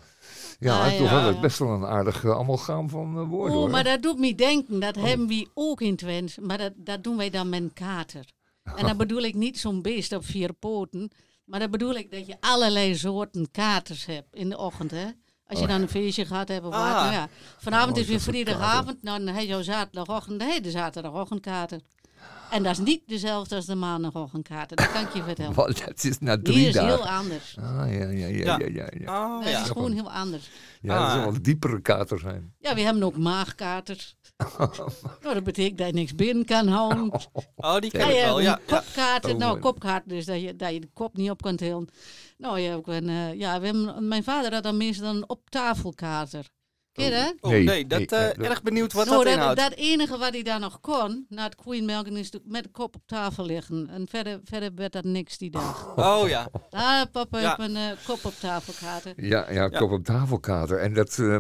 Ja, 0.59 0.79
Ah, 0.85 0.89
toch 0.99 1.11
ja, 1.11 1.23
wel 1.23 1.33
ja. 1.35 1.41
best 1.41 1.59
wel 1.59 1.69
een 1.69 1.85
aardig 1.87 2.23
uh, 2.25 2.31
amalgaam 2.37 2.89
van 2.89 3.25
woorden 3.25 3.55
Oh, 3.57 3.61
hoor. 3.63 3.71
maar 3.71 3.85
dat 3.85 4.03
doet 4.03 4.19
me 4.19 4.35
denken, 4.35 4.81
dat 4.81 4.95
hebben 4.95 5.27
we 5.27 5.49
ook 5.55 5.81
in 5.81 5.97
Twente, 5.97 6.41
maar 6.41 6.59
dat, 6.59 6.73
dat 6.77 7.05
doen 7.05 7.17
wij 7.17 7.31
dan 7.31 7.49
met 7.49 7.61
een 7.63 7.73
kater. 7.73 8.25
En 8.65 8.87
dan 8.87 8.97
bedoel 8.97 9.23
ik 9.23 9.35
niet 9.35 9.59
zo'n 9.59 9.83
beest 9.83 10.13
op 10.13 10.25
vier 10.25 10.53
poten, 10.53 11.11
maar 11.45 11.61
dan 11.61 11.71
bedoel 11.71 11.95
ik 11.95 12.11
dat 12.11 12.27
je 12.27 12.37
allerlei 12.41 12.95
soorten 12.97 13.51
katers 13.51 14.07
hebt 14.07 14.35
in 14.35 14.49
de 14.49 14.59
ochtend, 14.59 14.91
hè. 14.91 15.07
Als 15.47 15.61
je 15.61 15.67
dan 15.67 15.83
een 15.83 15.89
feestje 15.89 16.27
gaat 16.27 16.49
hebben 16.49 16.71
of 16.71 16.77
wat, 16.77 16.85
Ah. 16.87 17.01
nou 17.03 17.13
ja. 17.13 17.29
Vanavond 17.59 17.93
Oh, 17.97 18.01
is 18.03 18.07
weer 18.07 18.17
dat 18.17 18.25
vrijdagavond, 18.27 19.03
nou, 19.03 19.25
dan 19.25 19.35
heb 19.35 19.47
je 19.47 19.63
zaterdagochtend, 19.63 20.43
je 20.55 20.61
de 20.61 20.71
zaterdagochtendkater. 20.71 21.81
En 22.51 22.63
dat 22.63 22.73
is 22.73 22.79
niet 22.79 23.03
dezelfde 23.07 23.55
als 23.57 23.67
de 23.67 23.75
maandagochtendkater, 23.75 24.77
dat 24.77 24.93
kan 24.93 25.03
ik 25.03 25.15
je 25.15 25.23
vertellen. 25.23 25.55
Dat 25.55 26.05
is 26.05 26.19
na 26.19 26.39
drie 26.43 26.57
Die 26.57 26.67
is 26.69 26.75
dagen. 26.75 26.89
heel 26.95 27.09
anders. 27.09 27.57
Ah, 27.59 27.65
ja, 27.65 27.87
ja, 27.87 28.09
ja, 28.11 28.27
Ja. 28.27 28.59
ja, 28.59 28.67
ja. 28.73 28.89
ja. 28.99 29.25
Oh, 29.37 29.43
Dat 29.45 29.53
ja. 29.53 29.63
is 29.63 29.69
gewoon 29.69 29.93
heel 29.93 30.13
anders. 30.13 30.51
Ja, 30.81 30.95
dat 30.99 31.05
Ah. 31.07 31.13
zal 31.13 31.21
wel 31.25 31.35
een 31.35 31.43
diepere 31.43 31.81
kater 31.81 32.19
zijn. 32.19 32.55
Ja, 32.59 32.75
we 32.75 32.81
hebben 32.81 33.03
ook 33.03 33.17
maagkaters. 33.17 34.17
nou, 35.23 35.35
dat 35.35 35.45
betekent 35.45 35.79
dat 35.79 35.87
je 35.87 35.93
niks 35.93 36.15
binnen 36.15 36.45
kan 36.45 36.69
houden. 36.69 37.11
Oh, 37.57 37.79
die 37.79 37.91
ken 37.91 38.01
Ja, 38.01 38.07
ik 38.07 38.15
je 38.15 38.21
wel, 38.21 38.41
ja. 38.41 38.53
een 38.53 38.61
ja. 38.67 38.77
kopkaart. 38.77 39.25
Oh, 39.25 39.31
nou, 39.31 39.51
mooi. 39.51 39.61
kopkaart, 39.61 40.09
dus 40.09 40.25
dat 40.25 40.41
je, 40.41 40.57
dat 40.57 40.73
je 40.73 40.81
de 40.81 40.91
kop 40.93 41.17
niet 41.17 41.31
op 41.31 41.43
kan 41.43 41.57
tillen. 41.57 41.89
Nou, 42.39 42.59
je 42.59 42.69
hebt 42.69 42.79
ook 42.79 42.87
een, 42.87 43.09
eh, 43.09 43.35
ja, 43.35 43.61
we 43.61 43.67
hebben, 43.67 44.09
mijn 44.09 44.25
vader 44.25 44.53
had 44.53 44.63
dan 44.63 44.77
meestal 44.77 45.15
een 45.15 45.29
op-tafelkater. 45.29 46.47
Ken 46.95 47.05
je 47.05 47.11
dat? 47.11 47.35
Oh, 47.41 47.51
Nee, 47.51 47.65
nee, 47.65 47.87
dat, 47.87 47.99
nee, 47.99 48.07
eh, 48.09 48.19
nee, 48.21 48.35
dat- 48.35 48.47
erg 48.47 48.63
benieuwd 48.63 48.93
wat 48.93 49.07
nou, 49.07 49.17
dat 49.17 49.27
dat, 49.27 49.35
inhoudt. 49.35 49.61
dat 49.61 49.73
enige 49.73 50.19
wat 50.19 50.33
hij 50.33 50.43
daar 50.43 50.61
nog 50.61 50.81
kon, 50.81 51.27
na 51.29 51.43
het 51.45 51.55
koeienmelken, 51.55 52.17
is 52.17 52.31
met 52.45 52.63
de 52.63 52.69
kop 52.71 52.95
op 52.95 53.03
tafel 53.07 53.45
liggen. 53.47 53.89
En 53.89 54.07
verder, 54.09 54.41
verder 54.45 54.71
werd 54.75 54.93
dat 54.93 55.05
niks 55.05 55.39
die 55.39 55.51
dag. 55.51 55.97
Oh 55.97 56.29
ja. 56.29 56.49
Ah, 56.71 57.03
papa 57.13 57.41
Ja. 57.41 57.47
heeft 57.57 57.69
een 57.71 57.77
eh, 57.77 57.91
kop 58.07 58.25
op 58.25 58.35
tafelkater. 58.41 59.13
Ja, 59.17 59.51
ja, 59.51 59.69
kop 59.69 59.91
op 59.91 60.05
tafelkater. 60.05 60.79
En 60.79 60.95
dat 60.95 61.19
eh, 61.19 61.37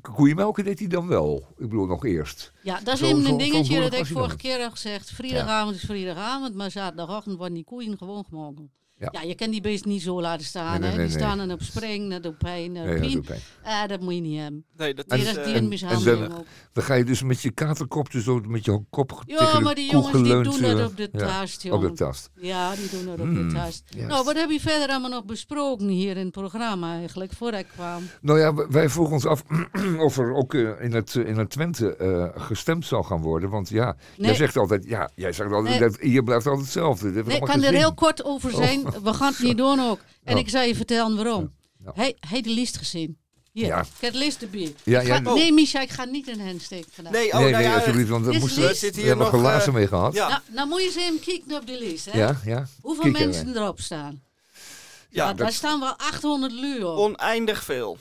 koeienmelken 0.00 0.64
deed 0.64 0.78
hij 0.78 0.88
dan 0.88 1.06
wel. 1.08 1.36
Ik 1.56 1.68
bedoel, 1.68 1.86
nog 1.86 2.04
eerst. 2.04 2.52
Ja, 2.62 2.80
dat 2.84 2.94
is 2.94 3.00
Zo- 3.00 3.06
even 3.06 3.22
zo- 3.22 3.28
een 3.30 3.38
dingetje, 3.38 3.80
dat 3.80 3.92
ik 3.94 4.06
vorige 4.06 4.36
keer 4.36 4.58
al 4.64 4.70
gezegd. 4.70 5.10
Vrijdagavond 5.10 5.74
is 5.76 5.82
vrijdagavond, 5.82 6.54
maar 6.54 6.70
zaterdagochtend 6.70 7.36
worden 7.36 7.54
die 7.54 7.64
koeien 7.64 7.98
gewoon 7.98 8.24
gemolken. 8.28 8.70
Ja. 8.98 9.08
Ja. 9.12 9.22
je 9.22 9.34
kan 9.34 9.50
die 9.50 9.60
beest 9.60 9.84
niet 9.84 10.02
zo 10.02 10.20
laten 10.20 10.46
staan. 10.46 10.70
Nee, 10.70 10.80
nee, 10.80 10.90
hè. 10.90 10.96
nee, 10.96 11.06
die 11.06 11.16
nee. 11.16 11.24
staan 11.24 11.38
dan 11.38 11.50
op 11.52 11.62
spring, 11.62 12.10
dat 12.10 12.22
doet 12.22 12.38
pijn, 12.38 12.74
dat 12.74 12.84
Nee, 12.84 12.92
dat 12.92 13.00
pijn. 13.00 13.12
doet 13.12 13.26
pijn. 13.26 13.40
Ah, 13.64 13.88
dat 13.88 14.00
moet 14.00 14.14
je 14.14 14.20
niet 14.20 14.40
hebben. 14.40 14.64
Nee, 14.76 14.94
dat 14.94 15.08
Die 15.08 15.18
is... 15.20 15.26
eh, 15.36 15.44
die 15.44 15.54
en- 15.54 15.62
een 15.62 15.68
mishandeling 15.68 16.24
en 16.24 16.32
ook. 16.38 16.44
Dan 16.72 16.84
ga 16.84 16.94
je 16.94 17.04
dus 17.04 17.22
met 17.22 17.40
je 17.40 17.50
katerkop, 17.50 18.10
dus 18.12 18.24
zo 18.24 18.40
met 18.46 18.64
je 18.64 18.80
kop 18.90 19.22
Ja, 19.26 19.38
tegen 19.38 19.62
maar 19.62 19.74
die 19.74 19.90
jongens 19.90 20.12
die 20.22 20.22
doen 20.42 20.60
dat 20.60 20.78
eh, 20.78 20.84
op 20.84 20.96
de 20.96 21.08
ja, 21.12 21.18
tast, 21.18 21.70
Op 21.70 21.80
de 21.80 21.92
tast. 21.92 22.30
Ja, 22.34 22.74
die 22.74 22.88
doen 22.90 23.04
dat 23.06 23.14
op 23.20 23.26
Hmm, 23.26 23.48
de 23.48 23.54
tast. 23.54 23.82
juist. 23.88 24.08
Nou, 24.08 24.24
wat 24.24 24.34
heb 24.34 24.50
je 24.50 24.60
verder 24.60 24.88
allemaal 24.88 25.10
nog 25.10 25.24
besproken 25.24 25.88
hier 25.88 26.16
in 26.16 26.24
het 26.24 26.30
programma 26.30 26.94
eigenlijk, 26.94 27.32
voordat 27.32 27.60
ik 27.60 27.66
kwam? 27.74 28.02
Nou 28.20 28.38
ja, 28.38 28.54
wij 28.68 28.88
vroegen 28.88 29.14
ons 29.14 29.26
af 29.26 29.42
of 29.98 30.18
er 30.18 30.34
ook 30.34 30.54
eh, 30.54 30.60
in, 30.80 30.92
het, 30.92 31.14
in 31.14 31.36
het 31.38 31.50
Twente 31.50 31.96
eh, 31.96 32.42
gestemd 32.42 32.86
zal 32.86 33.02
gaan 33.02 33.20
worden. 33.20 33.50
Want 33.50 33.68
ja, 33.68 33.96
jij 34.16 34.34
zegt 34.34 34.56
altijd, 34.56 34.84
ja, 34.88 35.10
jij 35.14 35.32
zegt 35.32 35.52
altijd, 35.52 35.80
Nee. 35.80 35.88
dat 35.88 36.00
hier 36.00 36.22
blijft 36.22 36.46
altijd 36.46 36.64
hetzelfde. 36.64 37.22
Ik 37.34 37.40
kan 37.40 37.62
er 37.62 37.72
heel 37.72 37.94
kort 37.94 38.24
over 38.24 38.50
zijn. 38.50 38.83
We 39.02 39.14
gaan 39.14 39.32
het 39.32 39.42
niet 39.42 39.56
doen 39.56 39.80
ook. 39.80 40.00
En 40.24 40.34
Oh. 40.34 40.40
ik 40.40 40.48
zal 40.48 40.62
je 40.62 40.74
vertellen 40.74 41.16
waarom. 41.16 41.52
Ja. 41.84 41.92
Hij 41.94 42.16
hij 42.28 42.40
de 42.40 42.50
lijst 42.50 42.76
gezien. 42.76 43.18
Hier, 43.52 43.66
Ja. 43.66 43.80
ik 43.80 43.86
heb 44.00 44.12
de 44.12 44.18
lijst 44.18 44.42
erbij. 44.42 44.74
Ja, 44.84 45.00
ja, 45.00 45.16
ga- 45.20 45.30
oh. 45.30 45.34
Nee, 45.36 45.52
Micha, 45.52 45.80
ik 45.80 45.90
ga 45.90 46.04
niet 46.04 46.28
in 46.28 46.40
hen 46.40 46.60
steken 46.60 46.90
vandaag. 46.92 47.12
Nee, 47.12 47.32
oh, 47.32 47.38
nee, 47.38 47.50
nou 47.50 47.62
nee, 47.62 47.72
ja, 47.72 47.76
alsjeblieft, 47.78 48.08
want 48.08 48.24
we 48.26 48.38
moesten 48.38 48.62
we 48.62 48.90
hier 48.94 49.06
hebben 49.06 49.26
nog, 49.32 49.40
glazen 49.40 49.68
eh, 49.68 49.74
mee 49.74 49.86
gehad. 49.86 50.14
Ja, 50.14 50.28
Nou, 50.28 50.40
nou 50.48 50.68
moet 50.68 50.80
je 50.80 50.86
eens 50.86 50.96
even 50.96 51.20
kijken 51.20 51.56
op 51.56 51.66
de 51.66 51.78
lijst. 51.78 52.04
Hè? 52.04 52.18
ja, 52.18 52.40
ja. 52.44 52.66
Hoeveel 52.80 53.02
Kieken 53.02 53.26
mensen 53.28 53.56
erop 53.56 53.80
staan? 53.80 54.22
ja, 55.10 55.22
Ja, 55.22 55.26
dat- 55.28 55.38
daar 55.38 55.52
staan 55.52 55.80
wel 55.80 55.94
800 55.96 56.52
lui 56.52 56.82
op. 56.84 56.98
oneindig 56.98 57.64
veel. 57.64 57.98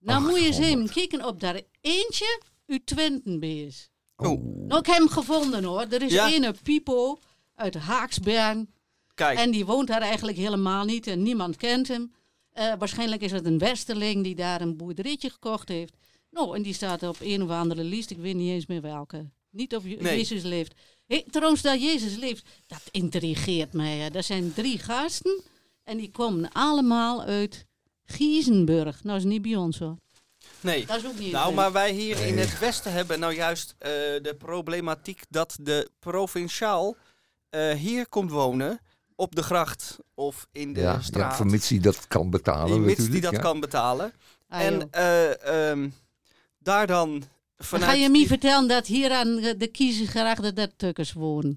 nou 0.00 0.20
moet 0.22 0.38
je 0.40 0.46
eens 0.46 0.56
800. 0.56 0.80
even 0.90 0.94
kijken 1.08 1.26
op 1.28 1.40
daar 1.40 1.60
eentje 1.80 2.40
uit 2.66 2.86
Twenten 2.86 3.42
is. 3.42 3.90
Oh. 4.16 4.66
Nou, 4.66 4.80
ik 4.80 4.86
heb 4.86 4.96
hem 4.96 5.08
gevonden 5.08 5.64
hoor. 5.64 5.86
Er 5.90 6.02
is 6.02 6.12
Ja? 6.12 6.28
ene 6.28 6.54
Pipo 6.62 7.18
uit 7.54 7.74
Haaksbergen. 7.74 8.70
Kijk, 9.18 9.38
En 9.38 9.50
die 9.50 9.66
woont 9.66 9.88
daar 9.88 10.00
eigenlijk 10.02 10.38
helemaal 10.38 10.84
niet 10.84 11.06
en 11.06 11.22
niemand 11.22 11.56
kent 11.56 11.88
hem. 11.88 12.12
Eh, 12.52 12.72
waarschijnlijk 12.78 13.22
is 13.22 13.32
het 13.32 13.44
een 13.46 13.58
Westerling 13.58 14.22
die 14.24 14.34
daar 14.34 14.60
een 14.60 14.76
boerderijtje 14.76 15.30
gekocht 15.30 15.68
heeft. 15.68 15.92
Nou, 16.30 16.56
en 16.56 16.62
die 16.62 16.74
staat 16.74 17.02
op 17.02 17.16
een 17.20 17.42
of 17.42 17.50
andere 17.50 17.84
lijst, 17.84 18.10
ik 18.10 18.16
weet 18.16 18.34
niet 18.34 18.50
eens 18.50 18.66
meer 18.66 18.80
welke. 18.80 19.30
Niet 19.50 19.76
of 19.76 19.84
Je- 19.84 19.96
Nee. 20.00 20.16
Jezus 20.16 20.42
leeft. 20.42 20.74
Hey, 21.06 21.24
trouwens, 21.30 21.62
dat 21.62 21.82
Jezus 21.82 22.16
leeft, 22.16 22.46
dat 22.66 22.82
intrigeert 22.90 23.72
mij. 23.72 23.96
Hè. 23.96 24.08
Er 24.08 24.22
zijn 24.22 24.52
drie 24.54 24.78
gasten 24.78 25.40
en 25.84 25.96
die 25.96 26.10
komen 26.10 26.52
allemaal 26.52 27.22
uit 27.22 27.66
Giezenburg. 28.04 29.04
Nou, 29.04 29.18
is 29.18 29.24
niet 29.24 29.42
bij 29.42 29.56
ons 29.56 29.78
hoor. 29.78 29.96
nee. 30.60 30.86
Dat 30.86 30.96
is 30.96 31.06
ook 31.06 31.18
niet 31.18 31.32
Nou, 31.32 31.54
maar 31.54 31.72
wij 31.72 31.92
hier 31.92 32.26
in 32.26 32.38
het 32.38 32.58
Westen 32.58 32.92
hebben 32.92 33.20
nou 33.20 33.34
juist 33.34 33.74
eh, 33.78 33.90
de 34.22 34.34
problematiek 34.38 35.22
dat 35.28 35.56
de 35.60 35.90
provinciaal 35.98 36.96
eh, 37.50 37.70
hier 37.72 38.08
komt 38.08 38.30
wonen 38.30 38.80
op 39.20 39.34
de 39.34 39.42
gracht 39.42 39.98
of 40.14 40.46
in 40.52 40.72
de 40.72 40.80
Ja, 40.80 40.92
ja, 40.92 41.00
straat. 41.00 41.36
vermits 41.36 41.68
hij 41.68 41.78
dat 41.80 42.08
kan 42.08 42.30
betalen 42.30 42.72
Die 42.76 42.80
mits 42.86 43.08
die 43.10 43.20
dat 43.20 43.32
ja. 43.32 43.38
kan 43.38 43.60
betalen. 43.60 44.12
Ah, 44.48 44.60
en 44.60 44.88
eh, 44.90 45.70
ehm, 45.70 45.88
daar 46.58 46.86
dan 46.86 47.10
Dan 47.10 47.22
vanuit... 47.58 47.90
ga 47.90 47.96
je 47.96 48.10
die- 48.10 48.20
me 48.20 48.26
vertellen 48.26 48.68
dat 48.68 48.86
hier 48.86 49.12
aan 49.12 49.36
de 49.58 49.68
kiezengrachten 49.72 50.54
dat 50.54 50.70
tukkers 50.76 51.12
wonen. 51.12 51.56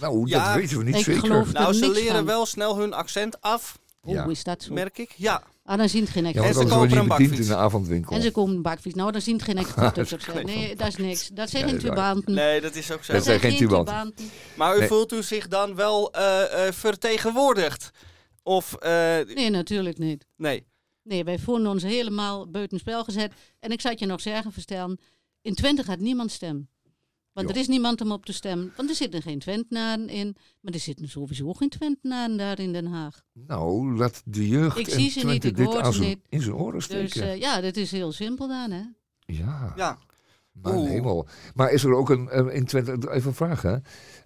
Nou, 0.00 0.28
Ja, 0.28 0.44
dat 0.46 0.54
weten 0.54 0.78
we 0.78 0.84
niet 0.84 0.94
ik 0.96 1.04
zeker. 1.04 1.20
geloof- 1.20 1.52
Nou, 1.52 1.72
ze 1.72 1.80
niks 1.80 1.94
leren 1.98 2.14
van. 2.14 2.24
wel 2.24 2.46
snel 2.46 2.78
hun 2.78 2.92
accent 2.92 3.40
af. 3.40 3.78
Oh, 4.04 4.12
Ja. 4.14 4.26
is 4.26 4.44
dat 4.44 4.62
zo? 4.62 4.72
merk 4.72 4.98
ik. 4.98 5.12
Ja, 5.16 5.42
Ah, 5.64 5.78
dan 5.78 5.88
zien 5.88 6.02
het 6.02 6.10
geen 6.10 6.22
Ja, 6.22 6.28
echte 6.28 6.40
En 6.48 6.54
ze 6.54 6.60
kopen 6.60 6.88
je 6.88 6.96
een 6.96 7.08
bediend 7.08 7.20
in 7.20 7.26
bakfiets. 7.28 7.48
de 7.48 7.56
avondwinkel. 7.56 8.16
En 8.16 8.22
ze 8.22 8.30
komen 8.30 8.54
een 8.56 8.62
bakfiets. 8.62 8.94
Nou, 8.94 9.12
daar 9.12 9.20
zien 9.20 9.34
het 9.34 9.44
geen 9.44 9.58
echte 9.64 9.80
tukkers. 9.80 10.10
dat 10.10 10.36
is 10.36 10.42
Nee, 10.44 10.76
dat 10.76 10.86
is 10.88 10.96
niks. 10.96 11.28
Dat 11.28 11.50
zijn 11.50 11.68
geen 11.68 11.78
tubanten. 11.78 12.34
nee, 12.34 12.60
dat 12.60 12.74
is 12.74 12.90
ook 12.92 13.04
zo. 13.04 13.12
Dat 13.12 13.24
zijn 13.24 13.40
geen 13.40 13.56
tubanten. 13.56 14.14
Maar 14.56 14.76
u 14.76 14.78
Nee. 14.78 14.88
voelt 14.88 15.12
u 15.12 15.22
zich 15.22 15.48
dan 15.48 15.74
wel 15.74 16.12
eh, 16.12 16.66
eh, 16.66 16.72
vertegenwoordigd? 16.72 17.90
Of, 18.42 18.74
eh, 18.74 18.90
Nee, 19.34 19.50
natuurlijk 19.50 19.98
niet. 19.98 20.26
nee. 20.36 20.66
Nee, 21.02 21.24
wij 21.24 21.38
voelen 21.38 21.66
ons 21.70 21.82
helemaal 21.82 22.50
buitenspel 22.50 23.04
gezet. 23.04 23.32
En 23.60 23.70
ik 23.70 23.80
zou 23.80 23.92
het 23.92 24.02
je 24.02 24.08
nog 24.08 24.20
zeggen, 24.20 24.52
verstellen. 24.52 25.00
In 25.42 25.54
Twente 25.54 25.82
gaat 25.84 25.98
niemand 25.98 26.30
stemmen. 26.30 26.68
Want 27.32 27.48
Jo. 27.48 27.54
er 27.54 27.60
is 27.60 27.68
niemand 27.68 28.00
om 28.00 28.12
op 28.12 28.26
te 28.26 28.32
stemmen. 28.32 28.72
Want 28.76 28.88
er 28.88 28.94
zitten 28.94 29.22
geen 29.22 29.38
Twentenaren 29.38 30.08
in. 30.08 30.36
Maar 30.60 30.72
er 30.72 30.80
zitten 30.80 31.08
sowieso 31.08 31.52
geen 31.52 31.68
Twentenaren 31.68 32.36
daar 32.36 32.58
in 32.58 32.72
Den 32.72 32.86
Haag. 32.86 33.22
Nou, 33.46 33.96
laat 33.96 34.22
de 34.24 34.48
jeugd 34.48 34.78
Ik 34.78 34.86
in 34.86 34.92
zie 35.00 35.10
ze 35.10 35.26
niet, 35.26 35.44
ik 35.44 35.56
dit 35.56 35.66
hoor 35.66 35.92
ze 35.92 36.00
niet. 36.00 36.18
in 36.28 36.40
zijn 36.42 36.54
oren 36.54 36.72
Dus 36.74 36.84
steken. 36.84 37.22
eh, 37.22 37.40
ja, 37.40 37.60
dat 37.60 37.76
is 37.76 37.90
heel 37.90 38.12
simpel 38.12 38.48
dan, 38.48 38.70
hè? 38.70 38.82
ja, 39.26 39.72
Ja. 39.76 39.98
maar 40.52 40.74
Oeh. 40.76 40.88
hemel. 40.88 41.26
Maar 41.54 41.70
is 41.72 41.84
er 41.84 41.94
ook 41.94 42.10
een, 42.10 42.28
eh, 42.28 42.54
in 42.54 42.64
Twente, 42.64 43.10
even 43.12 43.28
een 43.28 43.34
vraag 43.34 43.62
hè, 43.62 43.76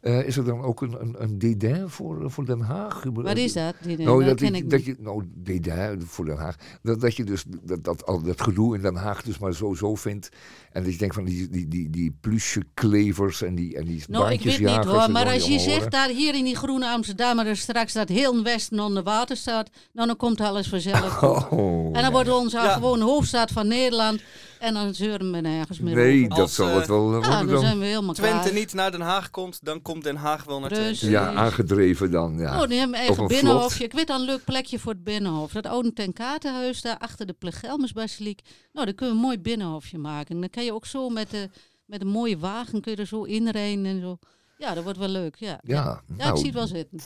Eh, 0.00 0.26
is 0.26 0.36
er 0.36 0.44
dan 0.44 0.60
ook 0.60 0.80
een, 0.82 1.00
een, 1.00 1.22
een 1.22 1.38
dédain 1.38 1.88
voor, 1.90 2.30
voor 2.30 2.44
Den 2.46 2.60
Haag? 2.60 3.04
Wat 3.12 3.36
is 3.36 3.52
dat? 3.52 3.74
Nou, 3.84 4.18
dat 4.18 4.26
dat, 4.28 4.36
ken 4.38 4.52
je, 4.54 4.62
ik 4.62 4.70
dat 4.70 4.84
je, 4.84 4.96
nou, 4.98 5.24
dédain 5.34 6.02
voor 6.02 6.24
Den 6.24 6.36
Haag. 6.36 6.56
Dat, 6.82 7.00
dat 7.00 7.16
je 7.16 7.24
dus 7.24 7.44
dat, 7.62 7.84
dat, 7.84 8.06
al 8.06 8.22
dat 8.22 8.40
gedoe 8.40 8.74
in 8.76 8.82
Den 8.82 8.94
Haag 8.96 9.22
dus 9.22 9.38
maar 9.38 9.52
zo 9.54 9.74
zo 9.74 9.94
vindt. 9.94 10.28
En 10.76 10.82
dat 10.82 10.92
je 10.92 10.98
denkt 10.98 11.14
van 11.14 11.24
die, 11.24 11.48
die, 11.48 11.68
die, 11.68 11.90
die 11.90 12.16
plusje 12.20 12.62
klevers 12.74 13.42
en 13.42 13.54
die, 13.54 13.76
en 13.76 13.84
die 13.84 14.02
Nou, 14.08 14.32
ik 14.32 14.40
weet 14.42 14.58
niet 14.58 14.84
hoor, 14.84 15.10
maar 15.10 15.24
dan 15.24 15.34
als 15.34 15.46
je 15.46 15.58
zegt 15.58 15.90
daar 15.90 16.08
hier 16.08 16.34
in 16.34 16.44
die 16.44 16.56
groene 16.56 16.88
Amsterdam, 16.90 17.38
er 17.38 17.56
straks 17.56 17.92
dat 17.92 18.08
heel 18.08 18.42
Westen 18.42 18.80
onder 18.80 19.02
water 19.02 19.36
staat, 19.36 19.70
nou 19.92 20.06
dan 20.06 20.16
komt 20.16 20.40
alles 20.40 20.68
vanzelf. 20.68 21.20
Oh, 21.50 21.96
En 21.96 22.02
dan 22.02 22.12
wordt 22.12 22.30
onze 22.30 22.56
Ja. 22.56 22.72
gewoon 22.72 23.00
hoofdstad 23.00 23.50
van 23.50 23.68
Nederland 23.68 24.20
en 24.58 24.74
dan 24.74 24.94
zeuren 24.94 25.32
we 25.32 25.40
nergens 25.40 25.80
meer 25.80 25.94
Nee, 25.94 26.16
over. 26.16 26.28
dat 26.28 26.38
Als, 26.38 26.54
zal 26.54 26.68
eh, 26.68 26.74
het 26.74 26.86
wel 26.86 27.04
Ja, 27.04 27.10
worden 27.10 27.30
dan 27.30 27.46
dan. 27.46 27.60
zijn 27.60 27.78
we 27.78 27.84
helemaal 27.84 28.14
Twente 28.14 28.38
klaar. 28.42 28.52
niet 28.52 28.72
naar 28.74 28.90
Den 28.90 29.00
Haag 29.00 29.30
komt, 29.30 29.58
dan 29.64 29.82
komt 29.82 30.04
Den 30.04 30.16
Haag 30.16 30.44
wel 30.44 30.60
naar 30.60 30.68
Twente. 30.68 30.88
Precies. 30.88 31.08
Ja, 31.08 31.32
aangedreven 31.32 32.10
dan. 32.10 32.38
Ja. 32.38 32.62
Oh, 32.62 32.68
die 32.68 32.78
hebben 32.78 32.96
een 32.96 33.02
Of 33.02 33.06
eigen 33.08 33.22
een 33.22 33.28
binnenhofje. 33.28 33.84
Ik 33.84 33.92
weet 33.92 34.10
al 34.10 34.18
een 34.20 34.24
leuk 34.24 34.44
plekje 34.44 34.78
voor 34.78 34.92
het 34.92 35.04
binnenhof. 35.04 35.52
Dat 35.52 35.66
oude 35.66 35.92
ten 35.92 36.12
Katenhuis 36.12 36.82
daar 36.82 36.98
achter 36.98 37.26
de 37.26 37.32
Plegelmersbasiliek. 37.32 38.40
Nou, 38.72 38.86
daar 38.86 38.94
kunnen 38.94 39.14
we 39.14 39.20
een 39.20 39.26
mooi 39.26 39.38
binnenhofje 39.38 39.98
maken. 39.98 40.34
En 40.34 40.40
dan 40.40 40.50
kan 40.50 40.64
je 40.64 40.65
ook 40.72 40.86
zo 40.86 41.08
met, 41.08 41.30
de, 41.30 41.48
met 41.84 42.00
een 42.00 42.08
mooie 42.08 42.38
wagen 42.38 42.80
kun 42.80 42.92
je 42.92 42.98
er 42.98 43.06
zo 43.06 43.22
inrijden 43.22 43.84
en 43.84 44.00
zo. 44.00 44.18
Ja, 44.58 44.74
dat 44.74 44.84
wordt 44.84 44.98
wel 44.98 45.08
leuk. 45.08 45.36
Ja, 45.36 45.60
Ja, 45.62 45.74
ja 45.84 46.02
ik 46.08 46.16
nou, 46.16 46.36
zie 46.36 46.46
het 46.46 46.54
wel 46.54 46.66
zitten. 46.66 47.00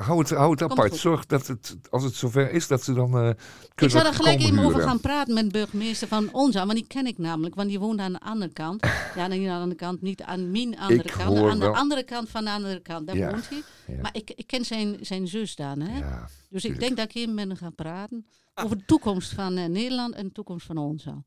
Hou 0.00 0.18
het, 0.18 0.30
hou 0.30 0.50
het 0.50 0.60
Komt 0.60 0.70
apart. 0.72 0.96
Zorg 0.96 1.26
dat 1.26 1.46
het, 1.46 1.76
als 1.90 2.02
het 2.04 2.14
zover 2.14 2.50
is, 2.50 2.66
dat 2.66 2.82
ze 2.82 2.92
dan 2.92 3.28
Ik 3.28 3.36
kunnen 3.74 3.96
zou 3.96 4.06
er 4.06 4.14
gelijk 4.14 4.40
even 4.40 4.58
over 4.58 4.80
gaan 4.80 5.00
praten 5.00 5.34
met 5.34 5.44
de 5.44 5.50
burgemeester 5.50 6.08
van 6.08 6.32
Onza. 6.32 6.66
Want 6.66 6.78
die 6.78 6.86
ken 6.86 7.06
ik 7.06 7.18
namelijk, 7.18 7.54
want 7.54 7.68
die 7.68 7.78
woont 7.78 8.00
aan 8.00 8.12
de 8.12 8.20
andere 8.20 8.52
kant. 8.52 8.86
Ja, 9.16 9.26
niet 9.26 9.38
aan 9.48 9.54
de 9.54 9.60
andere 9.60 9.74
kant, 9.74 10.02
niet 10.02 10.22
aan 10.22 10.50
mijn 10.50 10.78
andere 10.78 11.02
Ik 11.02 11.10
kant. 11.10 11.38
Aan 11.38 11.58
de 11.58 11.64
wel- 11.64 11.74
andere 11.74 12.02
kant 12.02 12.28
van 12.28 12.44
de 12.44 12.50
andere 12.50 12.80
kant, 12.80 13.06
daar 13.06 13.16
Ja, 13.16 13.30
woont 13.30 13.48
hij. 13.48 13.62
Maar 14.02 14.14
ik, 14.16 14.30
ik 14.30 14.46
ken 14.46 14.64
zijn, 14.64 14.96
zijn 15.00 15.28
zus 15.28 15.54
dan, 15.54 15.80
hè. 15.80 16.00
Dus 16.48 16.64
ik 16.64 16.78
denk 16.80 16.96
dat 16.96 17.04
ik 17.04 17.14
even 17.14 17.34
met 17.34 17.48
hem 17.48 17.56
ga 17.56 17.70
praten 17.70 18.26
over 18.54 18.76
de 18.76 18.84
toekomst 18.84 19.32
van 19.32 19.56
eh, 19.56 19.64
Nederland 19.68 20.14
en 20.14 20.26
de 20.26 20.32
toekomst 20.32 20.66
van 20.66 20.78
Onza. 20.78 21.24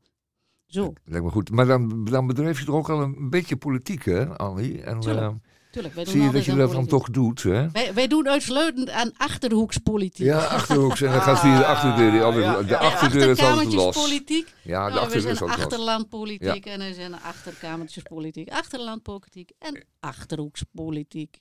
Zo, 0.66 0.92
lijkt 1.04 1.24
me 1.24 1.30
goed. 1.30 1.50
Maar 1.50 1.66
dan, 1.66 2.04
dan 2.04 2.26
bedrijf 2.26 2.58
je 2.58 2.64
toch 2.64 2.74
ook 2.74 2.88
al 2.90 3.00
een 3.02 3.30
beetje 3.30 3.56
politiek, 3.56 4.04
hè, 4.04 4.38
Annie? 4.38 4.82
En 4.82 5.00
Tuurlijk. 5.00 5.26
eh, 5.26 5.32
tuurlijk. 5.70 5.94
Wij 5.94 6.04
doen 6.04 6.12
zie 6.12 6.22
je 6.22 6.26
dat 6.26 6.34
altijd 6.36 6.44
je 6.44 6.50
dat 6.50 6.60
dan 6.60 6.68
politiek. 6.86 6.90
toch 6.98 7.10
doet, 7.10 7.42
hè? 7.42 7.70
Wij, 7.70 7.94
wij 7.94 8.06
doen 8.06 8.28
uitsluitend 8.28 8.90
aan 8.90 9.10
achterhoekspolitiek. 9.16 10.26
Ja, 10.26 10.38
achterhoeks. 10.44 11.00
En 11.02 11.12
dan 11.12 11.20
gaat 11.20 11.40
via 11.40 11.58
de 11.58 11.66
achterdeur. 11.74 12.10
Die 12.10 12.22
altijd, 12.22 12.44
ja, 12.44 12.62
de 12.62 12.68
ja. 12.68 12.76
achterdeur 12.76 13.30
is 13.30 13.38
altijd 13.40 13.72
los. 13.72 13.86
Achterkamertjespolitiek. 13.86 14.54
Ja, 14.62 14.72
de 14.72 14.72
Nou, 14.72 14.92
we 14.92 14.98
achterdeur 15.00 15.20
zijn 15.20 15.34
is 15.34 15.40
altijd 15.40 15.58
los. 15.58 15.66
achterlandpolitiek 15.66 16.66
en 16.66 16.80
er 16.80 16.94
zijn 16.94 17.14
achterkamertjespolitiek. 17.22 18.50
Achterlandpolitiek 18.50 19.50
en 19.58 19.84
achterhoekspolitiek. 20.00 21.38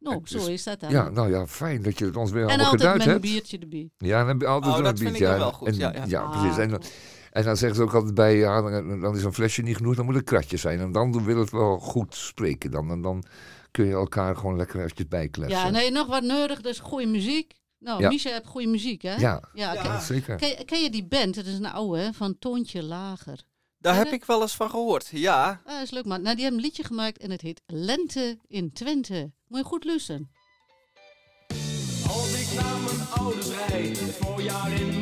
Nou, 0.00 0.20
zo 0.24 0.36
is- 0.38 0.46
is 0.48 0.62
dat 0.64 0.80
dan. 0.80 0.90
Ja, 0.90 1.08
nou 1.08 1.30
ja, 1.30 1.46
fijn 1.46 1.82
dat 1.82 1.98
je 1.98 2.04
het 2.04 2.16
ons 2.16 2.30
weer 2.30 2.42
en 2.42 2.48
allemaal 2.48 2.66
altijd 2.66 2.80
geduid 2.82 2.98
met 2.98 3.06
een 3.06 3.12
hebt. 3.12 3.24
biertje 3.32 3.58
erbij. 3.58 3.90
Ja, 3.98 4.18
dan 4.18 4.28
heb 4.28 4.40
je 4.40 4.46
altijd 4.46 4.72
Oh, 4.74 4.78
wel 4.80 4.90
dat 4.90 4.92
een 5.00 5.06
vind 5.06 5.10
ik 5.10 5.18
biertje. 5.18 5.36
ja. 5.38 5.42
wel 5.44 5.52
goed, 5.52 5.68
En- 5.68 5.74
ja, 5.74 6.04
ja. 6.06 6.28
precies. 6.28 6.58
En, 6.58 6.68
dan- 6.70 6.82
en 7.34 7.44
dan 7.44 7.56
zeggen 7.56 7.76
ze 7.78 7.82
ook 7.82 7.94
altijd 7.94 8.14
bij, 8.14 8.36
ja, 8.36 8.62
dan, 8.62 9.00
dan 9.00 9.16
is 9.16 9.24
een 9.24 9.32
flesje 9.34 9.62
niet 9.62 9.76
genoeg, 9.76 9.94
dan 9.94 10.04
moet 10.04 10.14
een 10.14 10.24
kratje 10.24 10.56
zijn. 10.56 10.80
En 10.80 10.92
dan 10.92 11.24
wil 11.24 11.38
het 11.38 11.50
wel 11.50 11.78
goed 11.78 12.14
spreken. 12.14 12.70
Dan, 12.70 12.90
en 12.90 13.02
dan 13.02 13.24
kun 13.70 13.84
je 13.86 13.92
elkaar 13.92 14.36
gewoon 14.36 14.56
lekker 14.56 14.80
eventjes 14.80 15.08
bijkletsen. 15.08 15.58
Ja, 15.58 15.70
nee, 15.70 15.90
nog 15.90 16.06
wat 16.06 16.22
nodig, 16.22 16.60
dus 16.60 16.78
goede 16.78 17.06
muziek. 17.06 17.52
Nou, 17.78 18.00
Ja. 18.00 18.08
Misha 18.08 18.30
heeft 18.30 18.46
goede 18.46 18.66
muziek, 18.66 19.02
hè? 19.02 19.14
Ja, 19.14 19.42
Ja, 19.52 19.72
Ja. 19.72 19.82
ken- 19.82 20.00
zeker. 20.00 20.36
Ken, 20.36 20.64
ken 20.64 20.82
je 20.82 20.90
die 20.90 21.06
band? 21.06 21.36
Het 21.36 21.46
is 21.46 21.54
een 21.58 21.66
oude, 21.66 21.98
hè, 21.98 22.12
van 22.12 22.38
Toontje 22.38 22.82
Lager. 22.82 23.42
Daar 23.78 23.96
heb 23.96 24.06
ik 24.12 24.24
wel 24.24 24.40
eens 24.42 24.54
van 24.56 24.70
gehoord. 24.70 25.08
Ja, 25.10 25.60
Ah, 25.64 25.82
is 25.82 25.90
leuk, 25.90 26.04
man. 26.04 26.22
Nou, 26.22 26.34
die 26.34 26.44
hebben 26.44 26.60
een 26.62 26.66
liedje 26.66 26.84
gemaakt 26.84 27.18
en 27.18 27.30
het 27.30 27.40
heet 27.40 27.62
Lente 27.66 28.38
in 28.46 28.72
Twente. 28.72 29.32
Moet 29.48 29.58
je 29.58 29.64
goed 29.64 29.84
luisteren. 29.84 30.30
Als 32.08 32.32
ik 32.40 32.60
naar 32.60 32.78
mijn 32.84 33.08
ouders 33.08 33.48
rijd, 33.68 34.00
het 34.00 34.14
voorjaar 34.14 34.72
in 34.80 34.98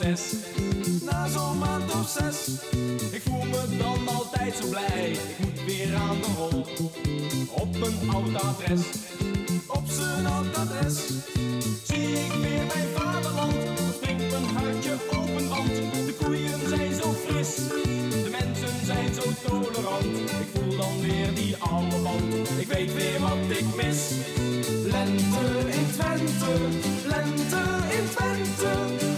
na 0.00 1.28
zo'n 1.28 1.58
maand 1.58 1.94
of 1.94 2.08
zes. 2.08 2.48
Ik 3.10 3.22
voel 3.22 3.44
me 3.44 3.76
dan 3.78 4.08
altijd 4.08 4.54
zo 4.60 4.68
blij, 4.68 5.10
ik 5.10 5.38
moet 5.38 5.64
weer 5.64 5.94
aan 5.94 6.16
de 6.20 6.26
rol. 6.36 6.66
Op 7.50 7.78
mijn 7.78 8.10
oud 8.10 8.42
adres, 8.42 8.80
op 9.66 9.84
zijn 9.88 10.26
oud 10.26 10.56
adres. 10.56 10.96
Zie 11.82 12.12
ik 12.24 12.32
weer 12.32 12.64
mijn 12.74 12.88
vaderland, 12.94 13.54
dan 13.76 13.92
springt 13.94 14.30
mijn 14.30 14.44
hartje 14.44 14.96
open, 15.10 15.48
want 15.48 15.74
de 16.06 16.14
koeien 16.24 16.68
zijn 16.68 16.94
zo 17.02 17.12
fris. 17.12 17.56
De 18.24 18.30
mensen 18.30 18.86
zijn 18.86 19.14
zo 19.14 19.22
tolerant, 19.48 20.16
ik 20.16 20.48
voel 20.54 20.76
dan 20.76 21.00
weer 21.00 21.34
die 21.34 21.56
oude 21.56 21.96
band. 22.02 22.48
Ik 22.58 22.66
weet 22.66 22.94
weer 22.94 23.20
wat 23.20 23.58
ik 23.58 23.74
mis. 23.76 24.10
Lente 24.84 25.44
in 25.78 25.86
Twente, 25.92 26.52
lente 27.06 27.62
in 27.96 28.08
Twente. 28.14 29.09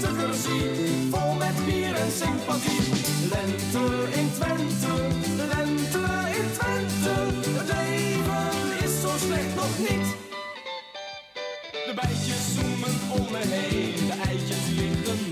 Vol 0.00 1.34
met 1.34 1.64
bier 1.66 1.94
en 1.94 2.10
sympathie. 2.12 2.80
Lente 3.30 4.18
in 4.18 4.30
Twente, 4.32 4.92
lente 5.36 6.04
in 6.38 6.48
Twente. 6.58 7.14
Het 7.58 7.66
leven 7.66 8.84
is 8.84 9.00
zo 9.00 9.10
slecht 9.26 9.54
nog 9.54 9.78
niet. 9.78 10.06
De 11.86 11.92
bijtjes 11.94 12.54
zoemen 12.54 12.94
om 13.10 13.32
me 13.32 13.38
heen, 13.38 14.06
de 14.06 14.14
eitjes 14.28 14.66
liggen 14.76 15.27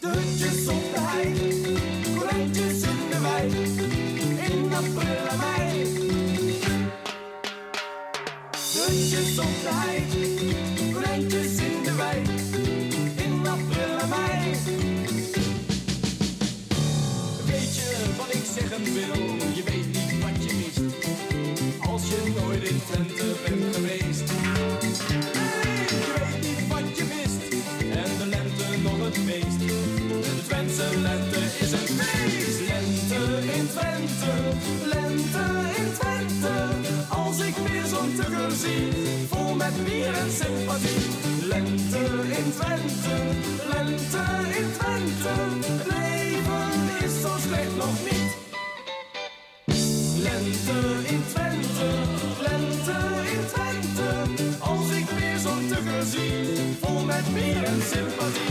De 0.00 0.08
hutjes 0.08 0.68
op 0.68 0.82
de 0.94 1.00
hei, 1.00 1.34
konijntjes 2.18 2.82
in 2.82 3.00
de 3.10 3.18
wei, 3.20 3.48
in 4.52 4.74
april 4.74 5.26
en 5.30 5.36
mei. 5.36 5.82
De 8.72 8.84
hutjes 8.86 9.38
op 9.38 9.54
de 9.62 9.70
hei, 9.70 9.96
konijntjes 10.92 11.56
in 11.56 11.82
de 11.84 11.94
wei, 11.94 12.22
in 13.24 13.46
april 13.46 13.98
en 13.98 14.08
mei. 14.08 14.54
Weet 17.46 17.74
je 17.76 17.86
wat 18.16 18.34
ik 18.34 18.44
zeggen 18.56 18.84
wil? 18.84 19.14
Je 19.54 19.62
weet 19.64 19.86
niet 19.86 20.22
wat 20.22 20.44
je 20.44 20.52
mist, 20.54 20.94
als 21.90 22.02
je 22.08 22.32
nooit 22.40 22.62
in 22.68 22.80
Twente 22.86 23.36
bent 23.44 23.74
geweest. 23.74 24.07
Vol 39.28 39.54
met 39.54 39.84
bier 39.84 40.14
en 40.14 40.30
sympathie. 40.30 41.46
Lente 41.46 41.98
in 42.38 42.52
Twente, 42.56 43.16
lente 43.72 44.24
in 44.58 44.70
Twente. 44.78 45.34
Het 45.66 45.86
leven 45.86 47.06
is 47.06 47.20
zo 47.20 47.28
slecht 47.46 47.76
nog 47.76 47.96
niet. 48.08 48.32
Lente 50.22 50.78
in 51.12 51.22
Twente, 51.32 51.88
lente 52.40 52.96
in 53.32 53.46
Twente. 53.52 54.58
Als 54.58 54.90
ik 54.90 55.06
weer 55.18 55.38
zo'n 55.38 55.68
tugger 55.68 56.02
zie, 56.02 56.76
vol 56.80 57.04
met 57.04 57.34
bier 57.34 57.64
en 57.64 57.82
sympathie. 57.92 58.47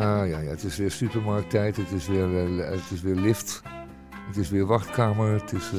Ja, 0.00 0.22
ja, 0.22 0.38
ja, 0.38 0.50
het 0.50 0.62
is 0.64 0.76
weer 0.76 0.90
supermarkttijd, 0.90 1.76
het 1.76 1.90
is 1.90 2.06
weer, 2.06 2.58
eh, 2.60 2.70
het 2.70 2.90
is 2.90 3.00
weer 3.00 3.14
lift, 3.14 3.62
het 4.26 4.36
is 4.36 4.48
weer 4.48 4.66
wachtkamer, 4.66 5.32
het 5.32 5.52
is 5.52 5.70
eh, 5.72 5.78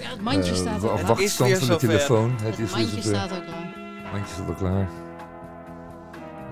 Ja, 0.00 0.10
het 0.10 0.20
mandje 0.20 0.50
eh, 0.52 0.56
staat 0.58 0.84
ook 0.84 0.94
klaar. 0.94 1.06
wachtstand 1.06 1.58
van 1.58 1.68
de 1.68 1.76
telefoon. 1.76 2.30
Het, 2.30 2.40
Het 2.40 2.58
is 2.58 2.70
mandje 2.72 3.02
staat 3.02 3.32
ook 3.32 3.44
klaar. 3.44 3.74
mandje 4.12 4.34
staat 4.34 4.48
al 4.48 4.54
klaar. 4.54 4.88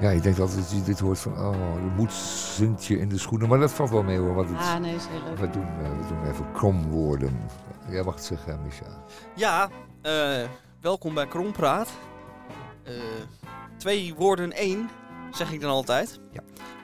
Ja, 0.00 0.10
ik 0.10 0.22
denk 0.22 0.38
altijd 0.38 0.58
dat 0.58 0.70
je 0.70 0.82
dit 0.82 0.98
hoort 1.00 1.18
van, 1.18 1.32
oh, 1.32 1.74
er 1.74 1.90
moet 1.96 2.12
Sintje 2.12 2.98
in 2.98 3.08
de 3.08 3.18
schoenen. 3.18 3.48
Maar 3.48 3.58
dat 3.58 3.70
valt 3.72 3.90
wel 3.90 4.02
mee 4.02 4.18
hoor, 4.18 4.34
want 4.34 4.48
het, 4.48 4.58
Ah, 4.58 4.76
nee, 4.76 4.94
is 4.94 5.06
heel 5.10 5.22
leuk. 5.28 5.38
we, 5.38 5.50
doen, 5.50 5.66
we 5.76 6.06
doen 6.08 6.30
even 6.30 6.52
kromwoorden. 6.52 7.40
Jij 7.88 8.02
mag 8.02 8.14
het 8.14 8.24
zeggen, 8.24 8.58
Micha. 8.64 8.84
ja 9.34 9.68
eh, 10.02 10.48
welkom 10.80 11.14
bij 11.14 11.26
Krompraat. 11.26 11.88
Eh, 12.82 12.92
twee 13.76 14.14
woorden 14.16 14.52
één, 14.52 14.88
zeg 15.30 15.52
ik 15.52 15.60
dan 15.60 15.70
altijd. 15.70 16.20
Ja. 16.30 16.40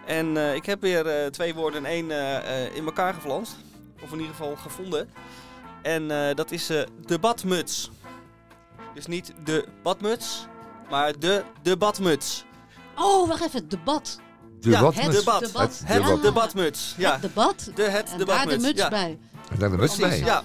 En 0.06 0.36
eh, 0.36 0.54
ik 0.54 0.66
heb 0.66 0.80
weer 0.80 1.06
eh, 1.06 1.26
twee 1.30 1.54
woorden 1.54 1.84
één 1.84 2.10
eh, 2.10 2.64
eh, 2.66 2.74
in 2.76 2.84
elkaar 2.84 3.14
geflanst. 3.14 3.56
Of 4.02 4.12
in 4.12 4.18
ieder 4.18 4.34
geval 4.34 4.56
gevonden. 4.56 5.08
En 5.82 6.10
eh, 6.10 6.34
dat 6.34 6.50
is 6.50 6.70
eh, 6.70 6.82
de 7.06 7.18
badmuts. 7.18 7.90
Dus 8.94 9.06
niet 9.06 9.32
de 9.44 9.64
badmuts, 9.82 10.46
maar 10.90 11.18
de 11.18 11.44
debatmuts. 11.62 12.44
Oh, 12.96 13.28
wacht 13.28 13.44
even. 13.46 13.68
Debat. 13.68 14.20
De 14.60 14.70
Ja, 14.70 14.80
wat 14.80 14.94
het 14.94 15.12
debat. 15.12 15.40
debat. 15.46 15.80
Het 15.84 16.02
debat. 16.02 16.22
debatmuts. 16.22 16.94
Ja, 16.96 17.12
Het 17.12 17.22
debat. 17.22 17.70
de 17.74 17.82
het 17.82 18.10
En 18.10 18.18
daar 18.18 18.18
de 18.18 18.24
debatmuts. 18.24 18.62
muts 18.64 18.80
ja. 18.80 18.88
bij. 18.88 19.18
En 19.50 19.58
daar 19.58 19.70
de 19.70 19.76
muts 19.76 19.96
Precies, 19.96 20.18
bij. 20.18 20.28
ja. 20.28 20.42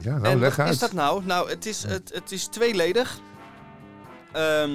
Ja, 0.00 0.10
nou 0.18 0.24
en 0.26 0.38
leg 0.38 0.56
wat 0.56 0.64
uit. 0.64 0.74
is 0.74 0.80
dat 0.80 0.92
nou? 0.92 1.24
Nou, 1.24 1.50
het 1.50 1.66
is, 1.66 1.82
het, 1.82 2.10
het 2.14 2.32
is 2.32 2.46
tweeledig. 2.46 3.18
Ehm, 4.32 4.70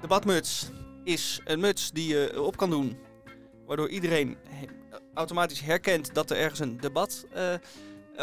de 0.00 0.06
badmuts 0.06 0.70
is 1.04 1.40
een 1.44 1.60
muts 1.60 1.90
die 1.90 2.08
je 2.08 2.42
op 2.42 2.56
kan 2.56 2.70
doen. 2.70 2.98
Waardoor 3.68 3.88
iedereen 3.88 4.36
automatisch 5.14 5.60
herkent 5.60 6.14
dat 6.14 6.30
er 6.30 6.36
ergens 6.36 6.60
een 6.60 6.80
debat 6.80 7.26
eh, 7.32 7.54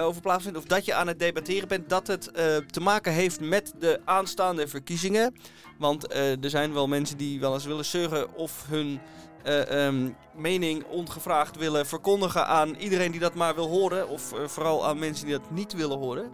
over 0.03 0.21
plaatsvindt. 0.21 0.57
Of 0.57 0.65
dat 0.65 0.85
je 0.85 0.93
aan 0.93 1.07
het 1.07 1.19
debatteren 1.19 1.67
bent. 1.67 1.89
Dat 1.89 2.07
het 2.07 2.31
eh, 2.31 2.55
te 2.55 2.79
maken 2.79 3.13
heeft 3.13 3.39
met 3.39 3.73
de 3.79 3.99
aanstaande 4.05 4.67
verkiezingen. 4.67 5.35
Want 5.77 6.07
eh, 6.07 6.43
er 6.43 6.49
zijn 6.49 6.73
wel 6.73 6.87
mensen 6.87 7.17
die 7.17 7.39
wel 7.39 7.53
eens 7.53 7.65
willen 7.65 7.85
zeuren 7.85 8.33
of 8.33 8.65
hun 8.67 8.99
eh, 9.43 9.85
ehm, 9.85 10.09
mening 10.35 10.83
ongevraagd 10.83 11.57
willen 11.57 11.85
verkondigen 11.85 12.47
aan 12.47 12.75
iedereen 12.75 13.11
die 13.11 13.19
dat 13.19 13.33
maar 13.33 13.55
wil 13.55 13.67
horen. 13.67 14.09
Of 14.09 14.33
vooral 14.45 14.85
aan 14.85 14.99
mensen 14.99 15.25
die 15.25 15.37
dat 15.37 15.51
niet 15.51 15.73
willen 15.73 15.97
horen. 15.97 16.31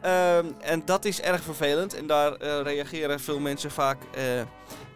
Ehm, 0.00 0.46
en 0.60 0.82
dat 0.84 1.04
is 1.04 1.20
erg 1.20 1.42
vervelend 1.42 1.94
en 1.94 2.06
daar 2.06 2.42
reageren 2.62 3.20
veel 3.20 3.38
mensen 3.38 3.70
vaak 3.70 3.98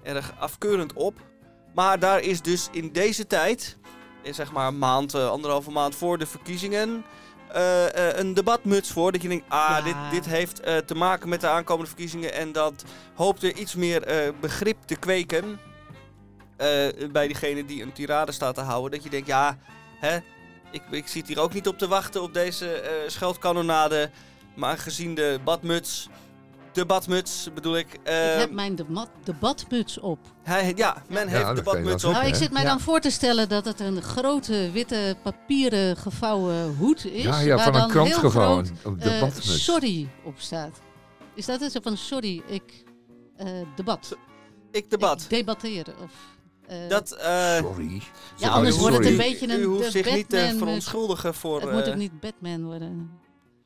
erg 0.02 0.32
afkeurend 0.38 0.92
op. 0.92 1.29
Maar 1.74 1.98
daar 1.98 2.20
is 2.20 2.42
dus 2.42 2.68
in 2.72 2.92
deze 2.92 3.26
tijd, 3.26 3.76
eh, 4.22 4.32
zeg 4.32 4.52
maar 4.52 4.66
een 4.66 4.78
maand, 4.78 5.14
eh, 5.14 5.28
anderhalve 5.28 5.70
maand 5.70 5.94
voor 5.94 6.18
de 6.18 6.26
verkiezingen, 6.26 7.04
eh, 7.52 8.18
een 8.18 8.34
debatmuts 8.34 8.90
voor. 8.90 9.12
Dat 9.12 9.22
je 9.22 9.28
denkt, 9.28 9.44
ah, 9.48 9.68
Ja. 9.68 9.80
dit, 9.82 9.94
dit 10.10 10.26
heeft 10.26 10.62
te 10.86 10.94
maken 10.94 11.28
met 11.28 11.40
de 11.40 11.48
aankomende 11.48 11.88
verkiezingen 11.88 12.32
en 12.34 12.52
dat 12.52 12.84
hoopt 13.14 13.42
er 13.42 13.56
iets 13.56 13.74
meer 13.74 14.32
begrip 14.40 14.76
te 14.84 14.96
kweken 14.96 15.60
bij 17.12 17.26
diegene 17.26 17.64
die 17.64 17.82
een 17.82 17.92
tirade 17.92 18.32
staat 18.32 18.54
te 18.54 18.60
houden. 18.60 18.90
Dat 18.90 19.02
je 19.02 19.10
denkt, 19.10 19.26
ja, 19.26 19.58
hè, 19.98 20.18
ik, 20.70 20.82
ik 20.90 21.08
zit 21.08 21.28
hier 21.28 21.40
ook 21.40 21.52
niet 21.52 21.68
op 21.68 21.78
te 21.78 21.88
wachten 21.88 22.22
op 22.22 22.34
deze 22.34 22.82
scheldkanonade. 23.06 24.10
Maar 24.54 24.78
gezien 24.78 25.14
de 25.14 25.40
badmuts, 25.44 26.08
de 26.72 26.86
badmuts 26.86 27.48
bedoel 27.54 27.76
ik. 27.76 27.98
eh, 28.02 28.32
ik 28.34 28.38
heb 28.40 28.50
mijn 28.50 28.74
debat, 28.74 29.08
debatmuts 29.24 29.98
op. 29.98 30.18
hij, 30.42 30.72
ja, 30.76 31.02
men 31.08 31.28
Ja, 31.28 31.36
heeft 31.52 31.64
de 31.64 31.70
wel 31.72 31.94
op. 31.94 32.00
Nou, 32.02 32.26
ik 32.26 32.34
zit 32.34 32.50
mij 32.52 32.62
Ja. 32.62 32.68
dan 32.68 32.80
voor 32.80 33.00
te 33.00 33.10
stellen 33.10 33.48
dat 33.48 33.64
het 33.64 33.80
een 33.80 34.02
grote 34.02 34.70
witte 34.72 35.16
papieren 35.22 35.96
gevouwen 35.96 36.76
hoed 36.76 37.04
is. 37.04 37.22
ja, 37.22 37.40
ja, 37.40 37.54
waar 37.56 37.64
van 37.64 37.74
een 37.74 37.80
dan 37.80 37.88
krant 37.90 38.08
heel 38.08 38.18
gevouwen. 38.18 38.66
eh, 38.98 39.20
badmuts. 39.20 39.64
sorry 39.64 40.08
op 40.24 40.34
staat. 40.38 40.80
Is 41.34 41.46
dat 41.46 41.60
het? 41.60 41.72
Zo 41.72 41.78
van 41.82 41.96
sorry, 41.96 42.42
ik 42.46 42.84
eh, 43.36 43.46
debat. 43.76 44.16
Ik 44.70 44.90
debat. 44.90 45.20
Ik 45.22 45.28
debatteer. 45.28 45.86
Of, 46.02 46.10
eh, 46.66 46.76
Dat, 46.88 47.12
eh, 47.12 47.56
Sorry. 47.56 48.02
ja, 48.36 48.48
anders 48.48 48.76
wordt 48.78 48.96
het 48.96 49.06
een 49.06 49.16
beetje 49.16 49.52
een 49.52 49.60
u 49.60 49.64
hoeft 49.64 49.90
zich 49.90 50.14
niet 50.14 50.28
te 50.28 50.54
verontschuldigen 50.58 51.34
voor... 51.34 51.60
Het 51.60 51.72
moet 51.72 51.88
ook 51.88 51.94
niet 51.94 52.20
Batman 52.20 52.64
worden. 52.64 53.10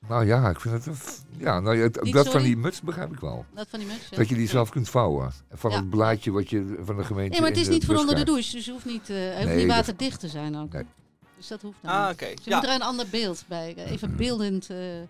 Nou 0.09 0.27
ja, 0.27 0.49
ik 0.51 0.61
vind 0.61 0.75
het... 0.75 0.87
een 0.87 0.97
Ja, 1.39 1.61
nou, 1.61 1.77
het- 1.79 2.03
Niet 2.03 2.15
dat 2.15 2.29
van 2.29 2.43
die 2.43 2.57
muts 2.57 2.81
begrijp 2.81 3.13
ik 3.13 3.21
wel. 3.21 3.45
Dat 3.55 3.67
van 3.69 3.79
die 3.79 3.89
muts. 3.89 4.09
ja. 4.11 4.17
Dat 4.17 4.29
je 4.29 4.35
die 4.35 4.49
zelf 4.49 4.71
kunt 4.71 4.89
vouwen. 4.89 5.33
Van 5.53 5.71
Ja. 5.71 5.77
het 5.77 5.91
blaadje 5.91 6.31
wat 6.31 6.51
je 6.51 6.79
van 6.85 6.97
de 6.97 7.05
gemeente 7.05 7.31
Nee, 7.33 7.41
maar 7.41 7.51
het 7.51 7.59
is 7.59 7.69
niet 7.69 7.85
voor 7.85 7.97
onder 7.97 8.15
de 8.15 8.25
douche. 8.25 8.53
Dus 8.53 8.65
je 8.65 8.71
hoeft 8.73 8.85
niet, 8.85 9.11
eh 9.11 9.17
hoeft 9.35 9.45
Nee, 9.45 9.57
niet 9.57 9.67
dat- 9.67 9.77
waterdicht 9.77 10.21
te 10.21 10.29
zijn 10.29 10.57
ook. 10.57 10.73
Nee. 10.73 10.85
Dus 11.37 11.49
dat 11.49 11.63
hoeft 11.63 11.79
dan 11.83 11.91
Ah, 11.91 12.09
niet. 12.09 12.13
oké. 12.23 12.35
Dus 12.35 12.45
je 12.45 12.51
Ja. 12.51 12.57
moet 12.57 12.67
er 12.69 12.75
een 12.75 12.83
ander 12.83 13.07
beeld 13.11 13.45
bij. 13.49 13.75
eh, 13.77 13.91
Even 13.91 14.17
beeldend 14.17 14.71
eh, 14.71 15.01
eh, 15.03 15.07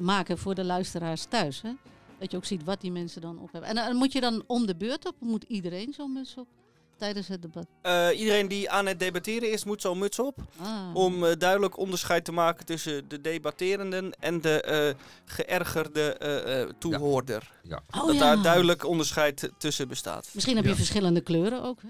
maken 0.00 0.38
voor 0.38 0.54
de 0.54 0.64
luisteraars 0.64 1.24
thuis. 1.24 1.62
Hè? 1.62 1.70
Dat 2.18 2.30
je 2.30 2.36
ook 2.36 2.44
ziet 2.44 2.64
wat 2.64 2.80
die 2.80 2.92
mensen 2.92 3.20
dan 3.20 3.38
op 3.38 3.52
hebben. 3.52 3.70
En 3.70 3.76
dan 3.76 3.96
moet 3.96 4.12
je 4.12 4.20
dan 4.20 4.42
om 4.46 4.66
de 4.66 4.76
beurt 4.76 5.06
op? 5.06 5.14
Moet 5.20 5.44
iedereen 5.48 5.92
zo'n 5.92 6.12
muts 6.12 6.34
op? 6.36 6.46
Tijdens 6.98 7.28
het 7.28 7.42
debat. 7.42 7.66
Eh, 7.82 8.08
iedereen 8.18 8.48
die 8.48 8.70
aan 8.70 8.86
het 8.86 8.98
debatteren 8.98 9.52
is, 9.52 9.64
moet 9.64 9.80
zo'n 9.80 9.98
muts 9.98 10.18
op. 10.18 10.38
Ah. 10.62 10.94
Om 10.94 11.24
eh, 11.24 11.32
duidelijk 11.38 11.78
onderscheid 11.78 12.24
te 12.24 12.32
maken 12.32 12.66
tussen 12.66 13.08
de 13.08 13.20
debatterenden 13.20 14.12
en 14.20 14.40
de 14.40 14.60
eh, 14.60 14.94
geërgerde 15.24 16.12
eh, 16.12 16.60
eh, 16.62 16.68
toehoorder. 16.78 17.50
oh, 17.70 18.06
dat 18.06 18.14
ja. 18.14 18.20
daar 18.20 18.42
duidelijk 18.42 18.84
onderscheid 18.84 19.50
tussen 19.58 19.88
bestaat. 19.88 20.28
Misschien 20.32 20.54
heb 20.56 20.64
je 20.64 20.70
Ja. 20.70 20.76
verschillende 20.76 21.20
kleuren 21.20 21.62
ook. 21.62 21.82
Hè? 21.82 21.88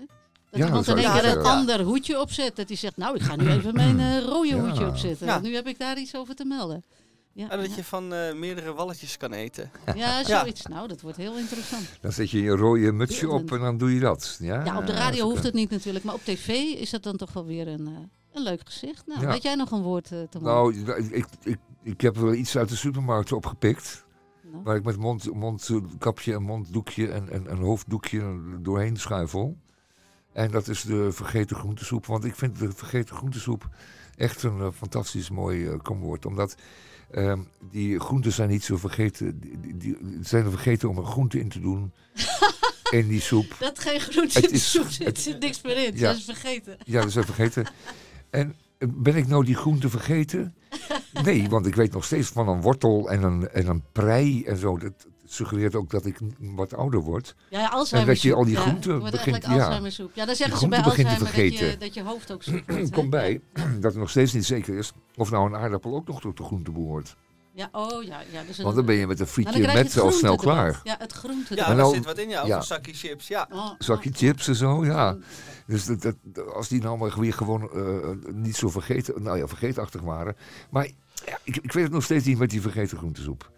Dat 0.50 0.60
Ja, 0.60 0.66
iemand 0.66 0.88
in 0.88 0.96
één 0.98 1.12
keer 1.12 1.24
een 1.24 1.44
ander 1.44 1.80
hoedje 1.80 2.20
opzet. 2.20 2.56
Dat 2.56 2.68
hij 2.68 2.76
zegt, 2.76 2.96
nou 2.96 3.14
ik 3.16 3.22
ga 3.22 3.36
nu 3.36 3.50
even 3.50 3.74
mijn 3.74 4.20
rode 4.22 4.48
Ja. 4.48 4.58
hoedje 4.58 4.86
opzetten. 4.86 5.26
Ja. 5.26 5.38
Nu 5.38 5.54
heb 5.54 5.66
ik 5.66 5.78
daar 5.78 5.98
iets 5.98 6.14
over 6.16 6.34
te 6.34 6.44
melden. 6.44 6.84
Ja, 7.36 7.50
En 7.50 7.58
dat 7.58 7.68
ja. 7.70 7.76
je 7.76 7.84
van 7.84 8.12
eh, 8.14 8.34
meerdere 8.34 8.72
walletjes 8.74 9.16
kan 9.16 9.32
eten. 9.32 9.70
ja 9.94 9.94
Ja. 9.94 10.24
zoiets. 10.24 10.66
Nou, 10.66 10.88
dat 10.88 11.00
wordt 11.00 11.16
heel 11.16 11.36
interessant. 11.36 11.88
Dan 12.00 12.12
zet 12.12 12.30
je 12.30 12.42
je 12.42 12.50
rode 12.50 12.92
mutsje 12.92 13.28
op 13.30 13.52
en 13.52 13.58
dan 13.60 13.78
doe 13.78 13.94
je 13.94 14.00
dat. 14.00 14.36
Ja, 14.40 14.64
Ja, 14.64 14.78
op 14.78 14.86
de 14.86 14.92
radio 14.92 15.24
hoeft 15.24 15.42
het 15.42 15.54
niet 15.54 15.70
natuurlijk, 15.70 16.04
maar 16.04 16.14
op 16.14 16.24
tv 16.24 16.48
is 16.80 16.90
dat 16.90 17.02
dan 17.02 17.16
toch 17.16 17.32
wel 17.32 17.46
weer 17.46 17.68
een, 17.68 17.86
eh, 17.86 17.92
een 18.32 18.42
leuk 18.42 18.60
gezicht. 18.64 19.06
Nou, 19.06 19.20
Ja. 19.20 19.26
weet 19.28 19.42
jij 19.42 19.54
nog 19.54 19.70
een 19.70 19.82
woord 19.82 20.04
eh, 20.12 20.18
te 20.30 20.38
maken? 20.40 20.84
Nou, 20.84 21.04
ik, 21.12 21.26
ik, 21.42 21.56
ik 21.82 22.00
heb 22.00 22.16
wel 22.16 22.34
iets 22.34 22.56
uit 22.56 22.68
de 22.68 22.76
supermarkt 22.76 23.32
opgepikt. 23.32 24.04
Nou, 24.42 24.62
Waar 24.64 24.76
ik 24.76 24.84
met 24.84 24.96
mond, 24.96 25.34
mondkapje 25.34 26.34
en 26.34 26.42
monddoekje 26.42 27.08
en, 27.12 27.28
en, 27.30 27.46
en 27.48 27.56
hoofddoekje 27.56 28.40
doorheen 28.60 28.96
schuifel. 28.96 29.56
En 30.32 30.50
dat 30.50 30.68
is 30.68 30.82
de 30.82 31.12
vergeten 31.12 31.56
groentesoep. 31.56 32.06
Want 32.06 32.24
ik 32.24 32.34
vind 32.34 32.58
de 32.58 32.72
vergeten 32.72 33.16
groentesoep 33.16 33.68
echt 34.16 34.42
een 34.42 34.72
fantastisch 34.72 35.30
mooi 35.30 35.76
komwoord. 35.76 36.26
Omdat 36.26 36.56
ehm, 37.10 37.40
die 37.70 38.00
groenten 38.00 38.32
zijn 38.32 38.48
niet 38.48 38.64
zo 38.64 38.76
vergeten. 38.76 39.40
Die, 39.78 39.96
zijn 40.20 40.44
er 40.44 40.50
vergeten 40.50 40.88
om 40.88 40.98
er 40.98 41.04
groente 41.04 41.38
in 41.38 41.48
te 41.48 41.60
doen. 41.60 41.92
in 42.90 43.08
die 43.08 43.20
soep. 43.20 43.56
Dat 43.58 43.78
geen 43.78 44.00
groente 44.00 44.34
Het 44.34 44.44
in 44.44 44.50
de 44.50 44.56
is- 44.56 44.70
soep 44.70 44.84
het- 44.84 44.92
zit, 44.92 45.18
zit 45.18 45.40
niks 45.40 45.62
meer 45.62 45.86
in. 45.86 45.96
Ja. 45.96 46.08
Dat 46.08 46.16
is 46.16 46.24
vergeten. 46.24 46.76
Ja, 46.84 47.00
dat 47.02 47.12
zijn 47.12 47.24
vergeten. 47.24 47.66
En 48.30 48.54
eh, 48.78 48.88
ben 48.92 49.16
ik 49.16 49.26
nou 49.26 49.44
die 49.44 49.56
groente 49.56 49.88
vergeten? 49.88 50.54
Nee, 51.24 51.48
want 51.48 51.66
ik 51.66 51.74
weet 51.74 51.92
nog 51.92 52.04
steeds 52.04 52.28
van 52.28 52.48
een 52.48 52.60
wortel 52.60 53.10
en 53.10 53.22
een, 53.22 53.48
en 53.48 53.66
een 53.66 53.82
prei 53.92 54.44
en 54.44 54.56
zo. 54.56 54.78
Dat 54.78 55.06
suggereert 55.26 55.74
ook 55.74 55.90
dat 55.90 56.06
ik 56.06 56.18
wat 56.38 56.74
ouder 56.74 57.00
word. 57.00 57.34
Ja, 57.50 57.60
ja 57.60 57.68
Alzheimer 57.68 58.14
dat 58.14 58.22
je 58.22 58.34
al 58.34 58.44
die 58.44 58.54
ja, 58.54 58.60
groenten 58.60 58.98
wordt 58.98 59.10
begint- 59.10 59.44
eigenlijk 59.44 59.96
ja. 59.96 60.10
Ja, 60.14 60.26
dan 60.26 60.34
zeggen 60.34 60.58
ze 60.58 60.68
bij 60.68 60.78
groenten 60.78 61.04
begint 61.04 61.18
te 61.18 61.24
Alzheimer 61.24 61.50
dat 61.50 61.52
je, 61.52 61.58
vergeten. 61.58 61.80
dat 61.80 61.94
je 61.94 62.02
hoofd 62.02 62.32
ook 62.32 62.42
soep 62.42 62.62
wordt. 62.66 62.90
Komt 62.98 63.10
bij 63.10 63.40
dat 63.54 63.82
het 63.92 63.96
nog 63.96 64.10
steeds 64.10 64.32
niet 64.32 64.44
zeker 64.44 64.78
is 64.78 64.92
of 65.16 65.30
nou 65.30 65.46
een 65.46 65.56
aardappel 65.56 65.94
ook 65.94 66.06
nog 66.06 66.20
tot 66.20 66.36
de 66.36 66.42
groente 66.42 66.70
behoort. 66.70 67.16
Ja, 67.56 67.68
oh 67.72 68.02
ja. 68.02 68.20
ja 68.32 68.42
dus 68.46 68.58
Want 68.58 68.74
dan 68.76 68.84
ben 68.84 68.94
je 68.94 69.06
met 69.06 69.20
een 69.20 69.24
Nou, 69.24 69.46
frietje 69.46 69.60
je 69.60 69.82
met 69.82 69.98
al 69.98 70.12
snel 70.12 70.36
klaar. 70.36 70.80
Ja, 70.82 70.96
het 70.98 71.12
groente. 71.12 71.54
Ja, 71.56 71.66
daar 71.66 71.76
nou- 71.76 71.94
zit 71.94 72.04
wat 72.04 72.18
in, 72.18 72.28
ja. 72.28 72.42
Of 72.42 72.48
ja. 72.48 72.56
een 72.56 72.62
zakje 72.62 72.92
chips, 72.92 73.28
ja. 73.28 73.48
Oh, 73.52 73.70
Zakje 73.78 74.10
chips 74.12 74.48
en 74.48 74.54
zo, 74.54 74.84
ja. 74.84 75.16
Dus 75.66 75.84
dat, 75.84 76.02
dat, 76.02 76.14
als 76.54 76.68
die 76.68 76.82
nou 76.82 76.98
maar 76.98 77.20
weer 77.20 77.32
gewoon 77.32 77.70
eh, 77.72 78.32
niet 78.32 78.56
zo 78.56 78.68
vergeten, 78.68 79.22
nou 79.22 79.38
ja, 79.38 79.46
vergeetachtig 79.46 80.00
waren. 80.00 80.36
Maar 80.70 80.90
ja, 81.24 81.38
ik, 81.42 81.56
ik 81.56 81.72
weet 81.72 81.84
het 81.84 81.92
nog 81.92 82.04
steeds 82.04 82.24
niet 82.24 82.38
met 82.38 82.50
die 82.50 82.60
vergeten 82.60 82.98
groentesoep. 82.98 83.50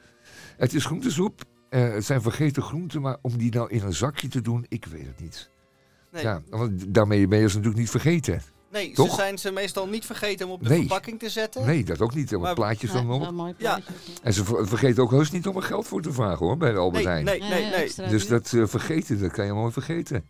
Het 0.57 0.75
is 0.75 0.85
groentesoep, 0.85 1.43
eh, 1.69 1.93
het 1.93 2.05
zijn 2.05 2.23
vergeten 2.23 2.63
groenten, 2.63 3.01
maar 3.01 3.17
om 3.23 3.39
die 3.39 3.55
nou 3.55 3.71
in 3.71 3.83
een 3.83 3.95
zakje 3.95 4.29
te 4.29 4.41
doen, 4.41 4.67
ik 4.69 4.85
weet 4.85 5.07
het 5.07 5.21
niet. 5.21 5.51
Nee, 6.13 6.23
Ja, 6.23 6.43
want 6.51 6.95
daarmee 6.95 7.29
ben 7.29 7.39
je 7.39 7.49
ze 7.49 7.55
natuurlijk 7.57 7.81
niet 7.83 7.91
vergeten. 7.91 8.43
nee 8.73 8.93
Toch? 8.93 9.09
ze 9.09 9.15
zijn 9.15 9.39
ze 9.39 9.51
meestal 9.53 9.87
niet 9.89 10.07
vergeten 10.07 10.47
om 10.47 10.53
op 10.53 10.63
de 10.63 10.69
Nee. 10.69 10.79
verpakking 10.79 11.19
te 11.19 11.29
zetten. 11.31 11.67
Nee, 11.67 11.85
dat 11.85 12.01
ook 12.01 12.15
niet. 12.15 12.33
Er 12.33 12.41
Maar- 12.41 12.55
plaatjes 12.55 12.93
dan 12.93 13.07
mooi 13.07 13.21
Ja. 13.21 13.55
plaatje. 13.57 13.93
En 14.23 14.33
ze 14.35 14.45
ver- 14.45 14.69
vergeten 14.69 15.03
ook 15.03 15.11
heus 15.11 15.31
niet 15.31 15.47
om 15.47 15.57
er 15.57 15.63
geld 15.63 15.87
voor 15.87 16.03
te 16.03 16.13
vragen 16.13 16.47
hoor, 16.47 16.57
bij 16.57 16.73
de 16.73 16.79
Albert 16.79 17.05
nee, 17.05 17.13
Heijn. 17.13 17.25
nee, 17.25 17.41
nee. 17.41 17.71
Nee. 17.97 18.09
Dus 18.09 18.27
dat 18.27 18.53
eh, 18.53 18.67
vergeten, 18.67 19.21
dat 19.21 19.31
kan 19.33 19.47
je 19.47 19.53
mooi 19.53 19.73
vergeten, 19.73 20.25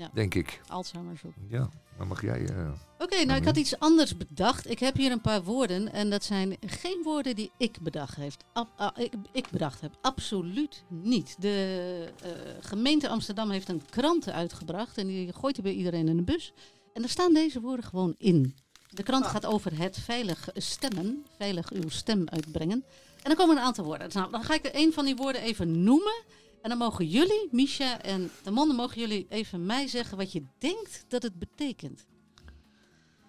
Ja. 0.00 0.10
denk 0.14 0.34
ik. 0.34 0.60
Alzheimersoep. 0.68 1.32
Ja, 1.48 1.68
dan 1.98 2.08
mag 2.08 2.22
jij... 2.22 2.44
eh, 2.48 2.70
Oké, 2.98 3.24
nou 3.24 3.38
ik 3.38 3.44
had 3.44 3.56
iets 3.56 3.78
anders 3.78 4.16
bedacht. 4.16 4.70
Ik 4.70 4.78
heb 4.78 4.96
hier 4.96 5.12
een 5.12 5.20
paar 5.20 5.42
woorden 5.42 5.92
en 5.92 6.10
dat 6.10 6.24
zijn 6.24 6.56
geen 6.66 7.00
woorden 7.04 7.36
die 7.36 7.50
ik 7.56 7.78
bedacht, 7.80 8.16
heeft. 8.16 8.44
Ab- 8.52 8.72
ah, 8.76 8.90
ik, 8.96 9.12
ik 9.32 9.50
bedacht 9.50 9.80
heb. 9.80 9.96
Absoluut 10.00 10.84
niet. 10.88 11.36
De 11.38 12.08
eh, 12.22 12.30
gemeente 12.60 13.08
Amsterdam 13.08 13.50
heeft 13.50 13.68
een 13.68 13.82
krant 13.90 14.30
uitgebracht 14.30 14.98
en 14.98 15.06
die 15.06 15.32
gooit 15.32 15.56
hij 15.56 15.64
bij 15.64 15.74
iedereen 15.74 16.08
in 16.08 16.16
de 16.16 16.22
bus. 16.22 16.52
En 16.94 17.00
daar 17.00 17.10
staan 17.10 17.32
deze 17.34 17.60
woorden 17.60 17.84
gewoon 17.84 18.14
in. 18.18 18.54
De 18.88 19.02
krant 19.02 19.24
Ah. 19.24 19.30
gaat 19.30 19.46
over 19.46 19.78
het 19.78 19.98
veilig 19.98 20.48
stemmen, 20.54 21.24
veilig 21.36 21.70
uw 21.72 21.88
stem 21.88 22.22
uitbrengen. 22.28 22.84
En 23.16 23.22
dan 23.22 23.34
komen 23.34 23.56
een 23.56 23.62
aantal 23.62 23.84
woorden. 23.84 24.08
Nou, 24.12 24.30
dan 24.30 24.44
ga 24.44 24.54
ik 24.54 24.64
er 24.64 24.74
een 24.74 24.92
van 24.92 25.04
die 25.04 25.16
woorden 25.16 25.42
even 25.42 25.82
noemen. 25.84 26.22
En 26.62 26.68
dan 26.68 26.78
mogen 26.78 27.06
jullie, 27.06 27.48
Misha 27.50 28.00
en 28.02 28.30
de 28.42 28.50
mannen, 28.50 28.76
mogen 28.76 29.00
jullie 29.00 29.26
even 29.28 29.66
mij 29.66 29.86
zeggen 29.88 30.16
wat 30.16 30.32
je 30.32 30.44
denkt 30.58 31.04
dat 31.08 31.22
het 31.22 31.38
betekent. 31.38 32.06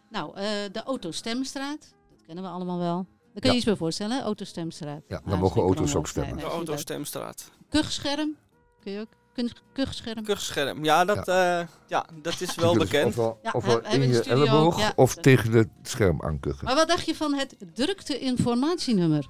Nou, 0.09 0.35
eh, 0.35 0.43
de 0.71 0.83
Autostemstraat. 0.83 1.79
Dat 2.09 2.25
kennen 2.25 2.43
we 2.43 2.49
allemaal 2.49 2.77
wel. 2.79 2.95
Daar 2.95 3.41
kun 3.41 3.41
je 3.41 3.47
Ja. 3.49 3.53
iets 3.55 3.65
bij 3.65 3.75
voorstellen, 3.75 4.17
hè? 4.17 4.23
Autostemstraat. 4.23 5.01
Ja, 5.07 5.21
dan 5.25 5.33
Ah, 5.33 5.39
mogen 5.39 5.61
auto's 5.61 5.95
ook 5.95 6.07
stemmen. 6.07 6.29
De 6.31 6.35
Nee, 6.35 6.45
nee, 6.45 6.55
autostemstraat. 6.55 7.51
Kuchscherm. 7.69 8.35
Kun 8.83 8.91
je 8.91 8.99
ook? 8.99 9.07
Kun- 9.33 9.51
Kuchscherm. 9.73 10.23
Kuchscherm. 10.23 10.83
Ja, 10.83 11.05
dat, 11.05 11.25
ja. 11.25 11.67
ja, 11.87 12.05
dat 12.21 12.41
is 12.41 12.55
wel 12.55 12.77
bekend. 12.77 13.05
Ofwel, 13.07 13.39
Ja, 13.43 13.51
ofwel 13.51 13.81
in 13.85 14.01
je 14.09 14.23
elleboog 14.23 14.79
ja. 14.79 14.93
of 14.95 15.15
tegen 15.15 15.51
het 15.51 15.67
scherm 15.81 16.21
aankuchen. 16.21 16.65
Maar 16.65 16.75
wat 16.75 16.87
dacht 16.87 17.05
je 17.05 17.15
van 17.15 17.33
het 17.33 17.55
drukte 17.73 18.19
informatienummer? 18.19 19.27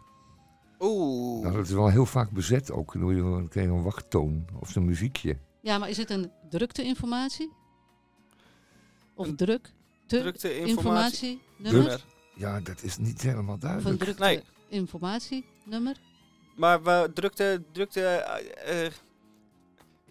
Oeh. 0.81 1.41
Nou, 1.43 1.55
dat 1.55 1.65
is 1.65 1.71
wel 1.73 1.89
heel 1.89 2.05
vaak 2.05 2.29
bezet 2.31 2.71
ook. 2.71 2.93
Dan 2.93 3.15
dan 3.15 3.47
krijg 3.47 3.67
je 3.67 3.73
een 3.73 3.83
wachttoon 3.83 4.45
of 4.59 4.69
zo'n 4.69 4.85
muziekje. 4.85 5.37
Ja, 5.61 5.77
maar 5.77 5.89
is 5.89 5.97
het 5.97 6.09
een 6.09 6.31
drukte 6.49 6.83
informatie? 6.83 7.51
Of 9.13 9.27
Een 9.27 9.35
druk? 9.35 9.71
Te 10.07 10.19
Drukte 10.19 10.57
informatie. 10.59 11.41
Nummer. 11.57 12.05
Ja, 12.35 12.59
dat 12.59 12.83
is 12.83 12.97
niet 12.97 13.21
helemaal 13.21 13.55
Of 13.55 13.61
een 13.63 13.67
duidelijk. 13.69 13.99
drukte 13.99 14.23
Nee. 14.23 14.41
informatienummer? 14.67 15.95
Maar 16.55 16.83
we 16.83 17.11
drukte, 17.13 17.63
drukte 17.71 18.01
eh, 18.05 18.85
eh, 18.85 18.91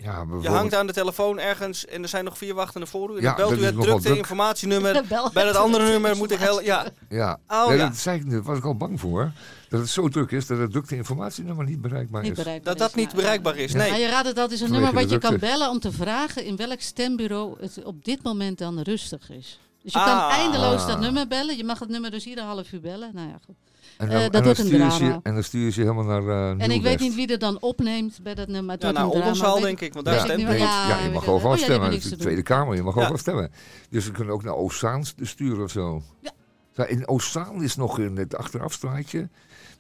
Ja, 0.03 0.27
je 0.43 0.49
hangt 0.49 0.75
aan 0.75 0.87
de 0.87 0.93
telefoon 0.93 1.39
ergens 1.39 1.87
en 1.87 2.03
er 2.03 2.09
zijn 2.09 2.25
nog 2.25 2.39
vier 2.39 2.55
wachtenden 2.55 2.89
voor 2.89 3.11
u. 3.13 3.17
En 3.17 3.23
Ja, 3.23 3.35
dan 3.35 3.49
belt 3.49 3.61
u 3.61 3.65
het 3.65 3.75
nogal 3.75 3.83
drukte 3.89 4.07
druk. 4.07 4.17
informatienummer. 4.19 5.05
Bel 5.09 5.31
Bij 5.33 5.45
dat 5.45 5.55
het 5.55 5.63
andere 5.63 5.85
nummer 5.91 6.17
moet 6.17 6.31
ik 6.31 6.39
heel... 6.39 6.63
Ja. 6.63 6.87
Ja, 7.09 7.39
Oh 7.49 7.69
Nee, 7.69 7.77
ja. 7.79 7.87
dat 7.89 7.97
zei 7.97 8.19
ik, 8.21 8.31
daar 8.31 8.43
was 8.43 8.59
ik 8.59 8.65
al 8.65 8.77
bang 8.77 9.01
voor. 9.01 9.33
Dat 9.69 9.81
het 9.81 9.89
zo 9.89 10.09
druk 10.09 10.31
is 10.31 10.47
dat 10.47 10.59
het 10.59 10.71
drukte 10.71 10.97
informatienummer 10.97 11.65
niet 11.65 11.81
bereikbaar 11.81 12.23
Niet 12.23 12.31
is. 12.31 12.37
bereikbaar 12.39 12.75
Dat 12.75 12.83
dat 12.89 12.95
niet 12.97 13.15
bereikbaar 13.15 13.57
is. 13.57 13.73
Ja. 13.73 13.79
Nee. 13.79 13.91
Maar 13.91 14.01
je 14.01 14.09
raadt 14.09 14.27
het, 14.27 14.37
dat 14.37 14.51
is 14.51 14.61
een 14.61 14.67
Vanwege 14.69 14.85
nummer 14.93 15.03
wat 15.03 15.13
je 15.13 15.29
kan 15.29 15.39
bellen 15.39 15.69
om 15.71 15.79
te 15.81 15.93
vragen 15.93 16.45
in 16.45 16.57
welk 16.57 16.81
stembureau 16.81 17.57
het 17.61 17.85
op 17.85 18.05
dit 18.05 18.23
moment 18.23 18.59
dan 18.59 18.81
rustig 18.81 19.31
is. 19.31 19.59
Dus 19.83 19.93
je 19.93 19.99
kan 19.99 20.09
Ah. 20.19 20.33
eindeloos 20.33 20.87
dat 20.87 21.01
nummer 21.01 21.27
bellen. 21.27 21.57
Je 21.57 21.65
mag 21.65 21.79
het 21.79 21.89
nummer 21.89 22.11
dus 22.11 22.27
ieder 22.27 22.45
half 22.45 22.73
uur 22.73 22.81
bellen. 22.81 23.11
Nou 23.15 23.29
ja, 23.29 23.39
goed. 23.47 23.57
En 24.01 24.07
Eh, 24.09 24.13
dan, 24.13 24.23
dat 24.23 24.25
en 24.25 24.31
dan 24.33 24.43
wordt 24.43 24.59
een 24.59 24.67
sturen 24.67 24.91
ze 24.93 24.99
drama. 24.99 25.15
je- 25.15 25.21
En 25.23 25.35
dan 25.35 25.43
stuur 25.43 25.65
je 25.65 25.71
ze 25.71 25.81
helemaal 25.81 26.05
naar 26.05 26.29
eh 26.29 26.65
En 26.65 26.71
ik 26.71 26.83
weet 26.83 27.01
niet 27.01 27.15
wie 27.15 27.27
er 27.27 27.39
dan 27.39 27.61
opneemt 27.61 28.19
bij 28.23 28.35
dat 28.35 28.49
nummer. 28.49 28.73
Het 28.73 28.83
Ja, 28.83 28.87
wordt 28.93 28.99
naar 28.99 29.07
een 29.07 29.11
drama. 29.11 29.27
Oldenzaal 29.27 29.55
Weet- 29.55 29.63
denk 29.65 29.81
ik, 29.81 29.93
want 29.93 30.05
daar 30.07 30.27
meer. 30.37 30.59
Ja, 30.59 30.99
je 31.03 31.11
mag 31.11 31.27
overal 31.29 31.53
oh, 31.53 31.59
ja, 31.59 31.65
stemmen. 31.65 31.91
de. 31.91 32.17
Tweede 32.17 32.43
Kamer, 32.43 32.75
je 32.77 32.83
mag 32.83 32.95
Ja. 32.95 33.01
overal 33.01 33.19
stemmen. 33.19 33.51
Dus 33.91 34.05
we 34.07 34.13
kunnen 34.13 34.35
ook 34.35 34.43
naar 34.45 34.55
Oostzaan 34.55 35.05
sturen 35.21 35.65
of 35.65 35.71
zo. 35.71 36.03
Ja. 36.21 36.31
Ja, 36.75 36.85
In 36.87 37.09
Oostzaan 37.09 37.63
is 37.63 37.77
nog 37.77 37.99
in 37.99 38.17
het 38.17 38.37
achterafstraatje. 38.37 39.29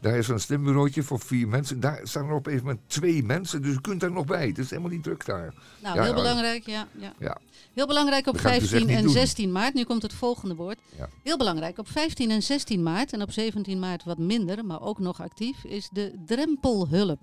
Daar 0.00 0.16
is 0.16 0.28
een 0.28 0.40
stembureautje 0.40 1.02
voor 1.02 1.20
vier 1.20 1.48
mensen. 1.48 1.80
Daar 1.80 2.00
staan 2.02 2.28
er 2.28 2.34
op 2.34 2.46
een 2.46 2.56
moment 2.56 2.80
twee 2.86 3.22
mensen, 3.22 3.62
dus 3.62 3.72
je 3.74 3.80
kunt 3.80 4.00
daar 4.00 4.12
nog 4.12 4.24
bij. 4.24 4.46
Het 4.46 4.58
is 4.58 4.70
helemaal 4.70 4.90
niet 4.90 5.02
druk 5.02 5.24
daar. 5.26 5.54
Nou, 5.82 5.96
Ja, 5.96 6.02
heel 6.02 6.14
belangrijk, 6.14 6.66
ja, 6.66 6.86
ja. 6.98 7.12
Ja. 7.18 7.38
Heel 7.74 7.86
belangrijk 7.86 8.26
op 8.26 8.32
Dat 8.32 8.42
ga 8.42 8.52
ik 8.52 8.60
dus 8.60 8.68
15 8.68 8.88
echt 8.90 8.98
en 8.98 9.04
niet 9.04 9.14
doen. 9.14 9.22
16 9.22 9.52
maart. 9.52 9.74
Nu 9.74 9.84
komt 9.84 10.02
het 10.02 10.12
volgende 10.12 10.54
woord. 10.54 10.78
Ja. 10.96 11.08
Heel 11.22 11.36
belangrijk. 11.36 11.78
Op 11.78 11.88
15 11.88 12.30
en 12.30 12.42
16 12.42 12.82
maart 12.82 13.12
en 13.12 13.22
op 13.22 13.30
17 13.32 13.78
maart 13.78 14.04
wat 14.04 14.18
minder, 14.18 14.64
maar 14.64 14.80
ook 14.80 14.98
nog 14.98 15.20
actief, 15.20 15.64
is 15.64 15.88
de 15.92 16.14
drempelhulp. 16.26 17.22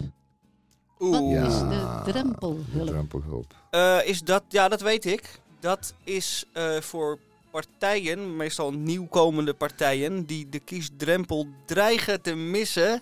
Wat 0.98 1.22
Oeh. 1.22 1.46
is 1.48 1.54
Ja. 1.54 2.04
de 2.04 2.12
drempelhulp? 2.12 2.88
Drempelhulp. 2.88 3.56
Eh, 3.70 3.98
is 4.06 4.22
dat, 4.22 4.44
ja, 4.48 4.68
dat 4.68 4.82
weet 4.82 5.06
ik. 5.06 5.40
Dat 5.60 5.94
is 6.04 6.46
eh, 6.54 6.80
voor 6.80 7.20
partijen, 7.52 8.36
meestal 8.36 8.72
nieuwkomende 8.72 9.54
partijen, 9.54 10.26
die 10.26 10.50
de 10.50 10.60
kiesdrempel 10.60 11.48
dreigen 11.66 12.22
te 12.22 12.34
missen. 12.36 13.02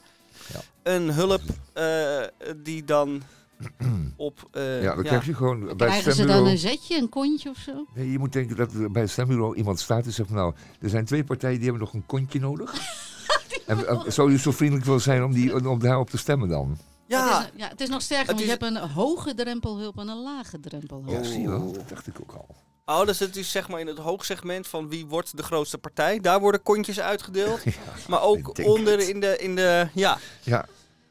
Ja. 0.54 0.60
Een 0.84 1.12
hulp 1.14 1.42
eh, 1.74 2.22
die 2.64 2.84
dan 2.84 3.22
op. 4.18 4.48
eh, 4.52 4.82
Ja, 4.84 4.96
dan 4.96 5.04
ja. 5.04 5.10
krijg 5.10 5.26
je 5.26 5.34
gewoon 5.34 5.60
bij 5.60 5.70
het 5.70 5.78
Krijgen 5.78 6.14
ze 6.14 6.26
dan 6.26 6.46
een 6.48 6.58
zetje, 6.58 6.98
een 6.98 7.10
kontje 7.10 7.50
of 7.50 7.58
zo? 7.58 7.86
Nee, 7.96 8.12
je 8.12 8.20
moet 8.20 8.34
denken 8.34 8.56
dat 8.56 8.74
er 8.74 8.92
bij 8.92 9.02
het 9.02 9.12
stembureau 9.12 9.56
iemand 9.56 9.80
staat 9.80 10.06
en 10.06 10.14
zegt 10.14 10.30
van, 10.30 10.38
nou, 10.38 10.54
er 10.82 10.90
zijn 10.90 11.06
twee 11.06 11.24
partijen 11.24 11.56
die 11.60 11.64
hebben 11.70 11.82
nog 11.84 11.94
een 11.94 12.06
kontje 12.06 12.40
nodig. 12.40 12.74
en 13.68 13.88
eh, 13.88 14.02
zou 14.08 14.32
je 14.32 14.38
zo 14.38 14.52
vriendelijk 14.52 14.86
willen 14.86 15.02
zijn 15.02 15.24
om, 15.24 15.34
die, 15.34 15.70
om 15.70 15.80
daarop 15.80 16.10
te 16.10 16.18
stemmen 16.18 16.50
dan? 16.50 16.78
Ja, 17.08 17.38
Het 17.42 17.52
is, 17.54 17.60
ja, 17.62 17.68
het 17.68 17.82
is 17.82 17.90
nog 17.90 18.02
sterker, 18.02 18.26
want 18.26 18.40
je 18.40 18.46
hebt 18.50 18.64
een 18.64 18.78
hoge 18.78 19.34
drempelhulp 19.34 19.98
en 19.98 20.08
een 20.08 20.22
lage 20.24 20.60
drempelhulp. 20.60 21.10
Ja, 21.10 21.24
zie 21.24 21.42
je 21.42 21.50
wel. 21.50 21.72
Dat 21.72 21.90
dacht 21.90 22.08
ik 22.08 22.16
ook 22.22 22.32
al. 22.32 22.56
Oh, 22.86 23.06
dus 23.06 23.20
het 23.20 23.36
is 23.36 23.52
zeg 23.52 23.68
maar 23.68 23.80
in 23.80 23.88
het 23.88 23.98
hoogsegment 23.98 24.68
van 24.68 24.90
wie 24.90 25.06
wordt 25.06 25.38
de 25.38 25.44
grootste 25.44 25.78
partij. 25.78 26.20
Daar 26.20 26.40
worden 26.40 26.64
kontjes 26.64 27.00
uitgedeeld. 27.00 27.60
maar 28.10 28.22
ook 28.22 28.60
onder 28.64 28.98
het. 28.98 29.08
in 29.08 29.20
de, 29.20 29.38
in 29.38 29.56
de. 29.56 29.88
Ja, 29.94 30.18
Ja. 30.44 30.66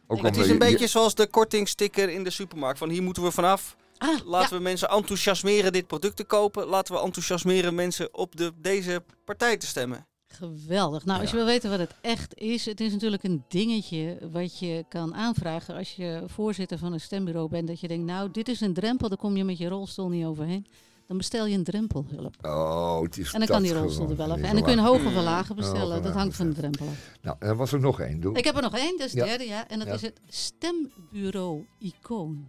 Ook 0.06 0.22
Het 0.22 0.36
is 0.36 0.46
een 0.46 0.52
je- 0.52 0.58
beetje 0.58 0.86
zoals 0.86 1.14
de 1.14 1.26
kortingsticker 1.26 2.08
in 2.10 2.24
de 2.24 2.30
supermarkt. 2.30 2.78
Van 2.78 2.88
hier 2.88 3.02
moeten 3.02 3.22
we 3.22 3.30
vanaf. 3.30 3.76
Ah, 3.98 4.26
Laten 4.26 4.50
ja. 4.50 4.56
we 4.56 4.62
mensen 4.62 4.88
enthousiasmeren 4.88 5.72
dit 5.72 5.86
product 5.86 6.16
te 6.16 6.24
kopen. 6.24 6.66
Laten 6.66 6.94
we 6.94 7.00
enthousiasmeren 7.00 7.74
mensen 7.74 8.14
op 8.14 8.36
de, 8.36 8.52
deze 8.56 9.02
partij 9.24 9.56
te 9.56 9.66
stemmen. 9.66 10.06
Geweldig. 10.26 11.04
Nou, 11.04 11.20
als 11.20 11.30
je 11.30 11.36
wil 11.36 11.44
weten 11.44 11.70
wat 11.70 11.78
het 11.78 11.94
echt 12.00 12.34
is, 12.38 12.64
het 12.64 12.80
is 12.80 12.92
natuurlijk 12.92 13.22
een 13.22 13.44
dingetje 13.48 14.18
wat 14.32 14.58
je 14.58 14.84
kan 14.88 15.14
aanvragen 15.14 15.74
als 15.76 15.92
je 15.96 16.22
voorzitter 16.26 16.78
van 16.78 16.92
een 16.92 17.00
stembureau 17.00 17.48
bent. 17.48 17.66
Dat 17.68 17.80
je 17.80 17.88
denkt, 17.88 18.06
nou, 18.06 18.30
dit 18.30 18.48
is 18.48 18.60
een 18.60 18.74
drempel, 18.74 19.08
daar 19.08 19.18
kom 19.18 19.36
je 19.36 19.44
met 19.44 19.58
je 19.58 19.68
rolstoel 19.68 20.08
niet 20.08 20.24
overheen. 20.24 20.66
Dan 21.06 21.16
bestel 21.16 21.46
je 21.46 21.56
een 21.56 21.64
drempelhulp. 21.64 22.34
Oh, 22.42 23.00
het 23.02 23.18
is 23.18 23.32
En 23.32 23.38
dan 23.38 23.48
kan 23.48 23.62
die 23.62 23.72
rolstoel 23.74 24.10
er 24.10 24.16
wel 24.16 24.30
af. 24.30 24.36
En 24.36 24.42
dan 24.54 24.62
kun 24.62 24.72
je 24.72 24.78
een 24.78 24.84
zo 24.84 24.90
hoger 24.92 25.06
of 25.06 25.14
lager 25.24 25.54
bestellen. 25.54 25.80
Hoger, 25.86 26.02
Dat 26.02 26.12
hangt 26.14 26.36
van 26.36 26.46
de 26.46 26.52
bestellen. 26.52 26.76
drempel 26.76 26.94
af. 26.94 27.18
Nou, 27.22 27.36
er 27.38 27.56
was 27.56 27.72
er 27.72 27.80
nog 27.80 28.00
één. 28.00 28.20
Doe. 28.20 28.34
Ik 28.36 28.44
heb 28.44 28.56
er 28.56 28.62
nog 28.62 28.76
één, 28.76 28.98
dat 28.98 29.06
is 29.06 29.12
de 29.12 29.18
Ja. 29.18 29.24
derde, 29.24 29.44
ja. 29.46 29.68
En 29.68 29.78
dat 29.78 29.88
Ja. 29.88 29.94
is 29.94 30.02
het 30.02 30.20
stembureau 30.28 31.66
icoon. 31.78 32.48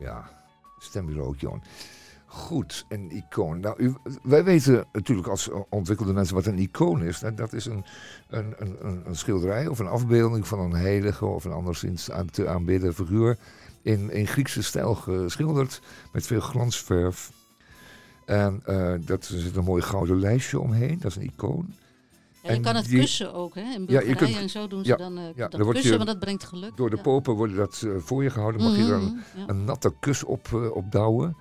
Ja, 0.00 0.30
stembureau 0.78 1.34
icoon. 1.36 1.62
Goed, 2.26 2.84
een 2.88 3.10
icoon. 3.10 3.60
Nou, 3.60 3.82
u, 3.82 3.94
wij 4.22 4.44
weten 4.44 4.86
natuurlijk 4.92 5.28
als 5.28 5.48
ontwikkelde 5.68 6.12
mensen 6.12 6.34
wat 6.34 6.46
een 6.46 6.58
icoon 6.58 7.02
is. 7.02 7.20
Nou, 7.20 7.34
dat 7.34 7.52
is 7.52 7.66
een, 7.66 7.84
een, 8.28 8.54
een, 8.58 8.76
een- 8.86 9.02
een 9.06 9.16
schilderij 9.16 9.66
of 9.66 9.78
een 9.78 9.86
afbeelding 9.86 10.46
van 10.46 10.58
een 10.58 10.72
heilige 10.74 11.24
of 11.26 11.44
een 11.44 11.52
anderszins 11.52 12.10
aan 12.10 12.26
te 12.30 12.48
aanbidden 12.48 12.94
figuur. 12.94 13.38
In, 13.88 14.10
in 14.10 14.26
Griekse 14.26 14.62
stijl 14.62 14.94
geschilderd 14.94 15.80
met 16.12 16.26
veel 16.26 16.40
glansverf. 16.40 17.30
En 18.24 18.60
eh, 18.64 18.94
dat, 19.00 19.28
er 19.28 19.40
zit 19.40 19.56
een 19.56 19.64
mooi 19.64 19.82
gouden 19.82 20.18
lijstje 20.20 20.60
omheen, 20.60 20.98
dat 20.98 21.10
is 21.10 21.16
een 21.16 21.22
icoon. 21.22 21.66
Ja, 22.42 22.50
je 22.50 22.56
En 22.56 22.62
kan 22.62 22.76
het 22.76 22.84
die- 22.84 22.98
kussen 23.00 23.34
ook, 23.34 23.54
hè. 23.54 23.60
In 23.60 23.66
Ja, 23.68 23.76
je 23.76 23.84
Bulgarije 23.86 24.14
kunt- 24.16 24.36
en 24.36 24.50
zo 24.50 24.68
doen 24.68 24.84
ze 24.84 24.90
ja, 24.90 24.96
dan 24.96 25.14
ja, 25.14 25.32
dat 25.36 25.50
dan 25.50 25.62
word 25.62 25.72
kussen, 25.72 25.90
je 25.92 25.96
want 25.96 26.08
dat 26.10 26.18
brengt 26.18 26.44
geluk. 26.44 26.76
Door 26.76 26.90
de 26.90 26.96
Ja. 26.96 27.02
popen 27.02 27.34
wordt 27.34 27.56
dat 27.56 27.82
eh, 27.86 27.90
voor 27.98 28.22
je 28.22 28.30
gehouden. 28.30 28.62
Mag 28.62 28.76
je 28.76 28.86
dan 28.86 29.02
Mhm, 29.04 29.14
ja. 29.40 29.44
een 29.46 29.64
natte 29.64 29.92
kus 30.00 30.24
op, 30.24 30.70
opdouwen. 30.74 31.36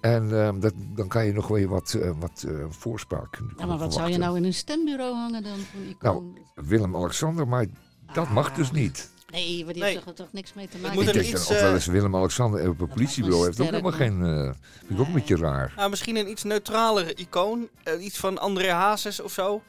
En 0.00 0.40
ehm, 0.42 0.60
dat, 0.60 0.72
dan 0.94 1.08
kan 1.08 1.26
je 1.26 1.32
nog 1.32 1.48
weer 1.48 1.68
wat, 1.68 1.98
wat 2.18 2.46
voorspraak 2.68 3.36
Ja, 3.36 3.40
maar 3.42 3.54
wat 3.56 3.66
verwachten. 3.68 3.92
zou 3.92 4.10
je 4.10 4.18
nou 4.18 4.36
in 4.36 4.44
een 4.44 4.54
stembureau 4.54 5.14
hangen 5.14 5.42
dan 5.42 5.58
voor 5.58 5.80
een 5.80 5.88
icoon? 5.88 6.38
Willem-Alexander, 6.54 7.48
maar 7.48 7.66
dat 8.12 8.28
mag 8.30 8.52
dus 8.52 8.68
Ah. 8.68 8.74
niet. 8.74 9.10
Nee, 9.30 9.64
maar 9.64 9.72
die 9.72 9.82
Nee. 9.82 9.92
heeft 9.92 10.04
toch, 10.04 10.14
toch 10.14 10.32
niks 10.32 10.52
mee 10.54 10.66
te 10.66 10.72
Het 10.72 10.80
maken. 10.82 10.96
moet 10.98 11.08
ik 11.08 11.14
er 11.14 11.20
denk 11.22 11.34
iets, 11.34 11.46
dan 11.46 11.54
ook 11.56 11.60
wel 11.62 11.68
eh, 11.70 11.74
eens 11.74 11.86
Willem-Alexander 11.86 12.68
op 12.68 12.80
een 12.80 12.88
politiebureau 12.88 13.44
heeft 13.46 13.60
ook 13.60 13.70
helemaal 13.70 13.92
geen... 13.92 14.22
eh 14.24 14.42
vind 14.78 14.90
ik 14.90 15.00
ook 15.00 15.06
een 15.06 15.12
beetje 15.12 15.36
raar. 15.36 15.72
Nou, 15.76 15.90
misschien 15.90 16.16
een 16.16 16.30
iets 16.30 16.42
neutralere 16.42 17.14
icoon. 17.14 17.68
Eh, 17.82 18.04
iets 18.04 18.18
van 18.18 18.38
André 18.38 18.70
Hazes 18.72 19.20
of 19.20 19.32
zo. 19.32 19.62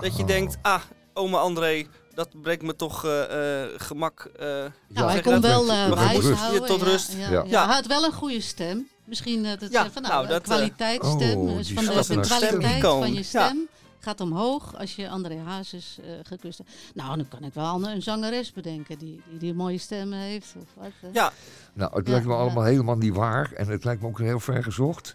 Dat 0.00 0.16
je 0.16 0.22
Oh. 0.22 0.28
denkt, 0.28 0.56
ah, 0.62 0.80
oma 1.14 1.38
André, 1.38 1.86
dat 2.14 2.28
brengt 2.42 2.62
me 2.62 2.76
toch 2.76 3.04
eh, 3.04 3.62
eh, 3.62 3.68
gemak. 3.76 4.30
eh, 4.38 4.46
Nou, 4.88 5.10
hij 5.10 5.20
kon 5.20 5.32
dat? 5.32 5.42
wel 5.42 5.68
eh 5.70 5.86
Tot 5.88 5.98
wijs 5.98 6.18
rust. 6.24 6.38
houden. 6.40 6.60
Ja, 6.60 6.66
tot 6.66 6.80
ja, 6.80 6.84
rust. 6.86 7.12
Ja, 7.12 7.30
Ja. 7.30 7.44
ja. 7.46 7.66
Hij 7.66 7.74
had 7.74 7.86
wel 7.86 8.04
een 8.04 8.12
goede 8.12 8.40
stem. 8.40 8.88
Misschien 9.04 9.44
eh, 9.44 9.58
dat 9.58 9.70
Ja, 9.72 9.84
ze 9.84 9.90
van 9.90 10.02
nou, 10.02 10.14
nou, 10.14 10.26
de 10.26 10.32
dat, 10.32 10.40
eh, 10.42 10.46
kwaliteitsstem, 10.48 11.36
oh, 11.38 11.56
dus 11.56 11.72
van 11.72 11.84
de, 11.84 11.90
kwaliteit 12.20 12.80
van 12.82 13.14
je 13.14 13.22
stem 13.22 13.68
gaat 14.00 14.20
omhoog 14.20 14.76
als 14.76 14.96
je 14.96 15.08
André 15.08 15.38
Hazes 15.38 15.98
eh 16.02 16.10
gekust 16.22 16.58
hebt. 16.58 16.70
Nou, 16.94 17.16
dan 17.16 17.28
kan 17.28 17.44
ik 17.44 17.54
wel 17.54 17.88
een, 17.88 18.02
zangeres 18.02 18.52
bedenken 18.52 18.98
die, 18.98 19.22
die, 19.28 19.38
die 19.38 19.50
een 19.50 19.56
mooie 19.56 19.78
stem 19.78 20.12
heeft. 20.12 20.54
Of 20.60 20.68
wat, 20.74 20.90
eh. 21.02 21.12
Ja, 21.12 21.32
Nou, 21.72 21.96
het 21.96 22.06
Ja, 22.06 22.12
lijkt 22.12 22.26
me 22.26 22.32
ja. 22.32 22.38
allemaal 22.38 22.64
helemaal 22.64 22.96
niet 22.96 23.14
waar. 23.14 23.52
En 23.52 23.68
het 23.68 23.84
lijkt 23.84 24.02
me 24.02 24.08
ook 24.08 24.18
heel 24.18 24.40
ver 24.40 24.62
gezocht. 24.62 25.14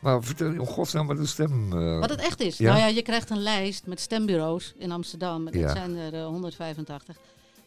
Maar 0.00 0.22
vertel 0.22 0.50
je 0.50 0.60
om 0.60 0.66
godsnaam 0.66 1.06
wat 1.06 1.16
de 1.16 1.26
stem... 1.26 1.72
eh, 1.72 1.98
Wat 2.00 2.10
het 2.10 2.20
echt 2.20 2.40
is. 2.40 2.58
Ja? 2.58 2.68
Nou 2.68 2.78
ja, 2.80 2.86
je 2.86 3.02
krijgt 3.02 3.30
een 3.30 3.42
lijst 3.42 3.86
met 3.86 4.00
stembureaus 4.00 4.72
in 4.78 4.90
Amsterdam. 4.92 5.44
Dat 5.44 5.54
Ja. 5.54 5.72
zijn 5.72 5.96
er 5.96 6.14
eh, 6.14 6.24
185. 6.26 7.16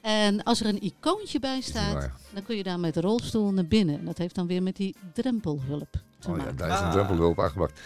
En 0.02 0.44
als 0.44 0.60
er 0.60 0.66
een 0.66 0.84
icoontje 0.84 1.40
bij 1.40 1.62
staat, 1.62 2.10
dan 2.34 2.44
kun 2.44 2.56
je 2.56 2.64
daar 2.64 2.80
met 2.80 2.94
de 2.94 3.02
rolstoel 3.02 3.52
naar 3.52 3.66
binnen. 3.66 4.00
En 4.00 4.06
dat 4.06 4.18
heeft 4.18 4.36
dan 4.36 4.48
weer 4.48 4.64
met 4.64 4.76
die 4.76 4.96
drempelhulp 5.14 5.92
te 6.20 6.30
Oh 6.32 6.38
ja, 6.38 6.52
daar 6.52 6.70
is 6.72 6.80
een 6.80 6.86
Ah. 6.86 6.92
drempelhulp 6.92 7.40
aangebracht. 7.40 7.80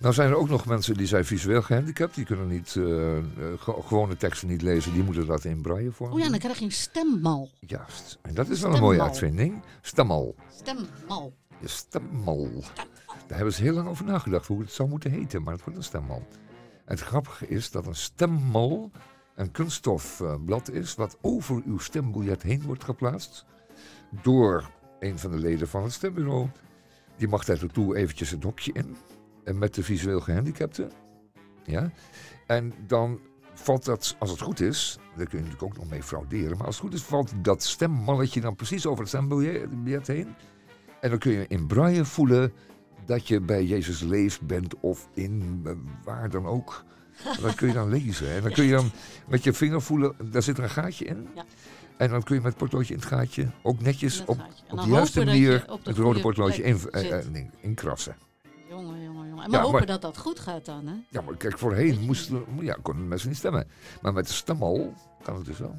Nou 0.00 0.14
zijn 0.14 0.30
er 0.30 0.36
ook 0.36 0.48
nog 0.48 0.66
mensen 0.66 0.94
die 0.94 1.06
zijn 1.06 1.24
visueel 1.24 1.62
gehandicapt. 1.62 2.14
Die 2.14 2.24
kunnen 2.24 2.48
niet 2.48 2.76
eh, 2.76 3.16
eh, 3.18 3.24
ge- 3.58 3.82
gewone 3.86 4.16
teksten 4.16 4.48
niet 4.48 4.62
lezen. 4.62 4.92
Die 4.92 5.02
moeten 5.02 5.26
dat 5.26 5.44
in 5.44 5.60
braille 5.62 5.90
vorm 5.92 6.12
Oh 6.12 6.18
ja, 6.18 6.28
dan 6.28 6.38
krijg 6.38 6.58
je 6.58 6.64
een 6.64 6.72
stemmal. 6.72 7.50
Juist. 7.60 8.18
En 8.22 8.34
dat 8.34 8.48
is 8.48 8.60
wel 8.60 8.74
een 8.74 8.80
mooie 8.80 9.02
uitvinding. 9.02 9.62
Stemmal. 9.80 10.34
Stemmal. 10.56 11.32
Je 11.60 11.68
stemmal. 11.68 12.48
Daar 13.26 13.36
hebben 13.36 13.54
ze 13.54 13.62
heel 13.62 13.74
lang 13.74 13.88
over 13.88 14.04
nagedacht 14.04 14.46
hoe 14.46 14.60
het 14.60 14.72
zou 14.72 14.88
moeten 14.88 15.10
heten, 15.10 15.42
maar 15.42 15.52
het 15.52 15.62
wordt 15.64 15.78
een 15.78 15.84
stemmal. 15.84 16.26
En 16.84 16.96
het 16.96 17.00
grappige 17.00 17.48
is 17.48 17.70
dat 17.70 17.86
een 17.86 17.94
stemmal 17.94 18.90
een 19.34 19.50
kunststofblad 19.50 20.70
is 20.70 20.94
wat 20.94 21.16
over 21.20 21.62
uw 21.66 21.78
stembiljet 21.78 22.42
heen 22.42 22.62
wordt 22.62 22.84
geplaatst 22.84 23.44
door 24.22 24.70
een 25.00 25.18
van 25.18 25.30
de 25.30 25.38
leden 25.38 25.68
van 25.68 25.82
het 25.82 25.92
stembureau. 25.92 26.48
Die 27.16 27.28
mag 27.28 27.44
daar 27.44 27.66
toe 27.66 27.96
eventjes 27.96 28.30
het 28.30 28.42
hokje 28.42 28.72
in 28.72 28.96
en 29.50 29.58
met 29.58 29.74
de 29.74 29.82
visueel 29.82 30.20
gehandicapten. 30.20 30.90
Ja. 31.64 31.90
En 32.46 32.72
dan 32.86 33.20
valt 33.54 33.84
dat, 33.84 34.16
als 34.18 34.30
het 34.30 34.40
goed 34.40 34.60
is, 34.60 34.98
daar 35.16 35.26
kun 35.26 35.38
je 35.38 35.44
natuurlijk 35.44 35.62
ook 35.62 35.76
nog 35.76 35.90
mee 35.90 36.02
frauderen, 36.02 36.56
maar 36.56 36.66
als 36.66 36.76
het 36.76 36.84
goed 36.84 36.94
is 36.94 37.02
valt 37.02 37.32
dat 37.42 37.62
stemmalletje 37.62 38.40
dan 38.40 38.56
precies 38.56 38.86
over 38.86 39.00
het 39.00 39.08
stembiljet 39.08 40.06
heen. 40.06 40.34
En 41.00 41.10
dan 41.10 41.18
kun 41.18 41.32
je 41.32 41.46
in 41.48 41.66
braille 41.66 42.04
voelen 42.04 42.52
dat 43.06 43.28
je 43.28 43.40
bij 43.40 43.64
Jezus 43.64 44.00
leeft 44.00 44.40
bent 44.42 44.80
of 44.80 45.08
in 45.14 45.62
waar 46.04 46.30
dan 46.30 46.46
ook. 46.46 46.84
Dat 47.40 47.54
kun 47.54 47.68
je 47.68 47.74
dan 47.74 47.88
lezen. 47.98 48.34
En 48.34 48.42
dan 48.42 48.52
kun 48.52 48.64
je 48.64 48.72
dan 48.72 48.90
met 49.28 49.44
je 49.44 49.52
vinger 49.52 49.82
voelen, 49.82 50.14
daar 50.30 50.42
zit 50.42 50.58
er 50.58 50.64
een 50.64 50.70
gaatje 50.70 51.04
in. 51.04 51.28
Ja. 51.34 51.44
En 51.96 52.10
dan 52.10 52.22
kun 52.22 52.34
je 52.34 52.40
met 52.40 52.50
het 52.52 52.62
potloodje 52.62 52.94
in 52.94 53.00
het 53.00 53.08
gaatje 53.08 53.50
ook 53.62 53.80
netjes 53.80 54.24
op, 54.24 54.38
op 54.70 54.82
de 54.82 54.88
juiste 54.88 55.24
manier 55.24 55.64
het 55.82 55.96
rode 55.96 56.20
potloodje 56.20 56.62
in, 56.62 56.78
eh, 56.90 57.18
eh, 57.18 57.46
inkrassen. 57.60 58.16
Jongen. 59.42 59.44
En 59.44 59.50
Ja, 59.50 59.56
maar 59.56 59.60
hopen 59.60 59.78
maar- 59.78 60.00
dat 60.00 60.14
dat 60.14 60.16
goed 60.22 60.40
gaat 60.40 60.64
dan, 60.64 60.86
hè? 60.86 60.94
Ja, 61.08 61.20
maar 61.20 61.36
kijk, 61.36 61.58
voorheen 61.58 62.00
moesten, 62.00 62.44
ja, 62.60 62.76
konden 62.82 63.08
mensen 63.08 63.28
niet 63.28 63.38
stemmen. 63.38 63.68
Maar 64.02 64.12
met 64.12 64.26
de 64.46 64.56
kan 65.22 65.36
het 65.36 65.44
dus 65.44 65.58
wel. 65.58 65.76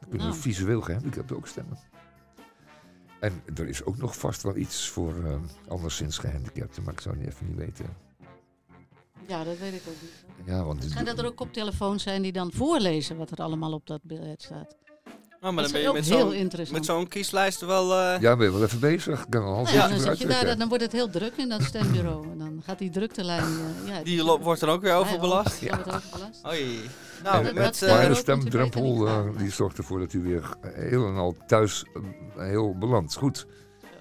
Dan 0.00 0.08
kunnen 0.08 0.26
Nou. 0.28 0.40
visueel 0.40 0.80
gehandicapten 0.80 1.36
ook 1.36 1.46
stemmen. 1.46 1.78
En 3.20 3.42
er 3.54 3.68
is 3.68 3.84
ook 3.84 3.96
nog 3.96 4.18
vast 4.18 4.42
wel 4.42 4.56
iets 4.56 4.88
voor 4.88 5.24
eh, 5.24 5.38
anderszins 5.68 6.18
gehandicapten, 6.18 6.82
maar 6.82 6.92
ik 6.92 7.00
zou 7.00 7.18
het 7.18 7.26
even 7.26 7.46
niet 7.46 7.56
weten. 7.56 7.86
Ja, 9.26 9.44
dat 9.44 9.58
weet 9.58 9.74
ik 9.74 9.82
ook 9.88 10.02
niet. 10.02 10.24
Ja, 10.46 10.64
want 10.64 10.82
Het 10.94 11.06
dat 11.06 11.18
er 11.18 11.26
ook 11.26 11.36
koptelefoons 11.36 12.02
zijn 12.02 12.22
die 12.22 12.32
dan 12.32 12.52
voorlezen 12.52 13.16
wat 13.16 13.30
er 13.30 13.38
allemaal 13.38 13.72
op 13.72 13.86
dat 13.86 14.00
biljet 14.02 14.42
staat. 14.42 14.76
Oh, 15.40 15.52
maar 15.52 15.62
dat 15.62 15.64
dan 15.64 15.64
is 15.64 15.72
ben 15.72 15.80
je 15.80 15.88
ook 15.88 15.94
met 15.94 16.04
heel 16.04 16.18
zo'n, 16.18 16.32
interessant. 16.32 16.78
met 16.78 16.86
zo'n 16.86 17.08
kieslijst 17.08 17.60
wel... 17.60 17.92
eh, 17.98 18.20
Ja, 18.20 18.36
ben 18.36 18.46
je 18.46 18.52
wel 18.52 18.62
even 18.62 18.80
bezig. 18.80 19.28
Nou 19.28 19.44
ja, 19.44 19.54
dan, 19.54 19.64
weer 19.64 19.74
zit 19.76 19.88
je 19.88 20.00
daar, 20.00 20.08
uittrekken. 20.18 20.58
dan 20.58 20.68
wordt 20.68 20.82
het 20.82 20.92
heel 20.92 21.10
druk 21.10 21.32
in 21.36 21.48
dat 21.48 21.62
stembureau. 21.62 22.30
En 22.30 22.38
dan 22.38 22.62
gaat 22.64 22.78
die 22.78 22.90
druktelijn... 22.90 23.42
eh, 23.42 23.88
ja, 23.94 24.02
die 24.02 24.22
wordt 24.22 24.60
dan 24.60 24.68
ook 24.70 24.82
weer 24.82 24.94
overbelast. 24.94 25.60
Ja, 25.60 25.74
wordt 25.84 25.94
overbelast. 25.94 26.46
Oei. 26.46 26.80
Nou, 27.22 27.52
met... 27.54 27.82
eh, 27.82 27.90
Maar 27.90 28.08
de 28.08 28.14
stemdrempel 28.14 29.06
eh, 29.06 29.24
die 29.36 29.50
zorgt 29.50 29.78
ervoor 29.78 29.98
dat 29.98 30.12
u 30.12 30.22
weer 30.22 30.50
heel 30.62 31.06
en 31.06 31.14
al 31.16 31.36
thuis 31.46 31.84
heel 32.36 32.74
belandt. 32.78 33.14
Goed. 33.16 33.46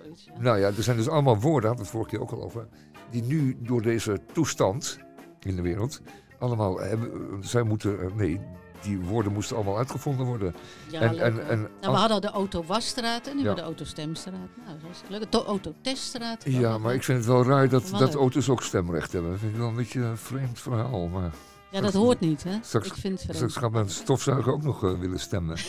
Zoiets, 0.03 0.25
ja. 0.25 0.33
Nou 0.41 0.59
ja, 0.59 0.67
er 0.67 0.83
zijn 0.83 0.97
dus 0.97 1.07
allemaal 1.09 1.39
woorden, 1.39 1.69
hadden 1.69 1.85
we 1.85 1.91
het 1.91 2.01
vorige 2.01 2.09
keer 2.09 2.21
ook 2.21 2.31
al 2.31 2.43
over, 2.43 2.67
die 3.11 3.23
nu 3.23 3.57
door 3.59 3.81
deze 3.81 4.19
toestand 4.33 4.97
in 5.39 5.55
de 5.55 5.61
wereld 5.61 6.01
allemaal 6.39 6.79
hebben. 6.79 7.11
Zij 7.41 7.63
moeten, 7.63 8.11
nee, 8.15 8.39
die 8.85 8.99
woorden 8.99 9.31
moesten 9.33 9.55
allemaal 9.55 9.77
uitgevonden 9.77 10.25
worden. 10.25 10.55
Ja, 10.89 11.01
en, 11.01 11.19
en, 11.19 11.47
en, 11.49 11.59
Nou, 11.81 11.93
we 11.93 11.99
hadden 11.99 12.21
de 12.21 12.27
auto-wasstraat 12.29 13.27
en 13.27 13.35
nu 13.35 13.43
Ja. 13.43 13.53
de 13.53 13.61
autostemstraat. 13.61 14.33
Nou, 14.65 14.77
dat 14.81 14.91
is 14.91 15.01
leuk. 15.09 15.31
De 15.31 15.43
autoteststraat. 15.43 16.43
ja, 16.45 16.77
maar 16.77 16.93
ik 16.93 17.03
vind 17.03 17.17
het 17.17 17.27
wel 17.27 17.43
raar 17.45 17.69
dat, 17.69 17.89
dat 17.89 18.13
auto's 18.15 18.49
ook 18.49 18.61
stemrecht 18.63 19.11
hebben. 19.11 19.31
Dat 19.31 19.39
vind 19.39 19.51
ik 19.51 19.57
wel 19.57 19.67
een 19.67 19.75
beetje 19.75 20.01
een 20.01 20.17
vreemd 20.17 20.59
verhaal. 20.59 21.07
Maar 21.07 21.31
Ja, 21.71 21.81
dat 21.81 21.93
hoort 21.93 22.19
niet, 22.19 22.43
hè? 22.43 22.57
Straks- 22.61 22.87
ik 22.87 22.93
vind 22.93 23.21
het 23.23 23.35
straks 23.35 23.55
gaat 23.55 23.71
mijn 23.71 23.89
stofzuiger 23.89 24.53
ook 24.53 24.63
nog 24.63 24.83
eh, 24.83 24.99
willen 24.99 25.19
stemmen. 25.19 25.57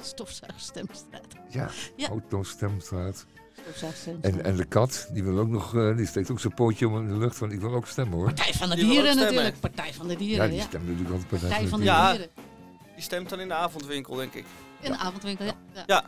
Stofzuigstemstraat. 0.00 1.26
Ja, 1.50 1.70
Ja. 1.96 2.08
autostemstraat. 2.08 3.26
En, 4.20 4.44
en 4.44 4.56
de 4.56 4.64
kat, 4.64 5.08
die 5.12 5.24
wil 5.24 5.38
ook 5.38 5.48
nog, 5.48 5.76
eh, 5.76 5.96
die 5.96 6.06
steekt 6.06 6.30
ook 6.30 6.40
zijn 6.40 6.54
pootje 6.54 6.88
om 6.88 6.96
in 6.96 7.08
de 7.08 7.18
lucht 7.18 7.36
van 7.36 7.52
ik 7.52 7.60
wil 7.60 7.74
ook 7.74 7.86
stemmen 7.86 8.18
hoor. 8.18 8.26
Partij 8.26 8.52
van 8.52 8.68
de 8.68 8.76
Die 8.76 8.84
Dieren 8.84 9.16
natuurlijk. 9.16 9.60
Partij 9.60 9.94
van 9.94 10.06
de 10.06 10.12
Ja, 10.12 10.18
Dieren, 10.18 10.48
die 10.48 10.58
ja. 10.58 10.64
stemt 10.64 10.86
natuurlijk 10.86 11.10
altijd 11.10 11.28
Partij 11.40 11.68
van 11.68 11.80
de. 11.80 11.84
Dieren. 11.84 12.28
Die 12.94 13.02
stemt 13.02 13.28
dan 13.28 13.40
in 13.40 13.48
de 13.48 13.54
avondwinkel, 13.54 14.14
denk 14.14 14.34
ik. 14.34 14.44
In 14.80 14.90
de 14.90 14.98
avondwinkel, 14.98 15.44
ja. 15.44 15.54
ja. 15.74 15.84
Ja. 15.86 16.04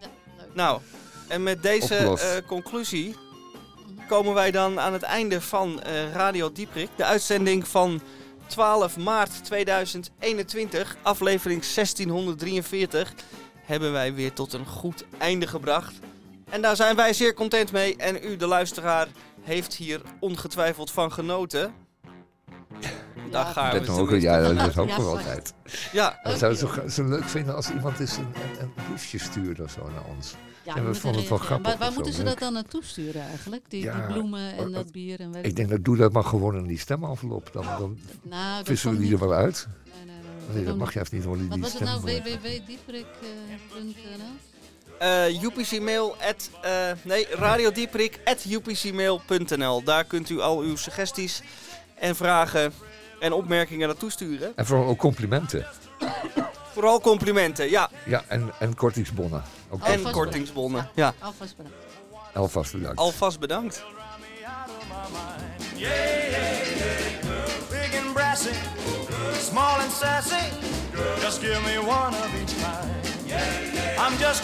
Ja, 0.00 0.06
leuk. 0.38 0.54
Nou, 0.54 0.80
en 1.28 1.42
met 1.42 1.62
deze 1.62 1.94
eh, 1.96 2.46
conclusie 2.46 3.16
komen 4.08 4.34
wij 4.34 4.50
dan 4.50 4.80
aan 4.80 4.92
het 4.92 5.02
einde 5.02 5.40
van 5.40 5.82
eh, 5.82 6.12
Radio 6.12 6.52
Dieprik. 6.52 6.88
De 6.96 7.04
uitzending 7.04 7.68
van 7.68 8.00
12 8.46 8.96
maart 8.96 9.44
2021, 9.44 10.96
aflevering 11.02 11.60
1643, 11.74 13.14
hebben 13.64 13.92
wij 13.92 14.14
weer 14.14 14.32
tot 14.32 14.52
een 14.52 14.66
goed 14.66 15.04
einde 15.18 15.46
gebracht. 15.46 15.94
En 16.50 16.62
daar 16.62 16.76
zijn 16.76 16.96
wij 16.96 17.12
zeer 17.12 17.34
content 17.34 17.72
mee. 17.72 17.96
En 17.96 18.24
u, 18.24 18.36
de 18.36 18.46
luisteraar, 18.46 19.08
heeft 19.42 19.74
hier 19.74 20.00
ongetwijfeld 20.20 20.90
van 20.90 21.12
genoten. 21.12 21.72
Daar 23.30 23.46
gaan 23.46 23.72
we 23.72 23.80
Dat 23.86 23.98
ook, 23.98 24.10
ja, 24.10 24.52
dat 24.52 24.68
is 24.68 24.76
ook 24.78 24.88
Ja, 24.88 24.96
altijd. 24.96 25.54
Ja, 25.92 26.18
Ik 26.24 26.36
zou 26.36 26.52
het 26.52 26.60
zo, 26.60 26.88
zo 27.02 27.08
leuk 27.08 27.24
vinden 27.24 27.54
als 27.54 27.70
iemand 27.70 28.00
eens 28.00 28.16
een, 28.16 28.24
een, 28.24 28.60
een 28.60 28.72
briefje 28.86 29.18
stuurt 29.18 29.60
of 29.60 29.70
zo 29.70 29.90
naar 29.90 30.04
ons. 30.16 30.34
Ja, 30.64 30.74
we 30.74 30.78
we 30.80 30.84
moeten 30.86 31.00
vonden 31.02 31.20
het 31.20 31.28
wel 31.30 31.38
grappig 31.38 31.66
Waar, 31.70 31.78
waar 31.78 31.92
moeten 31.92 32.12
zo, 32.12 32.18
ze 32.18 32.24
leuk. 32.24 32.32
dat 32.32 32.42
dan 32.42 32.52
naartoe 32.52 32.84
sturen 32.84 33.22
eigenlijk? 33.28 33.64
Die, 33.70 33.82
Ja, 33.82 33.96
die 34.06 34.12
bloemen 34.12 34.52
en 34.56 34.66
eh, 34.68 34.72
dat 34.74 34.92
bier 34.92 35.20
en 35.20 35.32
weet 35.32 35.46
Ik 35.46 35.56
denk 35.56 35.68
dat 35.70 35.84
doe 35.84 35.96
dat 35.96 36.12
maar 36.12 36.24
gewoon 36.24 36.56
in 36.56 36.66
die 36.66 36.78
stemenvelop. 36.78 37.50
Dan, 37.52 37.64
dan 37.78 37.98
Nou, 38.22 38.56
dat 38.56 38.66
vissen 38.66 38.90
we 38.90 38.98
die 38.98 39.12
er 39.12 39.18
wel 39.18 39.32
uit. 39.32 39.66
Nee, 39.84 40.04
nee, 40.04 40.14
nee. 40.14 40.56
Nee, 40.56 40.64
dat 40.64 40.76
mag 40.76 40.92
je 40.94 41.00
even 41.00 41.16
niet. 41.16 41.24
Wat 41.24 41.38
Die 41.38 41.60
was 41.60 41.72
het 41.72 41.82
nou? 41.82 42.00
stem- 42.00 42.22
Eh 45.04 45.42
UPCmail 45.42 46.16
at, 46.28 46.50
eh, 46.62 46.90
nee, 47.02 47.26
radiodieprik 47.30 48.18
at 48.24 48.44
upcmail.nl. 48.48 49.82
Daar 49.82 50.04
kunt 50.04 50.30
u 50.30 50.40
al 50.40 50.58
uw 50.58 50.76
suggesties 50.76 51.42
en 51.94 52.16
vragen 52.16 52.72
en 53.20 53.32
opmerkingen 53.32 53.86
naartoe 53.88 54.10
sturen. 54.10 54.52
En 54.56 54.66
vooral 54.66 54.86
ook 54.86 54.98
complimenten. 54.98 55.66
Vooral 56.72 57.00
complimenten, 57.00 57.70
ja. 57.70 57.90
Ja, 58.04 58.22
en, 58.28 58.50
en 58.58 58.74
kortingsbonnen. 58.74 59.42
Ook 59.68 59.72
Alvast 59.72 59.90
En 59.92 59.96
bedankt. 59.96 60.18
kortingsbonnen, 60.18 60.88
ja. 60.94 61.14
Alvast 61.18 61.56
bedankt. 61.56 61.76
alvast 62.34 62.72
bedankt. 62.72 62.98
Alvast 62.98 63.40
bedankt. 63.40 63.82
Small 69.38 69.80
and 69.80 69.90
sassy. 69.92 70.50
Just 71.20 71.40
give 71.40 71.62
me 71.64 71.78
one 71.78 72.14
of 72.14 72.34
each 72.34 72.54
kind. 72.58 73.98
I'm 73.98 74.18
just 74.18 74.40
a 74.40 74.42